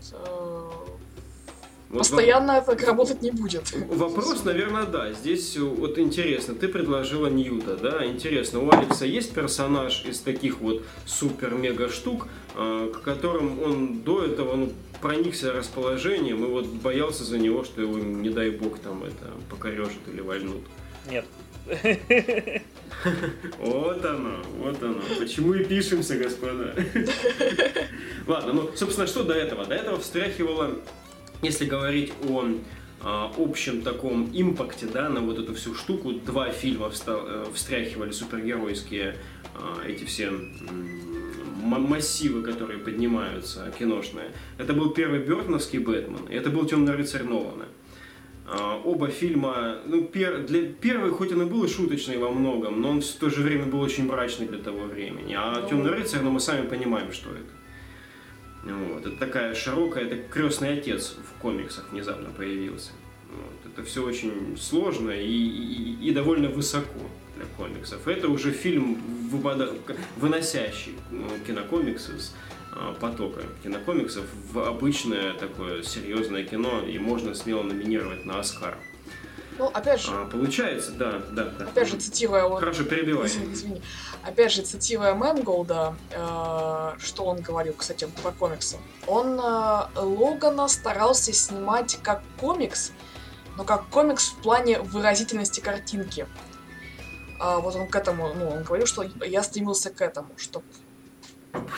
Э, 1.95 1.99
Постоянно 1.99 2.61
так 2.61 2.83
работать 2.83 3.23
не 3.23 3.31
будет. 3.31 3.73
Вопрос, 3.89 4.45
наверное, 4.45 4.85
да. 4.85 5.13
Здесь 5.13 5.57
вот 5.57 5.99
интересно, 5.99 6.55
ты 6.55 6.69
предложила 6.69 7.29
Ньюта, 7.29 7.77
да? 7.77 8.05
Интересно, 8.05 8.61
у 8.61 8.71
Алекса 8.71 9.07
есть 9.07 9.33
персонаж 9.33 10.05
из 10.05 10.19
таких 10.21 10.61
вот 10.61 10.83
супер-мега 11.07 11.89
штук, 11.89 12.27
э, 12.57 12.93
к 12.93 13.01
которым 13.03 13.63
он 13.63 14.01
до 14.03 14.25
этого 14.25 14.57
ну, 14.57 14.73
проникся 15.01 15.53
расположением 15.53 16.45
и 16.45 16.49
вот 16.49 16.67
боялся 16.67 17.23
за 17.25 17.39
него, 17.39 17.63
что 17.65 17.81
его, 17.81 17.97
не 17.99 18.31
дай 18.31 18.51
бог, 18.51 18.81
там 18.81 19.05
это 19.05 19.31
покорежит 19.49 20.01
или 20.13 20.21
вольнут? 20.21 20.63
Нет. 21.09 21.25
Вот 23.59 24.03
оно, 24.05 24.37
вот 24.57 24.83
оно. 24.83 25.01
Почему 25.19 25.53
и 25.55 25.65
пишемся, 25.65 26.17
господа. 26.17 26.75
Ладно, 28.27 28.53
ну, 28.53 28.71
собственно, 28.75 29.07
что 29.07 29.25
до 29.25 29.35
этого? 29.35 29.67
До 29.67 29.75
этого 29.75 29.99
встряхивало 29.99 30.79
если 31.45 31.67
говорить 31.67 32.13
о 32.29 32.47
а, 33.01 33.33
общем 33.37 33.83
таком 33.83 34.31
импакте, 34.33 34.87
да, 34.87 35.09
на 35.09 35.21
вот 35.21 35.39
эту 35.39 35.55
всю 35.55 35.75
штуку, 35.75 36.13
два 36.13 36.51
фильма 36.51 36.87
вста- 36.87 37.53
встряхивали 37.53 38.11
супергеройские 38.11 39.17
а, 39.55 39.87
эти 39.87 40.05
все 40.05 40.31
массивы, 41.63 42.43
которые 42.43 42.79
поднимаются, 42.79 43.73
киношные. 43.79 44.33
Это 44.59 44.73
был 44.73 44.91
первый 44.91 45.21
Бертоновский 45.21 45.79
Бэтмен, 45.79 46.27
и 46.31 46.35
это 46.35 46.51
был 46.51 46.67
Темный 46.67 46.95
рыцарь 46.95 47.25
Нолана. 47.25 47.67
А, 48.47 48.81
оба 48.85 49.09
фильма, 49.09 49.79
ну, 49.87 50.05
пер, 50.05 50.43
для, 50.43 50.65
первый, 50.65 51.11
хоть 51.11 51.33
он 51.33 51.43
и 51.43 51.45
был 51.47 51.67
шуточный 51.67 52.19
во 52.19 52.31
многом, 52.31 52.81
но 52.81 52.91
он 52.91 53.01
в 53.01 53.13
то 53.13 53.31
же 53.31 53.41
время 53.41 53.65
был 53.65 53.81
очень 53.81 54.07
мрачный 54.07 54.47
для 54.47 54.59
того 54.59 54.85
времени. 54.85 55.35
А. 55.37 55.67
Темный 55.69 55.91
рыцарь, 55.91 56.21
ну, 56.23 56.31
мы 56.31 56.41
сами 56.41 56.67
понимаем, 56.67 57.13
что 57.13 57.31
это. 57.31 57.64
Вот. 58.65 59.07
Это 59.07 59.17
такая 59.17 59.55
широкая, 59.55 60.05
это 60.05 60.17
крестный 60.17 60.79
отец 60.79 61.15
в 61.17 61.41
комиксах 61.41 61.91
внезапно 61.91 62.31
появился. 62.31 62.93
Вот. 63.31 63.73
Это 63.73 63.85
все 63.85 64.05
очень 64.05 64.57
сложно 64.59 65.11
и, 65.11 65.27
и, 65.27 66.09
и 66.09 66.11
довольно 66.13 66.49
высоко 66.49 67.01
для 67.37 67.47
комиксов. 67.57 68.07
Это 68.09 68.29
уже 68.29 68.53
фильм, 68.53 69.01
выносящий 70.17 70.95
ну, 71.11 71.29
кинокомиксы 71.47 72.19
с 72.19 72.35
а, 72.73 72.95
потока 72.95 73.43
кинокомиксов 73.63 74.25
в 74.53 74.59
обычное 74.61 75.35
такое 75.35 75.83
серьезное 75.83 76.45
кино, 76.45 76.81
и 76.81 76.99
можно 76.99 77.35
смело 77.35 77.63
номинировать 77.63 78.25
на 78.25 78.41
Оскар. 78.41 78.79
Ну, 79.59 79.67
опять 79.67 80.01
же... 80.01 80.09
А, 80.11 80.25
получается, 80.27 80.91
да, 80.93 81.23
да, 81.31 81.45
да. 81.59 81.67
Опять 81.67 81.89
же, 81.89 81.97
цитируя... 81.97 82.49
Вот, 82.49 82.59
Хорошо, 82.59 82.85
перебивай. 82.85 83.29
Извини, 83.29 83.53
извини. 83.53 83.83
Опять 84.27 84.53
же, 84.53 84.63
цитируя 84.63 85.15
Мэнголда, 85.15 85.95
э, 86.11 86.99
что 86.99 87.25
он 87.25 87.41
говорил, 87.43 87.75
кстати, 87.75 88.09
про 88.23 88.33
комиксы. 88.33 88.79
Он 89.07 89.39
э, 89.39 90.01
Логана 90.01 90.67
старался 90.69 91.33
снимать 91.33 91.99
как 92.03 92.23
комикс, 92.41 92.93
но 93.57 93.65
как 93.65 93.89
комикс 93.89 94.29
в 94.29 94.43
плане 94.43 94.81
выразительности 94.81 95.61
картинки. 95.61 96.27
А 97.39 97.59
вот 97.59 97.75
он 97.77 97.89
к 97.89 97.97
этому, 97.97 98.33
ну, 98.35 98.49
он 98.49 98.63
говорил, 98.63 98.87
что 98.87 99.05
я 99.27 99.43
стремился 99.43 99.91
к 99.91 100.01
этому, 100.01 100.29
чтобы 100.37 100.65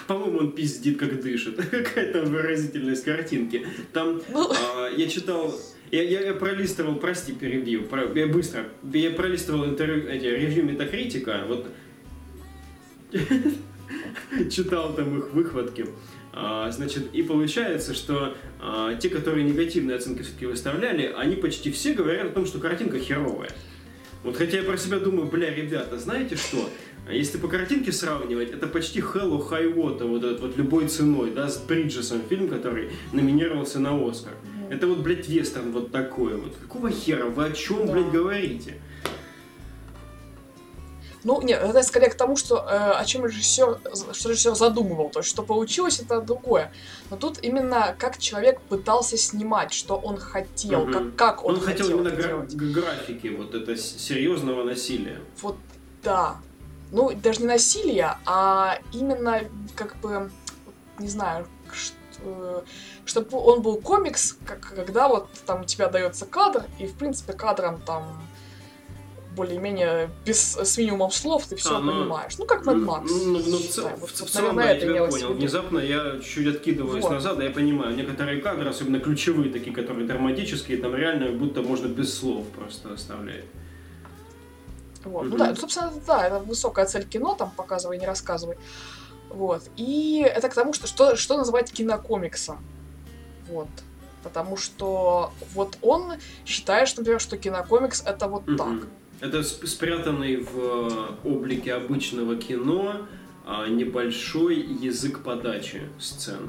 по-моему, 0.06 0.38
он 0.38 0.52
пиздит, 0.52 0.98
как 0.98 1.20
дышит. 1.20 1.56
Какая 1.70 2.10
там 2.10 2.24
выразительность 2.26 3.04
картинки. 3.04 3.66
Там 3.92 4.22
ну... 4.28 4.50
а, 4.50 4.88
я 4.88 5.06
читал 5.06 5.54
я, 5.90 6.02
я, 6.02 6.20
я 6.20 6.34
пролистывал, 6.34 6.96
прости, 6.96 7.32
перебью, 7.32 7.84
про, 7.84 8.04
я 8.18 8.26
быстро, 8.26 8.64
я 8.92 9.10
пролистывал 9.10 9.66
интервью, 9.66 10.08
эти, 10.08 10.24
ревью 10.24 10.64
Метакритика, 10.64 11.44
вот 11.46 11.68
читал 14.50 14.94
там 14.94 15.18
их 15.18 15.32
выхватки. 15.32 15.86
А, 16.32 16.70
значит, 16.70 17.14
и 17.14 17.22
получается, 17.22 17.94
что 17.94 18.34
а, 18.60 18.94
те, 18.94 19.08
которые 19.08 19.44
негативные 19.44 19.96
оценки 19.96 20.22
все-таки 20.22 20.46
выставляли, 20.46 21.14
они 21.16 21.36
почти 21.36 21.70
все 21.70 21.94
говорят 21.94 22.26
о 22.26 22.30
том, 22.30 22.46
что 22.46 22.58
картинка 22.58 22.98
херовая. 22.98 23.50
Вот 24.22 24.36
хотя 24.36 24.58
я 24.58 24.64
про 24.64 24.76
себя 24.76 24.98
думаю, 24.98 25.28
бля, 25.28 25.54
ребята, 25.54 25.98
знаете 25.98 26.36
что? 26.36 26.68
Если 27.08 27.38
по 27.38 27.46
картинке 27.46 27.92
сравнивать, 27.92 28.50
это 28.50 28.66
почти 28.66 28.98
Hello 28.98 29.48
High 29.48 29.72
Water, 29.72 30.06
вот 30.08 30.24
этот 30.24 30.40
вот 30.40 30.56
любой 30.56 30.88
ценой, 30.88 31.30
да, 31.30 31.48
с 31.48 31.58
Бриджесом 31.58 32.20
фильм, 32.28 32.48
который 32.48 32.90
номинировался 33.12 33.78
на 33.78 33.96
Оскар. 33.96 34.34
Это 34.68 34.88
вот, 34.88 34.98
блядь, 34.98 35.28
вестерн 35.28 35.70
вот 35.70 35.92
такой 35.92 36.34
вот. 36.34 36.56
Какого 36.56 36.90
хера? 36.90 37.26
Вы 37.26 37.46
о 37.46 37.52
чем, 37.52 37.86
да. 37.86 37.92
блядь, 37.92 38.10
говорите? 38.10 38.74
Ну, 41.26 41.42
нет, 41.42 41.60
это 41.60 41.82
скорее 41.82 42.08
к 42.08 42.14
тому, 42.14 42.36
что 42.36 42.58
э, 42.58 42.60
о 43.00 43.04
чем 43.04 43.26
режиссер, 43.26 43.80
что 44.12 44.28
режиссер 44.28 44.54
задумывал. 44.54 45.10
То 45.10 45.18
есть, 45.18 45.28
что 45.28 45.42
получилось, 45.42 45.98
это 45.98 46.20
другое. 46.20 46.72
Но 47.10 47.16
тут 47.16 47.40
именно 47.42 47.96
как 47.98 48.18
человек 48.18 48.60
пытался 48.60 49.16
снимать, 49.16 49.72
что 49.72 49.96
он 49.96 50.18
хотел, 50.18 50.82
угу. 50.82 50.92
как, 50.92 51.16
как 51.16 51.44
он, 51.44 51.56
он 51.56 51.60
хотел. 51.60 51.98
Он 51.98 52.04
хотел 52.04 52.20
именно 52.20 52.46
гра- 52.46 52.80
графики, 52.80 53.26
вот 53.26 53.56
это 53.56 53.76
серьезного 53.76 54.62
насилия. 54.62 55.18
Вот 55.42 55.56
да. 56.04 56.36
Ну, 56.92 57.12
даже 57.12 57.40
не 57.40 57.46
насилие, 57.48 58.18
а 58.24 58.78
именно, 58.92 59.40
как 59.74 59.96
бы, 59.96 60.30
не 61.00 61.08
знаю, 61.08 61.48
что, 61.72 62.64
чтобы 63.04 63.36
он 63.36 63.62
был 63.62 63.78
комикс, 63.78 64.36
как, 64.46 64.60
когда 64.76 65.08
вот 65.08 65.28
там 65.44 65.62
у 65.62 65.64
тебя 65.64 65.88
дается 65.88 66.24
кадр, 66.24 66.66
и 66.78 66.86
в 66.86 66.94
принципе 66.94 67.32
кадром 67.32 67.80
там 67.80 68.22
более-менее 69.36 70.10
без, 70.24 70.56
с 70.56 70.78
минимумом 70.78 71.10
слов 71.10 71.46
ты 71.46 71.56
все 71.56 71.76
а, 71.76 71.80
ну, 71.80 71.92
понимаешь. 71.92 72.38
Ну, 72.38 72.46
как 72.46 72.64
Mad 72.66 72.84
Max. 72.84 73.06
Ну, 73.08 73.42
ну, 73.46 73.58
в, 73.58 73.76
да, 73.76 73.96
в, 73.96 74.06
в, 74.06 74.24
в 74.24 74.30
целом, 74.30 74.56
да, 74.56 74.70
я 74.70 74.80
тебя 74.80 75.06
понял. 75.06 75.34
Внезапно 75.34 75.78
я 75.78 76.18
чуть 76.20 76.46
откидываюсь 76.56 77.02
вот. 77.02 77.12
назад, 77.12 77.38
да, 77.38 77.44
я 77.44 77.50
понимаю, 77.50 77.94
некоторые 77.94 78.40
кадры, 78.40 78.68
особенно 78.68 78.98
ключевые, 78.98 79.52
такие, 79.52 79.74
которые 79.74 80.06
драматические, 80.06 80.78
там 80.78 80.96
реально 80.96 81.30
будто 81.32 81.62
можно 81.62 81.86
без 81.86 82.18
слов 82.18 82.46
просто 82.48 82.94
оставлять. 82.94 83.44
Вот. 85.04 85.26
Mm-hmm. 85.26 85.28
Ну 85.28 85.36
да, 85.36 85.54
собственно, 85.54 85.92
да, 86.06 86.26
это 86.26 86.38
высокая 86.40 86.86
цель 86.86 87.04
кино, 87.04 87.34
там 87.34 87.50
показывай, 87.50 87.98
не 87.98 88.06
рассказывай. 88.06 88.56
Вот. 89.30 89.62
И 89.76 90.24
это 90.26 90.48
к 90.48 90.54
тому, 90.54 90.72
что 90.72 90.86
что, 90.86 91.16
что 91.16 91.36
называть 91.36 91.70
кинокомиксом. 91.70 92.58
Вот. 93.48 93.68
Потому 94.22 94.56
что 94.56 95.32
вот 95.54 95.78
он 95.82 96.14
считает, 96.44 96.88
что, 96.88 97.00
например, 97.00 97.20
что 97.20 97.36
кинокомикс 97.36 98.02
это 98.04 98.26
вот 98.26 98.44
mm-hmm. 98.44 98.56
так. 98.56 98.88
Это 99.20 99.42
спрятанный 99.42 100.36
в 100.36 101.16
облике 101.24 101.72
обычного 101.72 102.36
кино 102.36 103.06
а, 103.46 103.66
небольшой 103.68 104.56
язык 104.56 105.20
подачи 105.20 105.82
сцены. 105.98 106.48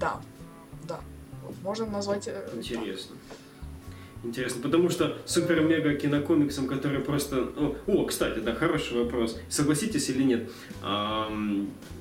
Да, 0.00 0.20
да. 0.88 1.00
можно 1.62 1.86
назвать... 1.86 2.26
Э, 2.26 2.48
Интересно. 2.56 3.16
Интересно, 4.22 4.60
потому 4.62 4.90
что 4.90 5.16
супер-мега 5.24 5.94
кинокомиксом, 5.94 6.66
который 6.66 7.00
просто... 7.00 7.48
О, 7.56 7.76
о, 7.86 8.04
кстати, 8.04 8.40
да, 8.40 8.54
хороший 8.54 9.02
вопрос. 9.02 9.38
Согласитесь 9.48 10.10
или 10.10 10.22
нет? 10.22 10.50
А, 10.82 11.30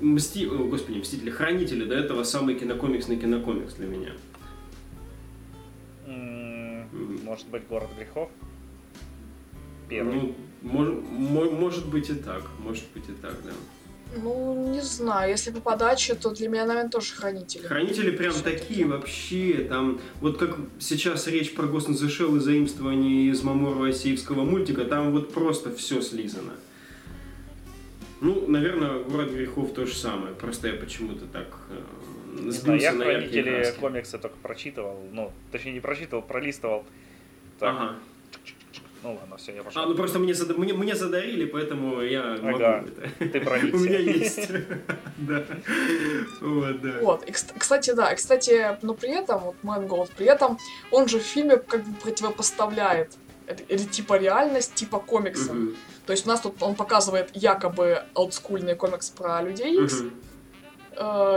Мсти... 0.02 0.48
О, 0.48 0.66
господи, 0.66 0.98
Мстители, 0.98 1.30
Хранители 1.30 1.86
до 1.86 1.96
этого 1.96 2.24
самый 2.24 2.56
кинокомиксный 2.56 3.18
кинокомикс 3.18 3.76
для 3.76 3.88
меня. 3.88 4.12
Может 7.24 7.48
быть, 7.50 7.68
Город 7.68 7.90
грехов? 7.98 8.30
Первый. 9.90 10.14
Ну, 10.14 10.36
может, 10.62 11.52
может 11.52 11.88
быть 11.88 12.10
и 12.10 12.14
так, 12.14 12.44
может 12.60 12.86
быть 12.94 13.10
и 13.10 13.14
так, 13.14 13.36
да. 13.44 13.52
Ну, 14.16 14.72
не 14.74 14.82
знаю, 14.82 15.30
если 15.30 15.52
по 15.52 15.60
подаче, 15.60 16.16
то 16.16 16.32
для 16.32 16.50
меня, 16.50 16.66
наверное, 16.66 16.90
тоже 16.90 17.14
хранители. 17.14 17.68
Хранители 17.68 18.10
прям 18.10 18.34
такие 18.34 18.86
вообще, 18.86 19.68
там, 19.70 20.00
вот 20.20 20.38
как 20.38 20.58
сейчас 20.80 21.28
речь 21.28 21.54
про 21.54 21.68
Shell 21.68 22.38
и 22.38 22.40
заимствование 22.40 23.30
из 23.30 23.44
Маморова 23.44 23.90
Асеевского 23.90 24.44
мультика, 24.46 24.86
там 24.86 25.12
вот 25.12 25.32
просто 25.32 25.72
все 25.76 26.02
слизано. 26.02 26.54
Ну, 28.20 28.48
наверное, 28.48 29.04
Город 29.04 29.32
грехов 29.32 29.74
то 29.74 29.86
же 29.86 29.96
самое, 29.96 30.34
просто 30.34 30.70
я 30.70 30.74
почему-то 30.74 31.26
так 31.26 31.48
э, 31.70 32.42
не 32.42 32.52
знаю, 32.52 32.82
я 32.82 32.92
Хранители 32.92 33.74
комиксы 33.80 34.18
только 34.18 34.38
прочитывал, 34.38 34.98
ну, 35.12 35.32
точнее 35.52 35.74
не 35.74 35.80
прочитывал, 35.80 36.24
пролистывал. 36.24 36.84
Так, 37.60 37.76
ага. 37.76 37.96
Ну 39.04 39.14
ладно, 39.14 39.38
все, 39.38 39.54
я 39.56 39.64
пошел. 39.64 39.84
А, 39.84 39.86
ну 39.86 39.96
просто 39.96 40.20
мне, 40.20 40.34
зада... 40.34 40.54
мне, 40.56 40.74
мне 40.74 40.96
задарили, 40.96 41.46
поэтому 41.46 42.02
я 42.02 42.34
ага, 42.34 42.42
могу 42.44 42.64
это. 42.64 43.30
Ты 43.32 43.42
проникся. 43.42 43.78
У 43.78 43.80
меня 43.80 44.00
есть. 44.00 44.50
Да. 45.18 45.44
Вот, 46.40 46.82
да. 46.82 46.94
Вот, 47.02 47.28
и, 47.28 47.32
кстати, 47.32 47.92
да, 47.92 48.16
кстати, 48.16 48.78
но 48.82 48.94
при 48.94 49.10
этом, 49.10 49.42
вот 49.42 49.56
Мэнголд, 49.64 50.12
при 50.12 50.28
этом 50.28 50.58
он 50.92 51.10
же 51.10 51.20
в 51.20 51.24
фильме 51.24 51.58
как 51.58 51.84
бы 51.84 51.94
противопоставляет 51.96 53.18
или 53.68 53.84
типа 53.84 54.18
реальность, 54.18 54.76
типа 54.76 55.00
комикса. 55.00 55.54
То 56.06 56.14
есть 56.14 56.26
у 56.26 56.30
нас 56.30 56.42
тут 56.42 56.62
он 56.62 56.76
показывает 56.76 57.30
якобы 57.34 58.04
олдскульный 58.14 58.76
комикс 58.76 59.10
про 59.10 59.42
людей 59.42 59.84
Икс, 59.84 60.02
Э, 60.02 60.10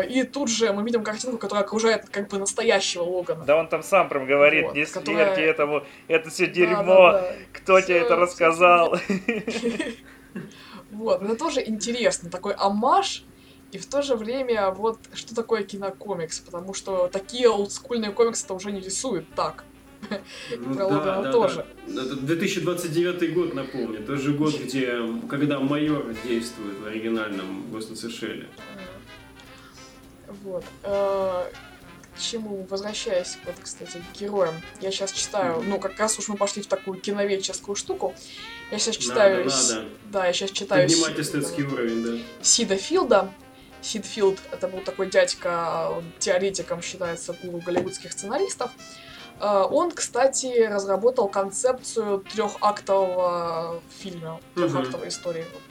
и 0.08 0.24
тут 0.24 0.48
же 0.48 0.72
мы 0.72 0.82
видим 0.82 1.04
картинку, 1.04 1.38
которая 1.38 1.64
окружает 1.64 2.08
как 2.08 2.28
бы 2.28 2.38
настоящего 2.38 3.02
Логана. 3.02 3.44
Да 3.44 3.56
он 3.56 3.68
там 3.68 3.82
сам 3.82 4.08
прям 4.08 4.26
говорит, 4.26 4.64
вот, 4.64 4.74
не 4.74 4.84
которая... 4.84 5.34
смерти 5.34 5.40
этому, 5.40 5.84
это 6.08 6.30
все 6.30 6.46
дерьмо, 6.48 6.84
да, 6.84 7.12
да, 7.12 7.20
да. 7.20 7.34
кто 7.52 7.78
все, 7.78 7.86
тебе 7.86 7.98
это 7.98 8.16
рассказал? 8.16 8.96
Вот, 10.90 11.22
это 11.22 11.36
тоже 11.36 11.62
интересно, 11.66 12.28
такой 12.28 12.52
амаш, 12.52 13.24
и 13.72 13.78
в 13.78 13.86
то 13.86 14.02
же 14.02 14.14
время 14.14 14.70
вот 14.70 14.98
что 15.14 15.34
такое 15.34 15.62
кинокомикс, 15.62 16.40
потому 16.40 16.74
что 16.74 17.08
такие 17.08 17.48
олдскульные 17.48 18.12
комиксы-то 18.12 18.52
уже 18.52 18.70
не 18.72 18.80
рисуют 18.80 19.26
так. 19.34 19.64
Ну, 20.50 20.74
про 20.74 20.88
да, 20.88 21.22
да, 21.22 21.32
тоже. 21.32 21.64
Да. 21.86 22.02
Это 22.02 22.16
2029 22.16 23.34
год, 23.34 23.54
напомню. 23.54 24.04
Тот 24.04 24.20
год, 24.36 24.54
где, 24.60 24.98
когда 25.30 25.60
майор 25.60 26.14
действует 26.24 26.80
в 26.80 26.86
оригинальном 26.86 27.70
Гостон 27.70 27.96
Сешеле. 27.96 28.48
Вот. 30.42 30.64
Э, 30.82 31.50
к 32.14 32.18
чему, 32.18 32.66
возвращаясь, 32.68 33.38
вот, 33.44 33.54
кстати, 33.62 34.02
к 34.12 34.18
героям, 34.18 34.54
я 34.80 34.90
сейчас 34.90 35.12
читаю, 35.12 35.62
ну, 35.62 35.78
как 35.78 35.98
раз 35.98 36.18
уж 36.18 36.28
мы 36.28 36.36
пошли 36.36 36.62
в 36.62 36.66
такую 36.66 37.00
киноведческую 37.00 37.74
штуку, 37.74 38.14
я 38.70 38.78
сейчас 38.78 38.96
читаю... 38.96 39.44
Надо, 39.44 39.74
надо. 39.74 39.88
Да, 40.10 40.26
я 40.26 40.32
сейчас 40.32 40.50
читаю... 40.50 40.88
Поднимать 40.88 41.18
эстетский 41.18 41.62
уровень, 41.62 42.02
да. 42.04 42.22
Сида 42.42 42.76
Филда, 42.76 43.32
Сид 43.82 44.06
Филд, 44.06 44.38
это 44.52 44.68
был 44.68 44.80
такой 44.80 45.10
дядька, 45.10 45.90
он 45.90 46.04
теоретиком 46.18 46.82
считается 46.82 47.36
гуру 47.42 47.58
голливудских 47.58 48.12
сценаристов. 48.12 48.70
Э, 49.40 49.66
Он, 49.68 49.90
кстати, 49.90 50.66
разработал 50.66 51.28
концепцию 51.28 52.20
трехактового 52.32 53.82
фильма, 53.98 54.40
трехактовой 54.54 55.08
истории. 55.08 55.44
Вот. 55.52 55.62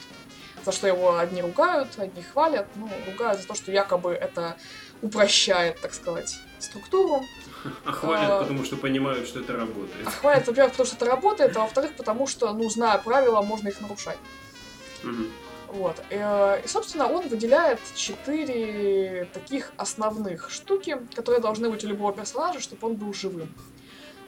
За 0.66 0.72
что 0.72 0.88
его 0.88 1.18
одни 1.18 1.42
ругают, 1.42 1.90
одни 1.98 2.22
хвалят, 2.22 2.68
ну, 2.76 2.90
ругают 3.08 3.42
за 3.42 3.48
то, 3.48 3.56
что 3.56 3.72
якобы 3.72 4.12
это 4.12 4.56
упрощает, 5.02 5.82
так 5.82 5.94
сказать, 5.94 6.38
структуру. 6.60 7.22
А 7.86 7.92
хвалят, 7.92 8.30
А. 8.32 8.42
потому 8.42 8.64
что 8.64 8.76
понимают, 8.78 9.28
что 9.28 9.40
это 9.40 9.54
работает. 9.54 10.06
А 10.08 10.12
хвалят, 10.12 10.48
во-первых, 10.48 10.74
потому 10.74 10.88
что 10.88 10.96
это 10.98 11.06
работает, 11.06 11.58
а 11.58 11.62
во-вторых, 11.62 11.96
потому 11.96 12.28
что, 12.28 12.54
ну, 12.54 12.70
зная 12.70 12.98
правила, 13.00 13.42
можно 13.42 13.70
их 13.70 13.82
нарушать. 13.82 14.18
Мгм. 15.04 15.32
Вот. 15.68 15.96
Э, 16.10 16.62
И, 16.64 16.68
собственно, 16.68 17.08
он 17.08 17.28
выделяет 17.30 17.80
четыре 17.96 19.26
таких 19.34 19.72
основных 19.78 20.50
штуки, 20.52 20.98
которые 21.16 21.42
должны 21.42 21.70
быть 21.70 21.84
у 21.84 21.88
любого 21.88 22.14
персонажа, 22.14 22.60
чтобы 22.60 22.88
он 22.88 22.96
был 22.96 23.14
живым. 23.14 23.50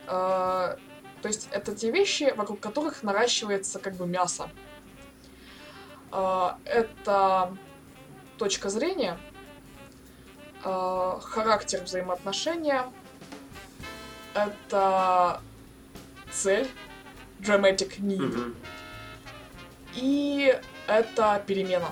Э, 0.07 0.77
То 1.21 1.27
есть 1.29 1.47
это 1.51 1.73
те 1.73 1.89
вещи, 1.91 2.33
вокруг 2.35 2.59
которых 2.59 3.01
наращивается 3.03 3.79
как 3.79 3.95
бы 3.95 4.05
мясо. 4.05 4.49
Э, 6.13 6.51
Это 6.65 7.57
точка 8.37 8.69
зрения, 8.69 9.17
э, 10.63 11.19
характер 11.21 11.81
взаимоотношения, 11.83 12.85
это 14.33 15.41
цель, 16.31 16.67
dramatic 17.39 17.99
need, 17.99 18.19
Мгм. 18.21 18.55
и 19.95 20.59
это 20.87 21.43
перемена. 21.45 21.89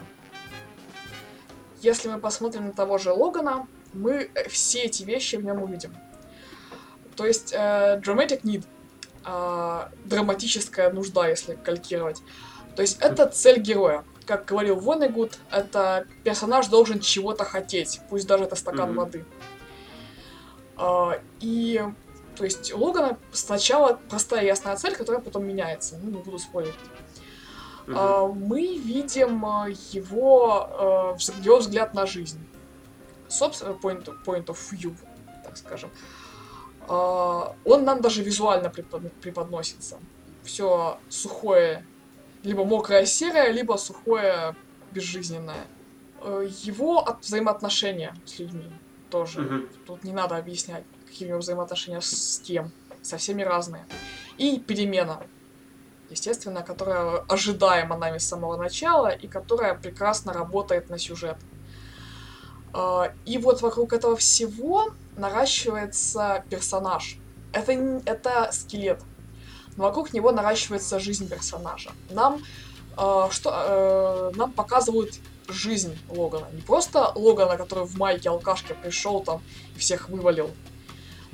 Если 1.82 2.10
мы 2.10 2.20
посмотрим 2.20 2.68
на 2.68 2.74
того 2.74 2.98
же 2.98 3.12
Логана, 3.12 3.68
мы 3.94 4.30
э, 4.34 4.50
все 4.50 4.84
эти 4.84 5.04
вещи 5.04 5.36
в 5.36 5.44
нем 5.46 5.62
увидим. 5.64 5.96
То 7.16 7.26
есть 7.26 7.54
э, 7.54 8.00
dramatic 8.04 8.42
need, 8.44 8.66
э, 9.26 9.90
драматическая 10.06 10.92
нужда, 10.92 11.28
если 11.28 11.56
калькировать. 11.56 12.22
То 12.76 12.82
есть 12.82 13.00
это 13.02 13.28
цель 13.28 13.60
героя. 13.60 14.04
Как 14.26 14.46
говорил 14.46 14.80
Вонегуд, 14.80 15.38
это 15.50 16.06
персонаж 16.24 16.68
должен 16.68 17.00
чего-то 17.00 17.44
хотеть, 17.44 18.00
пусть 18.10 18.28
даже 18.28 18.44
это 18.44 18.56
стакан 18.56 18.90
Мгм. 18.90 18.98
воды. 18.98 19.26
А, 20.78 21.20
и 21.40 21.84
то 22.36 22.44
есть 22.46 22.74
у 22.74 22.78
Логана 22.78 23.18
сначала 23.32 24.00
простая 24.10 24.46
ясная 24.46 24.76
цель, 24.78 24.96
которая 24.96 25.22
потом 25.22 25.46
меняется. 25.46 26.00
Ну, 26.02 26.12
не 26.12 26.18
буду 26.18 26.40
спорить. 26.40 26.74
Мгм. 27.88 27.98
А, 27.98 28.28
мы 28.28 28.78
видим 28.78 29.46
а, 29.46 29.68
его, 29.92 30.68
а, 30.72 31.18
его 31.42 31.58
взгляд 31.58 31.94
на 31.94 32.06
жизнь. 32.06 32.40
Собственно, 33.28 33.72
point, 33.72 34.08
point 34.26 34.46
of 34.46 34.58
view, 34.72 34.96
так 35.44 35.58
скажем. 35.58 35.90
А, 36.88 37.56
Он 37.66 37.84
нам 37.84 38.02
даже 38.02 38.24
визуально 38.24 38.70
препод- 38.70 39.12
преподносится. 39.22 39.98
Все 40.44 40.98
сухое, 41.10 41.86
либо 42.44 42.64
мокраое 42.66 43.06
серое, 43.06 43.52
либо 43.52 43.78
сухое 43.78 44.56
безжизненное. 44.92 45.66
Э, 46.22 46.48
Его 46.64 47.00
от- 47.00 47.24
взаимоотношения 47.24 48.14
с 48.26 48.40
людьми 48.40 48.72
тоже. 49.10 49.42
Мгм. 49.42 49.70
Тут 49.86 50.04
не 50.04 50.14
надо 50.14 50.38
объяснять, 50.38 50.84
какие 51.08 51.28
у 51.28 51.30
него 51.30 51.40
взаимоотношения 51.40 52.02
с 52.02 52.40
кем. 52.44 52.72
Со 53.02 53.18
всеми 53.18 53.42
разные. 53.44 53.86
И 54.38 54.60
перемена 54.60 55.22
естественно, 56.10 56.62
которая 56.62 57.24
ожидаема 57.30 57.96
нами 57.98 58.18
с 58.18 58.28
самого 58.28 58.58
начала 58.58 59.08
и 59.08 59.28
которая 59.28 59.76
прекрасно 59.76 60.34
работает 60.34 60.90
на 60.90 60.98
сюжет. 61.00 61.38
А, 62.74 63.14
И 63.26 63.38
вот 63.38 63.62
вокруг 63.62 63.94
этого 63.94 64.16
всего 64.18 64.94
наращивается 65.18 66.44
персонаж. 66.50 67.18
Это, 67.54 67.72
это 68.06 68.50
скелет. 68.52 69.02
Но 69.78 69.84
вокруг 69.84 70.14
него 70.14 70.32
наращивается 70.32 71.00
жизнь 71.00 71.30
персонажа. 71.30 71.92
Нам, 72.10 72.44
а, 72.98 73.30
что, 73.32 74.32
э, 74.34 74.38
нам 74.38 74.52
показывают 74.52 75.16
жизнь 75.48 75.98
Логана. 76.10 76.48
Не 76.54 76.62
просто 76.62 77.12
Логана, 77.16 77.58
который 77.58 77.86
в 77.86 77.98
майке 77.98 78.30
алкашке 78.30 78.74
пришел 78.74 79.22
там 79.22 79.42
и 79.76 79.80
всех 79.80 80.10
вывалил. 80.10 80.52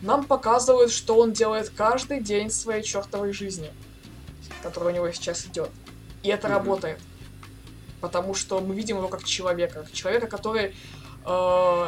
Нам 0.01 0.25
показывают, 0.25 0.91
что 0.91 1.17
он 1.17 1.33
делает 1.33 1.69
каждый 1.69 2.21
день 2.21 2.51
своей 2.51 2.83
чертовой 2.83 3.33
жизни 3.33 3.71
который 4.61 4.91
у 4.93 4.95
него 4.95 5.11
сейчас 5.11 5.45
идет. 5.45 5.69
И 6.23 6.29
это 6.29 6.47
Мгм. 6.47 6.57
работает. 6.57 6.99
Потому 8.01 8.33
что 8.33 8.59
мы 8.59 8.75
видим 8.75 8.97
его 8.97 9.07
как 9.07 9.23
человека. 9.23 9.83
Как 9.83 9.91
человека, 9.91 10.27
который 10.27 10.75
э, 11.25 11.87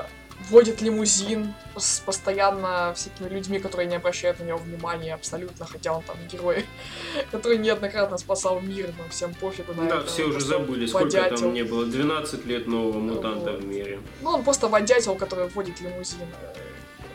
водит 0.50 0.82
лимузин 0.82 1.54
с 1.78 2.00
постоянно 2.00 2.94
всякими 2.96 3.28
людьми, 3.30 3.60
которые 3.60 3.88
не 3.88 3.96
обращают 3.98 4.40
на 4.40 4.46
него 4.46 4.58
внимания 4.58 5.14
абсолютно, 5.14 5.66
хотя 5.66 5.94
он 5.94 6.02
там 6.04 6.16
герой, 6.32 6.66
который 7.32 7.58
неоднократно 7.58 8.18
спасал 8.18 8.60
мир, 8.62 8.94
но 8.98 9.08
всем 9.10 9.34
пофигу 9.34 9.74
на 9.74 9.88
Да, 9.90 9.98
это. 9.98 10.08
все 10.08 10.24
Он 10.24 10.30
уже 10.36 10.46
забыли, 10.46 10.86
сколько 10.86 11.06
водятел. 11.06 11.38
там 11.38 11.54
не 11.54 11.64
было. 11.64 11.86
12 11.86 12.46
лет 12.46 12.68
нового 12.68 13.00
мутанта 13.00 13.52
Вот. 13.52 13.62
в 13.64 13.66
мире. 13.68 14.00
Ну, 14.22 14.30
он 14.32 14.44
просто 14.44 14.68
водятел, 14.68 15.16
который 15.16 15.50
водит 15.50 15.82
лимузин. 15.82 16.20
э, 16.22 16.56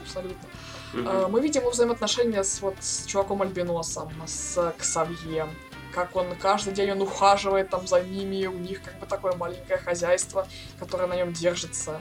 Абсолютно. 0.03 0.49
Э, 0.95 1.27
Мы 1.29 1.41
видим 1.41 1.63
его 1.63 1.71
взаимоотношения 1.71 2.45
с, 2.45 2.61
вот, 2.61 2.77
с 2.81 3.05
чуваком 3.07 3.43
Альбиносом, 3.43 4.13
с 4.27 4.75
Ксавье. 4.79 5.47
Как 5.93 6.15
он 6.17 6.27
каждый 6.37 6.75
день 6.75 6.91
он 6.91 7.01
ухаживает 7.03 7.71
там 7.71 7.87
за 7.87 8.01
ними, 8.03 8.47
у 8.47 8.59
них 8.59 8.83
как 8.83 8.99
бы 8.99 9.07
такое 9.07 9.33
маленькое 9.35 9.79
хозяйство, 9.79 10.47
которое 10.79 11.07
на 11.07 11.17
нем 11.17 11.33
держится. 11.33 12.01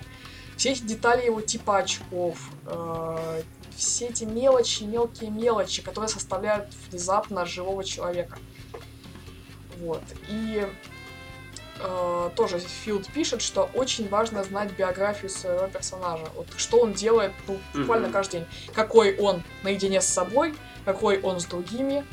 Все 0.58 0.72
эти 0.72 0.84
детали 0.84 1.26
его 1.26 1.42
типа 1.42 1.80
очков, 1.80 2.38
э, 2.66 3.42
все 3.76 4.08
эти 4.08 4.24
мелочи, 4.24 4.84
мелкие 4.84 5.30
мелочи, 5.30 5.82
которые 5.82 6.10
составляют 6.10 6.68
внезапно 6.90 7.46
живого 7.46 7.84
человека. 7.84 8.38
Вот. 9.80 10.04
И 10.30 10.66
э, 11.80 12.30
тоже 12.36 12.60
Филд 12.60 13.08
пишет, 13.08 13.42
что 13.42 13.70
очень 13.74 14.08
важно 14.08 14.44
знать 14.44 14.72
биографию 14.78 15.30
своего 15.30 15.68
персонажа. 15.68 16.26
Вот 16.36 16.48
что 16.58 16.80
он 16.80 16.94
делает 16.94 17.34
ну, 17.48 17.58
буквально 17.74 18.08
Мгм. 18.08 18.14
каждый 18.14 18.32
день. 18.42 18.48
Какой 18.74 19.18
он 19.18 19.44
наедине 19.64 20.02
с 20.02 20.06
собой, 20.08 20.54
какой 20.86 21.20
он 21.20 21.40
с 21.40 21.46
другими, 21.46 22.06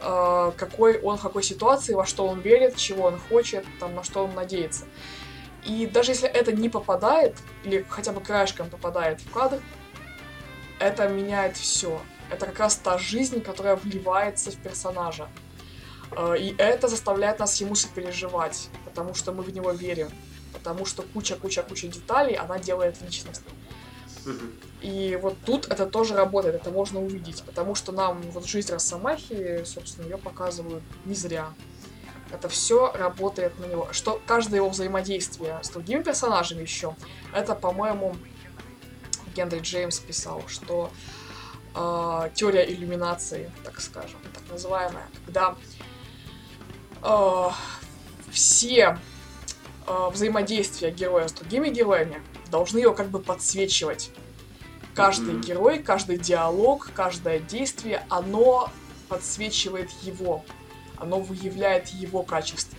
э, 0.00 0.52
какой 0.56 1.00
он 1.00 1.18
в 1.18 1.22
какой 1.22 1.42
ситуации, 1.42 1.94
во 1.94 2.06
что 2.06 2.26
он 2.26 2.40
верит, 2.40 2.76
чего 2.76 3.06
он 3.06 3.18
хочет, 3.18 3.64
там, 3.80 3.94
на 3.94 4.04
что 4.04 4.24
он 4.24 4.34
надеется. 4.34 4.84
И 5.64 5.86
даже 5.86 6.12
если 6.12 6.28
это 6.28 6.52
не 6.52 6.68
попадает, 6.68 7.36
или 7.64 7.84
хотя 7.88 8.12
бы 8.12 8.20
краешком 8.20 8.70
попадает 8.70 9.20
в 9.20 9.30
кадр, 9.30 9.60
это 10.78 11.08
меняет 11.08 11.56
все. 11.56 12.00
Это 12.30 12.46
как 12.46 12.58
раз 12.58 12.76
та 12.76 12.98
жизнь, 12.98 13.40
которая 13.40 13.76
вливается 13.76 14.50
в 14.50 14.56
персонажа. 14.56 15.28
Э, 16.12 16.36
И 16.38 16.54
это 16.58 16.88
заставляет 16.88 17.38
нас 17.38 17.60
ему 17.60 17.74
сопереживать, 17.74 18.68
потому 18.84 19.14
что 19.14 19.32
мы 19.32 19.42
в 19.42 19.52
него 19.52 19.72
верим. 19.72 20.10
Потому 20.52 20.86
что 20.86 21.02
куча-куча-куча 21.02 21.88
деталей 21.88 22.34
она 22.34 22.58
делает 22.58 23.00
личность. 23.02 23.42
И 24.82 25.18
вот 25.22 25.36
тут 25.44 25.66
это 25.66 25.86
тоже 25.86 26.14
работает, 26.14 26.54
это 26.54 26.70
можно 26.70 27.00
увидеть, 27.00 27.42
потому 27.44 27.74
что 27.74 27.92
нам 27.92 28.20
вот 28.30 28.46
жизнь 28.46 28.72
Росомахи, 28.72 29.64
собственно, 29.64 30.04
ее 30.04 30.18
показывают 30.18 30.82
не 31.04 31.14
зря. 31.14 31.48
Это 32.32 32.48
все 32.48 32.92
работает 32.92 33.58
на 33.58 33.64
него. 33.64 33.88
Что 33.92 34.20
каждое 34.26 34.56
его 34.56 34.68
взаимодействие 34.68 35.58
с 35.62 35.70
другими 35.70 36.02
персонажами 36.02 36.62
еще, 36.62 36.94
это, 37.32 37.54
по-моему, 37.54 38.16
Генри 39.34 39.60
Джеймс 39.60 39.98
писал, 40.00 40.42
что 40.46 40.90
э, 41.74 42.30
теория 42.34 42.70
иллюминации, 42.70 43.50
так 43.64 43.80
скажем, 43.80 44.18
так 44.34 44.42
называемая, 44.50 45.06
когда 45.24 45.56
э, 47.02 47.48
все 48.30 48.98
э, 49.86 50.08
взаимодействия 50.12 50.90
героя 50.90 51.28
с 51.28 51.32
другими 51.32 51.68
героями 51.70 52.20
должны 52.50 52.78
его 52.78 52.94
как 52.94 53.08
бы 53.08 53.20
подсвечивать. 53.20 54.10
Каждый 54.94 55.34
Мгм. 55.34 55.42
герой, 55.42 55.78
каждый 55.78 56.18
диалог, 56.18 56.90
каждое 56.94 57.38
действие, 57.38 58.04
оно 58.08 58.70
подсвечивает 59.08 59.90
его. 60.02 60.44
Оно 61.00 61.20
выявляет 61.20 61.88
его 61.88 62.22
качество. 62.22 62.78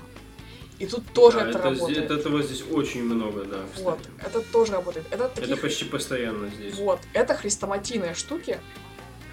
И 0.78 0.86
тут 0.86 1.12
тоже 1.14 1.40
Да, 1.40 1.50
это, 1.50 1.60
это 1.60 1.70
работает. 1.70 1.98
это- 2.06 2.14
этого 2.16 2.42
здесь 2.42 2.64
очень 2.72 3.04
много, 3.04 3.44
да. 3.44 3.58
кстати. 3.74 3.84
Вот, 3.84 4.00
это 4.20 4.42
тоже 4.42 4.72
работает. 4.74 5.06
Это, 5.12 5.28
такие 5.28 5.54
Это 5.54 5.62
почти 5.62 5.86
постоянно 5.86 6.50
здесь. 6.50 6.76
вот, 6.76 7.00
это 7.14 7.36
хрестоматийные 7.36 8.14
штуки, 8.14 8.60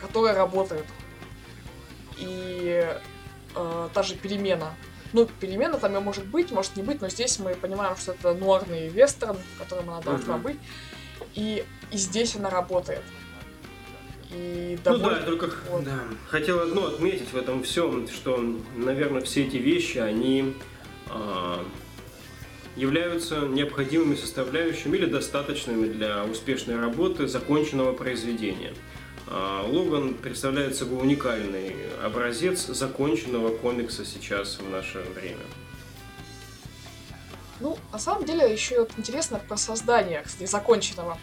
которые 0.01 0.34
работают. 0.34 0.87
И 2.18 2.84
э, 3.55 3.89
та 3.95 4.03
же 4.03 4.16
перемена. 4.16 4.74
Ну, 5.12 5.26
перемена 5.41 5.78
там 5.78 5.97
и 5.97 6.01
может 6.01 6.26
быть, 6.26 6.51
может 6.51 6.76
не 6.76 6.82
быть, 6.82 7.01
но 7.01 7.09
здесь 7.09 7.39
мы 7.39 7.55
понимаем, 7.55 7.97
что 7.97 8.12
это 8.12 8.34
нуарный 8.34 8.89
вестерн, 8.89 9.37
в 9.55 9.59
котором 9.59 9.89
она 9.91 10.01
должна 10.01 10.34
Мгм. 10.34 10.43
быть. 10.43 10.57
И, 11.34 11.64
и 11.93 11.97
здесь 11.97 12.34
она 12.37 12.51
работает. 12.51 13.03
И 14.33 14.79
Ну 14.85 14.93
да, 14.93 14.99
довольно... 14.99 15.18
я 15.18 15.22
только 15.22 15.51
вот. 15.70 15.85
да, 15.85 16.01
хотел 16.29 16.61
одно 16.61 16.87
отметить 16.87 17.33
в 17.33 17.37
этом 17.37 17.62
всем, 17.62 18.09
что, 18.09 18.43
наверное, 18.77 19.20
все 19.20 19.45
эти 19.45 19.57
вещи, 19.57 19.99
они 19.99 20.55
а, 21.09 21.64
являются 22.74 23.41
необходимыми 23.41 24.16
составляющими 24.16 24.97
или 24.97 25.07
достаточными 25.07 25.87
для 25.87 26.24
успешной 26.24 26.79
работы 26.81 27.29
законченного 27.29 27.93
произведения. 27.93 28.74
А, 29.29 29.64
Логан 29.66 30.14
представляет 30.14 30.77
собой 30.77 31.03
уникальный 31.03 31.77
образец 32.03 32.66
законченного 32.66 33.57
комикса 33.57 34.05
сейчас 34.05 34.59
в 34.59 34.68
наше 34.68 34.99
время. 35.14 35.45
Ну, 37.61 37.79
на 37.93 37.99
самом 37.99 38.24
деле, 38.24 38.53
еще 38.53 38.81
вот 38.81 38.91
интересно 38.99 39.41
про 39.49 39.57
создание, 39.57 40.22
кстати, 40.22 40.49
законченного. 40.51 41.18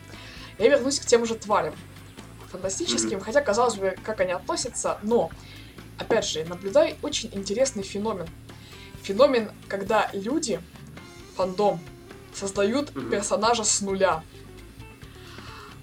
Я 0.58 0.70
вернусь 0.70 1.00
к 1.00 1.06
тем 1.06 1.26
же 1.26 1.36
тварям 1.36 1.76
фантастическим, 2.54 3.18
mm-hmm. 3.18 3.24
хотя, 3.24 3.42
казалось 3.42 3.76
бы, 3.76 3.98
как 4.04 4.22
они 4.22 4.32
относятся, 4.32 5.00
но, 5.02 5.32
опять 5.98 6.26
же, 6.26 6.46
наблюдаю 6.46 6.96
очень 7.02 7.30
интересный 7.34 7.84
феномен. 7.84 8.28
Феномен, 9.02 9.52
когда 9.68 10.10
люди, 10.14 10.62
фандом, 11.36 11.80
создают 12.34 12.92
mm-hmm. 12.92 13.10
персонажа 13.10 13.64
с 13.64 13.82
нуля. 13.82 14.24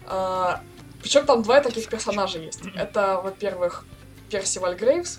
А, 0.07 0.62
причем 1.03 1.27
там 1.27 1.43
два 1.43 1.61
таких 1.61 1.89
персонажа 1.89 2.39
есть. 2.39 2.62
Это, 2.77 3.21
во-первых, 3.23 3.85
Персиваль 4.31 4.77
Грейвс, 4.77 5.18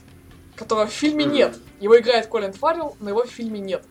которого 0.55 0.87
в 0.87 0.91
фильме 0.91 1.25
mm-hmm. 1.25 1.31
нет. 1.31 1.57
Его 1.81 1.99
играет 1.99 2.27
Колин 2.27 2.53
Фаррелл, 2.53 2.95
но 2.99 3.09
его 3.09 3.23
в 3.25 3.29
фильме 3.29 3.59
нет. 3.59 3.83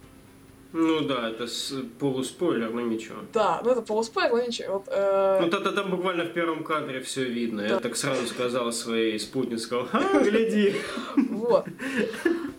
Ну 0.73 1.01
да, 1.01 1.31
это 1.31 1.47
с 1.49 1.75
полуспойлер, 1.99 2.71
но 2.71 2.81
ничего. 2.81 3.17
Да, 3.33 3.61
ну 3.65 3.71
это 3.73 3.83
полуспойлер, 3.83 4.31
но 4.31 4.41
ничего. 4.41 4.75
Вот, 4.75 4.85
э... 4.87 5.41
Ну 5.43 5.51
тогда 5.51 5.73
там 5.73 5.91
буквально 5.91 6.25
в 6.25 6.33
первом 6.33 6.63
кадре 6.63 7.01
все 7.01 7.25
видно. 7.25 7.63
Да. 7.63 7.69
Я 7.69 7.81
так 7.81 7.97
сразу 7.97 8.27
сказал 8.27 8.73
своей 8.73 9.19
спутнице, 9.19 9.65
сказал, 9.65 9.87
ха, 9.87 10.21
гляди. 10.23 10.77
Вот. 11.17 11.67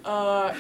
А, 0.03 0.55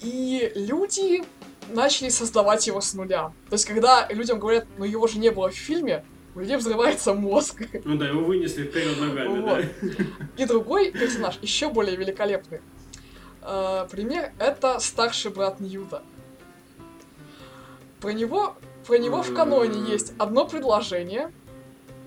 и 0.00 0.50
люди 0.54 1.22
начали 1.68 2.08
создавать 2.08 2.66
его 2.66 2.80
с 2.80 2.94
нуля. 2.94 3.32
То 3.50 3.54
есть, 3.54 3.66
когда 3.66 4.08
людям 4.10 4.38
говорят, 4.38 4.66
ну 4.78 4.84
его 4.84 5.06
же 5.06 5.18
не 5.18 5.30
было 5.30 5.50
в 5.50 5.54
фильме, 5.54 6.04
у 6.34 6.40
людей 6.40 6.56
взрывается 6.56 7.12
мозг. 7.12 7.62
Ну 7.84 7.96
да, 7.96 8.08
его 8.08 8.24
вынесли 8.24 8.64
вперед 8.64 8.98
ногами, 8.98 9.40
вот. 9.40 9.44
да. 9.44 10.42
И 10.42 10.46
другой 10.46 10.90
персонаж, 10.90 11.38
еще 11.42 11.68
более 11.68 11.96
великолепный. 11.96 12.60
А, 13.42 13.86
пример— 13.86 14.32
это 14.38 14.78
старший 14.80 15.30
брат 15.30 15.60
Ньюта. 15.60 16.02
Про 18.04 18.12
него, 18.12 18.54
про 18.86 18.98
него 18.98 19.22
в 19.22 19.32
каноне 19.32 19.90
есть 19.90 20.12
одно 20.18 20.46
предложение, 20.46 21.32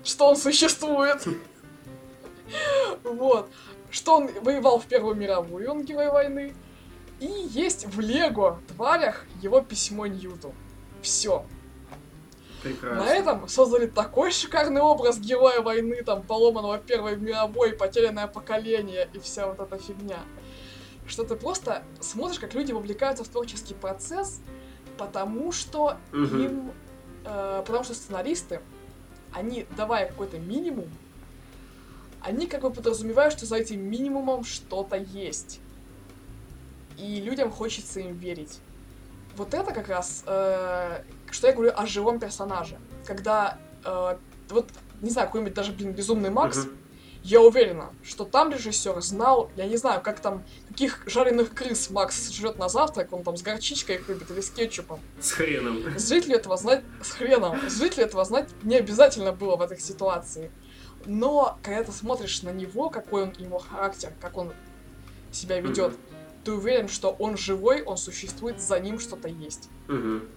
что 0.04 0.28
он 0.28 0.36
существует. 0.36 1.26
Вот. 3.02 3.50
Что 3.90 4.18
он 4.18 4.30
воевал 4.42 4.78
в 4.78 4.86
Первую 4.86 5.16
мировую, 5.16 5.68
он 5.68 5.82
герой 5.82 6.08
войны. 6.10 6.54
И 7.18 7.26
есть 7.26 7.84
в 7.86 7.98
Лего 7.98 8.60
тварях 8.68 9.26
его 9.42 9.60
письмо 9.60 10.06
Ньюту. 10.06 10.54
Все. 11.02 11.44
Прекрасно. 12.62 13.04
На 13.04 13.12
этом 13.12 13.48
создали 13.48 13.86
такой 13.86 14.30
шикарный 14.30 14.80
образ 14.80 15.18
героя 15.18 15.60
войны, 15.62 16.04
там, 16.04 16.22
поломанного 16.22 16.78
Первой 16.78 17.16
мировой, 17.16 17.72
потерянное 17.72 18.28
поколение 18.28 19.10
и 19.12 19.18
вся 19.18 19.48
вот 19.48 19.58
эта 19.58 19.76
фигня. 19.82 20.20
Что 21.08 21.24
ты 21.24 21.34
просто 21.34 21.82
смотришь, 22.00 22.38
как 22.38 22.54
люди 22.54 22.70
вовлекаются 22.70 23.24
в 23.24 23.28
творческий 23.28 23.74
процесс, 23.74 24.40
потому 24.98 25.52
что 25.52 25.96
угу. 26.12 26.36
им, 26.36 26.72
э, 27.24 27.62
потому 27.64 27.84
что 27.84 27.94
сценаристы, 27.94 28.60
они, 29.32 29.66
давая 29.76 30.08
какой-то 30.08 30.38
минимум, 30.38 30.88
они 32.20 32.46
как 32.46 32.62
бы 32.62 32.70
подразумевают, 32.70 33.32
что 33.32 33.46
за 33.46 33.56
этим 33.56 33.80
минимумом 33.80 34.44
что-то 34.44 34.96
есть. 34.96 35.60
И 36.98 37.20
людям 37.20 37.50
хочется 37.50 38.00
им 38.00 38.16
верить. 38.16 38.58
Вот 39.36 39.54
это 39.54 39.72
как 39.72 39.88
раз, 39.88 40.24
э, 40.26 41.02
что 41.30 41.46
я 41.46 41.52
говорю 41.52 41.72
о 41.74 41.86
живом 41.86 42.18
персонаже. 42.18 42.76
Когда, 43.06 43.58
э, 43.84 44.16
вот, 44.50 44.68
не 45.00 45.10
знаю, 45.10 45.28
какой-нибудь 45.28 45.54
даже, 45.54 45.72
блин, 45.72 45.92
безумный 45.92 46.30
Макс, 46.30 46.58
uh-huh. 46.58 46.76
Я 47.22 47.40
уверена, 47.40 47.90
что 48.04 48.24
там 48.24 48.52
режиссер 48.52 49.00
знал, 49.02 49.50
я 49.56 49.66
не 49.66 49.76
знаю, 49.76 50.00
как 50.00 50.20
там, 50.20 50.44
каких 50.68 51.02
жареных 51.06 51.52
крыс 51.52 51.90
Макс 51.90 52.30
жрет 52.30 52.58
на 52.58 52.68
завтрак, 52.68 53.12
он 53.12 53.22
там 53.22 53.36
с 53.36 53.42
горчичкой 53.42 53.96
их 53.96 54.08
любит 54.08 54.30
или 54.30 54.40
с 54.40 54.50
кетчупом. 54.50 55.00
С 55.20 55.32
хреном. 55.32 55.82
Зрителю 55.98 56.36
этого 56.36 56.56
знать, 56.56 56.82
с 57.02 57.10
хреном, 57.10 57.58
зрителю 57.68 58.04
этого 58.04 58.24
знать 58.24 58.48
не 58.62 58.76
обязательно 58.76 59.32
было 59.32 59.56
в 59.56 59.62
этой 59.62 59.78
ситуации. 59.78 60.50
Но, 61.06 61.58
когда 61.62 61.84
ты 61.84 61.92
смотришь 61.92 62.42
на 62.42 62.50
него, 62.50 62.90
какой 62.90 63.24
он, 63.24 63.32
его 63.38 63.58
характер, 63.58 64.12
как 64.20 64.36
он 64.36 64.52
себя 65.32 65.60
ведет, 65.60 65.92
mm-hmm. 65.92 66.44
ты 66.44 66.52
уверен, 66.52 66.88
что 66.88 67.10
он 67.10 67.36
живой, 67.36 67.82
он 67.82 67.96
существует, 67.96 68.60
за 68.60 68.78
ним 68.80 68.98
что-то 68.98 69.28
есть. 69.28 69.68
Mm-hmm. 69.88 70.28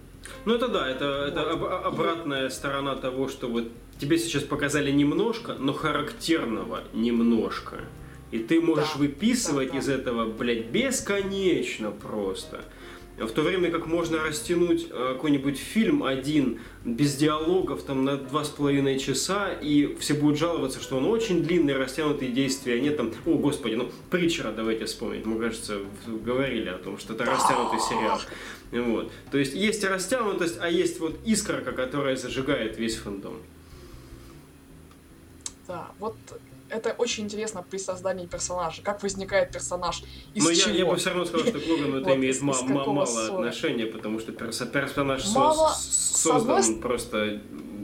Ну 0.44 0.54
это 0.54 0.68
да, 0.68 0.88
это, 0.88 1.20
вот. 1.20 1.28
это 1.28 1.50
об, 1.50 1.64
обратная 1.64 2.48
сторона 2.48 2.96
того, 2.96 3.28
что 3.28 3.48
вот 3.48 3.68
тебе 3.98 4.18
сейчас 4.18 4.42
показали 4.42 4.90
немножко, 4.90 5.54
но 5.58 5.72
характерного 5.72 6.82
немножко. 6.92 7.80
И 8.30 8.38
ты 8.38 8.60
можешь 8.60 8.94
да, 8.94 8.98
выписывать 8.98 9.68
да, 9.68 9.74
да. 9.74 9.78
из 9.78 9.88
этого, 9.88 10.26
блядь, 10.26 10.66
бесконечно 10.66 11.90
просто. 11.90 12.62
В 13.18 13.30
то 13.30 13.42
время 13.42 13.70
как 13.70 13.86
можно 13.86 14.22
растянуть 14.22 14.86
э, 14.90 15.12
какой-нибудь 15.14 15.58
фильм 15.58 16.02
один 16.02 16.60
без 16.84 17.14
диалогов 17.14 17.82
там 17.82 18.04
на 18.04 18.16
два 18.16 18.42
с 18.42 18.48
половиной 18.48 18.98
часа, 18.98 19.52
и 19.52 19.94
все 20.00 20.14
будут 20.14 20.38
жаловаться, 20.38 20.80
что 20.80 20.96
он 20.96 21.04
очень 21.04 21.42
длинный, 21.42 21.76
растянутые 21.76 22.32
действия, 22.32 22.80
нет 22.80 22.96
там, 22.96 23.12
о 23.26 23.34
господи, 23.36 23.74
ну, 23.74 23.90
Притчера 24.10 24.50
давайте 24.50 24.86
вспомнить, 24.86 25.26
мы, 25.26 25.38
кажется, 25.38 25.80
говорили 26.06 26.70
о 26.70 26.78
том, 26.78 26.98
что 26.98 27.12
это 27.12 27.26
растянутый 27.26 27.80
сериал. 27.80 28.18
Вот. 28.72 29.12
То 29.30 29.36
есть 29.36 29.54
есть 29.54 29.84
растянутость, 29.84 30.56
а 30.58 30.70
есть 30.70 30.98
вот 30.98 31.18
искорка, 31.26 31.72
которая 31.72 32.16
зажигает 32.16 32.78
весь 32.78 32.96
фандом. 32.96 33.36
Да, 35.68 35.90
вот 35.98 36.16
это 36.72 36.94
очень 36.96 37.24
интересно 37.24 37.64
при 37.68 37.76
создании 37.76 38.26
персонажа. 38.26 38.82
Как 38.82 39.02
возникает 39.02 39.52
персонаж, 39.52 40.02
из 40.34 40.42
Но 40.44 40.52
чего. 40.52 40.70
Я, 40.70 40.78
я 40.78 40.86
бы 40.86 40.96
все 40.96 41.10
равно 41.10 41.26
сказал, 41.26 41.46
что 41.46 41.60
к 41.60 41.66
Логану 41.68 42.00
это 42.00 42.14
имеет 42.16 42.40
мало 42.40 43.26
отношения, 43.26 43.86
потому 43.86 44.18
что 44.18 44.32
персонаж 44.32 45.24
создан 45.24 46.80
просто 46.80 47.40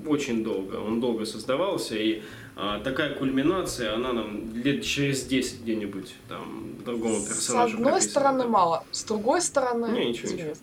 очень 0.06 0.42
долго. 0.42 0.76
Он 0.76 1.00
долго 1.00 1.26
создавался, 1.26 1.96
и 1.96 2.22
а, 2.56 2.80
такая 2.80 3.14
кульминация, 3.14 3.94
она 3.94 4.12
нам 4.12 4.54
лет 4.54 4.82
через 4.82 5.24
10 5.26 5.62
где-нибудь 5.62 6.14
там 6.28 6.76
другому 6.84 7.20
персонажу 7.20 7.76
С 7.76 7.80
одной 7.80 8.02
стороны 8.02 8.46
мало, 8.46 8.84
с 8.90 9.04
другой 9.04 9.42
стороны... 9.42 9.86
Не, 9.92 10.08
ничего, 10.08 10.32
ничего. 10.32 10.54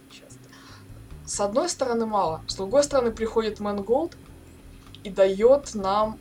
С 1.26 1.40
одной 1.40 1.70
стороны 1.70 2.06
мало, 2.06 2.44
с 2.48 2.56
другой 2.56 2.84
стороны 2.84 3.12
приходит 3.12 3.60
Мэнголд 3.60 4.18
и 5.04 5.10
дает 5.10 5.74
нам 5.76 6.20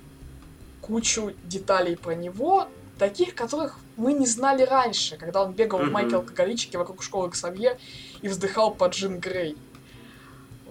кучу 0.86 1.32
деталей 1.44 1.96
про 1.96 2.14
него, 2.14 2.68
таких, 2.98 3.34
которых 3.34 3.78
мы 3.96 4.12
не 4.12 4.26
знали 4.26 4.62
раньше, 4.62 5.16
когда 5.16 5.42
он 5.42 5.52
бегал 5.52 5.80
mm-hmm. 5.80 5.88
в 5.88 5.92
майке 5.92 6.16
алкоголичке 6.16 6.78
вокруг 6.78 7.02
школы 7.02 7.30
Ксавье 7.30 7.78
и 8.20 8.28
вздыхал 8.28 8.74
по 8.74 8.88
Джин 8.88 9.18
Грей. 9.18 9.56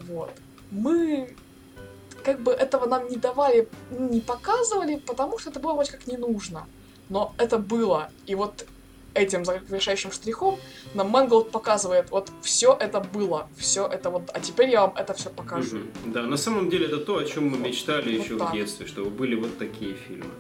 Вот. 0.08 0.32
Мы 0.70 1.36
как 2.24 2.42
бы 2.42 2.52
этого 2.52 2.86
нам 2.86 3.10
не 3.10 3.18
давали, 3.18 3.68
не 3.90 4.22
показывали, 4.22 4.98
потому 4.98 5.40
что 5.40 5.50
это 5.50 5.60
было 5.60 5.74
вроде 5.74 5.92
как 5.92 6.06
не 6.08 6.18
нужно. 6.18 6.68
Но 7.10 7.34
это 7.38 7.58
было. 7.58 8.12
И 8.28 8.36
вот 8.36 8.66
этим 9.14 9.46
завершающим 9.46 10.12
штрихом 10.12 10.60
нам 10.94 11.10
Мэнголд 11.10 11.52
показывает, 11.52 12.10
вот 12.12 12.32
все 12.42 12.76
это 12.80 13.00
было, 13.00 13.48
все 13.58 13.88
это 13.88 14.10
вот, 14.10 14.30
а 14.34 14.40
теперь 14.40 14.70
я 14.70 14.82
вам 14.82 14.96
это 14.96 15.14
все 15.14 15.30
покажу. 15.30 15.78
Угу. 15.78 16.12
Да, 16.14 16.24
на 16.24 16.38
самом 16.38 16.70
деле 16.70 16.88
это 16.88 16.98
то, 16.98 17.18
о 17.18 17.26
чем 17.26 17.50
мы 17.50 17.58
мечтали 17.58 18.18
вот 18.18 18.26
еще 18.26 18.38
так. 18.38 18.50
в 18.50 18.54
детстве, 18.54 18.88
чтобы 18.88 19.10
были 19.10 19.36
вот 19.36 19.58
такие 19.58 19.96
фильмы. 19.96 20.32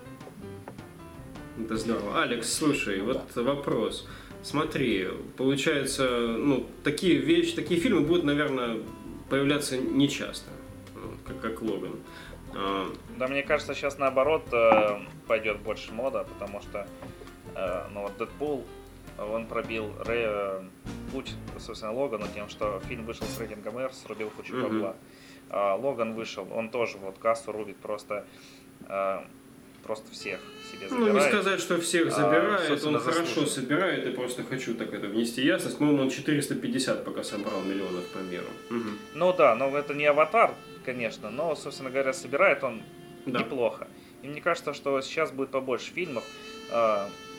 Это 1.60 1.78
здорово. 1.78 2.24
Алекс, 2.24 2.52
слушай, 2.52 2.98
да. 2.98 3.04
вот 3.04 3.36
вопрос. 3.36 4.08
Смотри, 4.42 5.08
получается, 5.38 6.06
ну, 6.38 6.66
такие 6.84 7.16
вещи, 7.16 7.56
такие 7.56 7.80
фильмы 7.80 8.02
будут, 8.02 8.26
наверное, 8.26 8.80
появляться 9.30 9.78
нечасто, 9.78 10.50
как, 11.26 11.40
как 11.40 11.62
Логан. 11.62 11.96
А, 12.56 12.92
да, 13.18 13.28
мне 13.28 13.44
кажется, 13.44 13.74
сейчас 13.74 13.98
наоборот 13.98 14.44
э, 14.52 15.00
пойдет 15.28 15.60
больше 15.62 15.92
мода, 15.92 16.26
потому 16.34 16.62
что 16.62 16.88
но 17.56 18.04
вот 18.04 18.18
Дэдпул, 18.18 18.66
он 19.18 19.46
пробил 19.46 19.94
Рэй, 20.06 20.26
э, 20.26 20.62
путь, 21.12 21.34
собственно, 21.60 21.94
Логану 21.94 22.26
тем, 22.34 22.50
что 22.50 22.80
фильм 22.88 23.06
вышел 23.06 23.28
с 23.28 23.40
рейтингом 23.40 23.78
R, 23.78 23.94
срубил 23.94 24.30
кучу 24.32 24.54
бабла. 24.54 24.90
Mm-hmm. 24.90 24.96
А 25.50 25.76
Логан 25.76 26.14
вышел, 26.16 26.48
он 26.52 26.70
тоже 26.70 26.98
вот 26.98 27.18
кассу 27.20 27.52
рубит 27.52 27.78
просто 27.78 28.26
э, 28.88 29.20
просто 29.84 30.12
всех 30.12 30.40
себе 30.72 30.90
забирает. 30.90 31.14
Ну, 31.14 31.20
не 31.20 31.28
сказать, 31.28 31.60
что 31.60 31.80
всех 31.80 32.08
а, 32.08 32.12
забирает, 32.12 32.84
а, 32.84 32.88
он 32.88 33.00
хорошо 33.00 33.46
собирает, 33.46 34.06
я 34.06 34.12
просто 34.14 34.44
хочу 34.44 34.74
так 34.74 34.94
это 34.94 35.08
внести 35.08 35.44
ясность. 35.44 35.78
По-моему, 35.78 36.04
он 36.04 36.10
450 36.10 37.04
пока 37.04 37.24
собрал 37.24 37.62
миллионов 37.62 38.06
по 38.08 38.20
миру. 38.20 38.48
Угу. 38.70 38.90
Ну 39.16 39.34
да, 39.34 39.56
но 39.56 39.78
это 39.78 39.94
не 39.94 40.06
аватар, 40.06 40.56
конечно, 40.86 41.30
но, 41.30 41.54
собственно 41.56 41.90
говоря, 41.90 42.14
собирает 42.14 42.64
он 42.64 42.82
да. 43.26 43.40
неплохо. 43.40 43.88
И 44.24 44.28
мне 44.28 44.42
кажется, 44.42 44.74
что 44.74 45.00
сейчас 45.02 45.32
будет 45.32 45.50
побольше 45.50 45.92
фильмов 45.92 46.24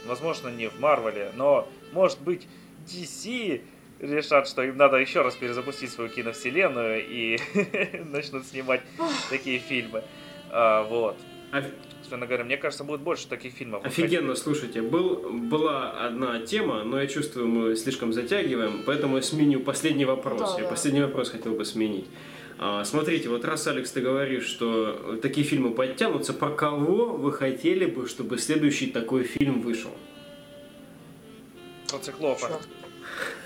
возможно, 0.07 0.49
не 0.49 0.69
в 0.69 0.81
Марвеле, 0.81 1.33
но, 1.37 1.69
может 1.93 2.21
быть, 2.21 2.47
DC 2.87 3.61
решат, 4.01 4.49
что 4.49 4.63
им 4.63 4.77
надо 4.77 4.97
еще 4.97 5.23
раз 5.23 5.35
перезапустить 5.35 5.91
свою 5.91 6.11
киновселенную 6.11 7.05
и 7.07 7.39
начнут 8.05 8.47
снимать 8.47 8.83
такие 9.31 9.59
фильмы. 9.59 10.03
А, 10.51 10.83
вот. 10.85 11.17
Собственно 12.05 12.27
говоря, 12.27 12.45
мне 12.45 12.57
кажется, 12.57 12.85
будет 12.85 13.01
больше 13.01 13.29
таких 13.29 13.55
фильмов. 13.55 13.85
Офигенно, 13.85 14.35
слушайте, 14.35 14.83
был, 14.83 15.31
была 15.33 15.93
одна 15.93 16.41
тема, 16.41 16.85
но 16.85 17.01
я 17.01 17.07
чувствую, 17.07 17.49
мы 17.49 17.77
слишком 17.77 18.13
затягиваем, 18.13 18.83
поэтому 18.85 19.17
я 19.17 19.23
сменю 19.23 19.61
последний 19.61 20.05
вопрос. 20.05 20.53
Да, 20.53 20.59
я 20.59 20.65
да. 20.65 20.71
последний 20.71 21.01
вопрос 21.01 21.31
хотел 21.31 21.55
бы 21.55 21.65
сменить. 21.65 22.07
А, 22.59 22.85
смотрите, 22.85 23.29
вот 23.29 23.45
раз, 23.45 23.67
Алекс, 23.67 23.91
ты 23.91 24.01
говоришь, 24.01 24.47
что 24.47 25.19
такие 25.21 25.47
фильмы 25.47 25.73
подтянутся, 25.73 26.33
по 26.33 26.51
кого 26.51 27.07
вы 27.07 27.33
хотели 27.33 27.87
бы, 27.87 28.07
чтобы 28.07 28.39
следующий 28.39 28.87
такой 28.87 29.25
фильм 29.25 29.61
вышел? 29.61 29.91
Про 31.89 31.99
циклопа. 31.99 32.61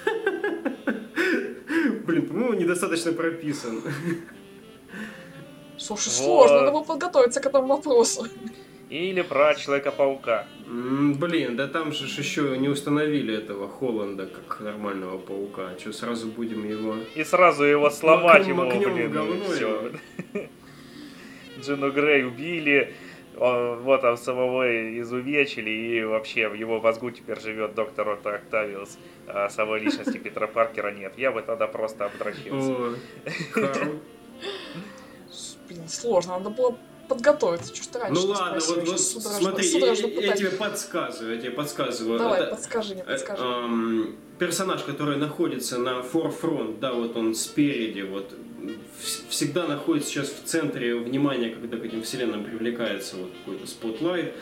Блин, 2.07 2.27
по-моему, 2.27 2.55
недостаточно 2.55 3.13
прописан. 3.13 3.83
Слушай, 5.77 6.11
сложно, 6.11 6.61
надо 6.61 6.73
было 6.73 6.85
подготовиться 6.85 7.41
к 7.41 7.47
этому 7.47 7.69
вопросу. 7.69 8.27
Или 8.91 9.21
про 9.21 9.55
Человека-паука. 9.55 10.47
Блин, 10.67 11.57
да 11.57 11.69
там 11.69 11.93
же 11.93 12.07
еще 12.07 12.57
не 12.57 12.69
установили 12.69 13.37
этого 13.37 13.69
Холланда 13.69 14.27
как 14.27 14.61
нормального 14.61 15.19
паука. 15.19 15.79
Что, 15.79 15.93
сразу 15.93 16.29
будем 16.29 16.67
его... 16.67 16.97
И 17.15 17.25
сразу 17.25 17.65
его 17.65 17.91
сломать 17.91 18.47
ему, 18.47 18.67
блин, 18.67 19.11
говно 19.11 19.45
все. 19.45 19.93
Джину 21.61 21.91
Грей 21.91 22.25
убили, 22.25 22.95
вот 23.39 24.01
там 24.01 24.17
самого 24.17 25.01
изувечили, 25.01 25.71
и 25.71 26.05
вообще 26.05 26.49
в 26.49 26.55
его 26.55 26.81
мозгу 26.81 27.11
теперь 27.11 27.41
живет 27.41 27.75
доктор 27.75 28.09
Отто 28.09 28.35
Октавиус, 28.35 28.99
а 29.27 29.49
самой 29.49 29.81
личности 29.81 30.19
Питера 30.19 30.47
Паркера 30.47 30.93
нет. 30.93 31.13
Я 31.17 31.31
бы 31.31 31.43
тогда 31.43 31.67
просто 31.67 32.07
обдрочился. 32.07 32.99
Блин, 35.69 35.89
сложно, 35.89 36.39
надо 36.39 36.51
было 36.51 36.79
подготовиться, 37.09 37.75
что 37.75 37.93
то 37.93 37.99
раньше 38.01 38.21
Ну 38.21 38.27
ладно, 38.29 38.61
вот, 38.67 38.87
вот 38.87 39.01
смотри, 39.01 39.67
я, 39.67 39.93
я, 39.93 40.37
тебе 40.37 40.51
подсказываю, 40.51 41.35
я 41.35 41.41
тебе 41.41 41.51
подсказываю. 41.51 42.19
Давай, 42.19 42.43
Это, 42.43 42.51
подскажи 42.55 42.95
мне, 42.95 43.05
подскажи. 43.05 43.43
Э, 43.43 43.47
эм, 43.47 44.17
персонаж, 44.39 44.83
который 44.83 45.17
находится 45.17 45.79
на 45.79 46.03
форфронт, 46.03 46.81
да, 46.81 46.93
вот 46.93 47.17
он 47.17 47.35
спереди, 47.35 48.03
вот 48.03 48.35
всегда 49.29 49.67
находится 49.67 50.11
сейчас 50.11 50.29
в 50.29 50.45
центре 50.45 50.95
внимания, 50.95 51.51
когда 51.51 51.79
к 51.79 51.85
этим 51.85 52.03
вселенным 52.03 52.45
привлекается 52.45 53.17
вот 53.17 53.31
какой-то 53.45 53.67
spotlight. 53.67 54.35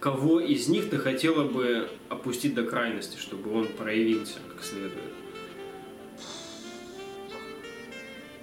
Кого 0.00 0.40
из 0.40 0.66
них 0.66 0.90
ты 0.90 0.98
хотела 0.98 1.44
бы 1.44 1.88
опустить 2.08 2.54
до 2.54 2.64
крайности, 2.64 3.18
чтобы 3.18 3.54
он 3.54 3.68
проявился 3.68 4.38
как 4.48 4.64
следует? 4.64 4.94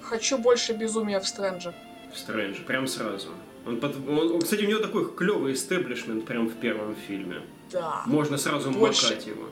Хочу 0.00 0.38
больше 0.38 0.72
безумия 0.72 1.20
в 1.20 1.28
Стрэнджа. 1.28 1.74
В 2.14 2.18
Стрэнджа, 2.18 2.62
прям 2.62 2.86
сразу. 2.86 3.28
Он, 3.66 3.78
под... 3.78 3.96
он, 4.08 4.40
кстати, 4.40 4.64
у 4.64 4.68
него 4.68 4.80
такой 4.80 5.12
клевый 5.14 5.52
истеблишмент 5.52 6.24
прям 6.24 6.48
в 6.48 6.54
первом 6.54 6.96
фильме. 6.96 7.42
Да. 7.70 8.02
Можно 8.06 8.36
сразу 8.36 8.70
больше... 8.70 9.10
макать 9.10 9.26
его 9.26 9.48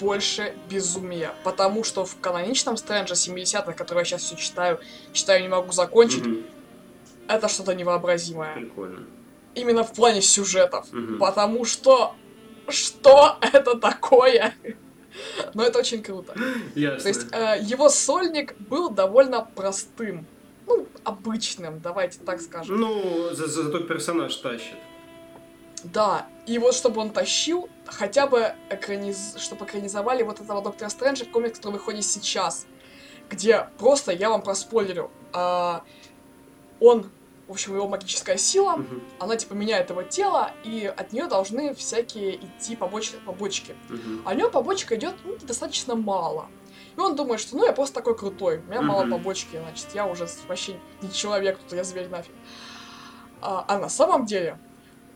больше 0.00 0.54
безумия. 0.68 1.34
Потому 1.44 1.84
что 1.84 2.04
в 2.04 2.16
каноничном 2.20 2.76
Стрэнджа 2.76 3.14
70-х, 3.14 3.72
который 3.72 4.00
я 4.00 4.04
сейчас 4.04 4.22
все 4.22 4.36
читаю, 4.36 4.80
читаю 5.12 5.42
не 5.42 5.48
могу 5.48 5.72
закончить, 5.72 6.26
угу. 6.26 6.42
это 7.28 7.48
что-то 7.48 7.74
невообразимое. 7.74 8.54
Прикольно. 8.54 9.04
Именно 9.54 9.84
в 9.84 9.92
плане 9.92 10.20
сюжетов. 10.20 10.86
Угу. 10.92 11.18
Потому 11.18 11.64
что... 11.64 12.14
Что 12.68 13.36
это 13.52 13.76
такое? 13.76 14.54
Но 15.52 15.62
это 15.62 15.78
очень 15.78 16.02
круто. 16.02 16.34
Ясно. 16.74 17.02
То 17.02 17.08
есть 17.08 17.26
э, 17.32 17.56
его 17.62 17.88
сольник 17.88 18.56
был 18.58 18.90
довольно 18.90 19.46
простым. 19.54 20.26
Ну, 20.66 20.86
обычным, 21.04 21.80
давайте 21.80 22.18
так 22.20 22.40
скажем. 22.40 22.80
Ну, 22.80 23.34
за 23.34 23.46
зато 23.46 23.80
персонаж 23.80 24.34
тащит. 24.36 24.76
Да, 25.84 26.26
и 26.46 26.58
вот 26.58 26.74
чтобы 26.74 27.00
он 27.02 27.10
тащил, 27.10 27.68
хотя 27.84 28.26
бы 28.26 28.54
экраниз... 28.70 29.36
чтобы 29.38 29.66
экранизовали 29.66 30.22
вот 30.22 30.40
этого 30.40 30.62
Доктора 30.62 30.88
Стрэнджа, 30.88 31.26
комикс, 31.26 31.58
который 31.58 31.74
выходит 31.74 32.04
сейчас, 32.04 32.66
где 33.28 33.68
просто, 33.78 34.12
я 34.12 34.30
вам 34.30 34.40
проспойлерю, 34.40 35.10
а, 35.32 35.84
он 36.80 37.10
в 37.46 37.52
общем, 37.52 37.74
его 37.74 37.88
магическая 37.88 38.38
сила, 38.38 38.76
uh-huh. 38.78 39.02
она 39.18 39.36
типа 39.36 39.52
меняет 39.52 39.90
его 39.90 40.02
тело, 40.02 40.52
и 40.64 40.86
от 40.96 41.12
нее 41.12 41.26
должны 41.26 41.74
всякие 41.74 42.36
идти 42.36 42.74
побочки. 42.74 43.16
побочки. 43.26 43.74
Uh-huh. 43.90 44.22
А 44.24 44.32
у 44.32 44.34
него 44.34 44.50
побочка 44.50 44.96
идет 44.96 45.14
ну, 45.24 45.36
достаточно 45.42 45.94
мало. 45.94 46.48
И 46.96 47.00
он 47.00 47.16
думает, 47.16 47.40
что 47.40 47.56
ну 47.56 47.64
я 47.66 47.72
просто 47.72 47.96
такой 47.96 48.16
крутой, 48.16 48.58
у 48.58 48.70
меня 48.70 48.80
uh-huh. 48.80 48.82
мало 48.82 49.06
побочки, 49.06 49.58
значит, 49.58 49.88
я 49.94 50.06
уже 50.06 50.26
вообще 50.48 50.78
не 51.02 51.12
человек, 51.12 51.58
тут 51.58 51.72
я 51.72 51.84
зверь 51.84 52.08
нафиг. 52.08 52.32
А, 53.40 53.64
а 53.66 53.78
на 53.78 53.88
самом 53.88 54.26
деле 54.26 54.58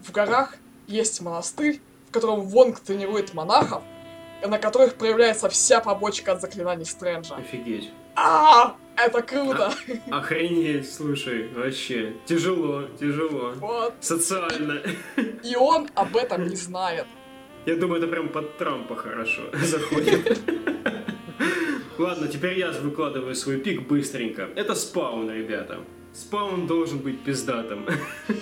в 0.00 0.10
горах 0.12 0.56
есть 0.86 1.20
монастырь, 1.20 1.80
в 2.08 2.12
котором 2.12 2.40
Вонг 2.40 2.80
тренирует 2.80 3.34
монахов, 3.34 3.82
на 4.46 4.58
которых 4.58 4.94
проявляется 4.94 5.48
вся 5.48 5.80
побочка 5.80 6.32
от 6.32 6.40
заклинаний 6.40 6.84
Стрэнджа. 6.84 7.36
Офигеть. 7.36 7.90
А, 8.16 8.76
это 8.96 9.22
круто. 9.22 9.72
А, 10.10 10.18
охренеть, 10.18 10.92
слушай, 10.92 11.48
вообще. 11.54 12.14
Тяжело, 12.26 12.84
тяжело. 12.98 13.52
Вот. 13.56 13.94
Социально. 14.00 14.80
И 15.44 15.56
он 15.56 15.88
об 15.94 16.16
этом 16.16 16.46
не 16.46 16.56
знает. 16.56 17.06
Я 17.66 17.76
думаю, 17.76 18.02
это 18.02 18.10
прям 18.10 18.28
под 18.28 18.56
Трампа 18.56 18.96
хорошо 18.96 19.42
заходит. 19.52 20.40
Ладно, 21.98 22.28
теперь 22.28 22.56
я 22.56 22.70
выкладываю 22.70 23.34
свой 23.34 23.58
пик 23.58 23.82
быстренько. 23.88 24.48
Это 24.54 24.76
спаун, 24.76 25.28
ребята. 25.30 25.80
Спаун 26.12 26.68
должен 26.68 26.98
быть 26.98 27.20
пиздатым. 27.20 27.86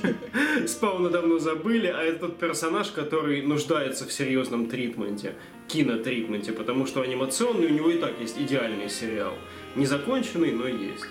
Спауна 0.67 1.09
давно 1.09 1.39
забыли, 1.39 1.87
а 1.87 2.03
это 2.03 2.21
тот 2.21 2.39
персонаж, 2.39 2.91
который 2.91 3.43
нуждается 3.43 4.07
в 4.07 4.13
серьезном 4.13 4.67
тритменте, 4.67 5.35
кинотритменте, 5.69 6.53
потому 6.53 6.87
что 6.87 7.01
анимационный 7.01 7.67
у 7.67 7.71
него 7.71 7.91
и 7.91 7.99
так 7.99 8.13
есть 8.21 8.39
идеальный 8.39 8.91
сериал. 8.91 9.33
Незаконченный, 9.75 10.53
но 10.53 10.69
есть. 10.69 11.07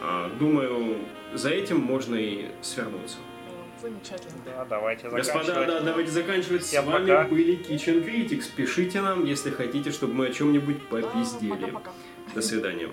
А, 0.00 0.30
думаю, 0.38 0.96
за 1.34 1.50
этим 1.50 1.78
можно 1.78 2.14
и 2.14 2.46
свернуться. 2.62 3.18
Замечательно. 3.86 4.32
Да, 4.44 4.64
давайте 4.68 5.08
заканчивать. 5.08 5.46
Господа, 5.46 5.66
да, 5.66 5.80
давайте 5.80 6.10
заканчивать. 6.10 6.62
Всем 6.64 6.84
С 6.84 6.86
вами 6.88 7.06
пока. 7.06 7.24
были 7.28 7.56
Kitchen 7.58 8.04
Critics. 8.04 8.46
Пишите 8.56 9.00
нам, 9.00 9.24
если 9.24 9.50
хотите, 9.50 9.92
чтобы 9.92 10.14
мы 10.14 10.26
о 10.26 10.32
чем-нибудь 10.32 10.88
попиздели. 10.88 11.50
Пока-пока. 11.50 11.90
До 12.34 12.42
свидания. 12.42 12.90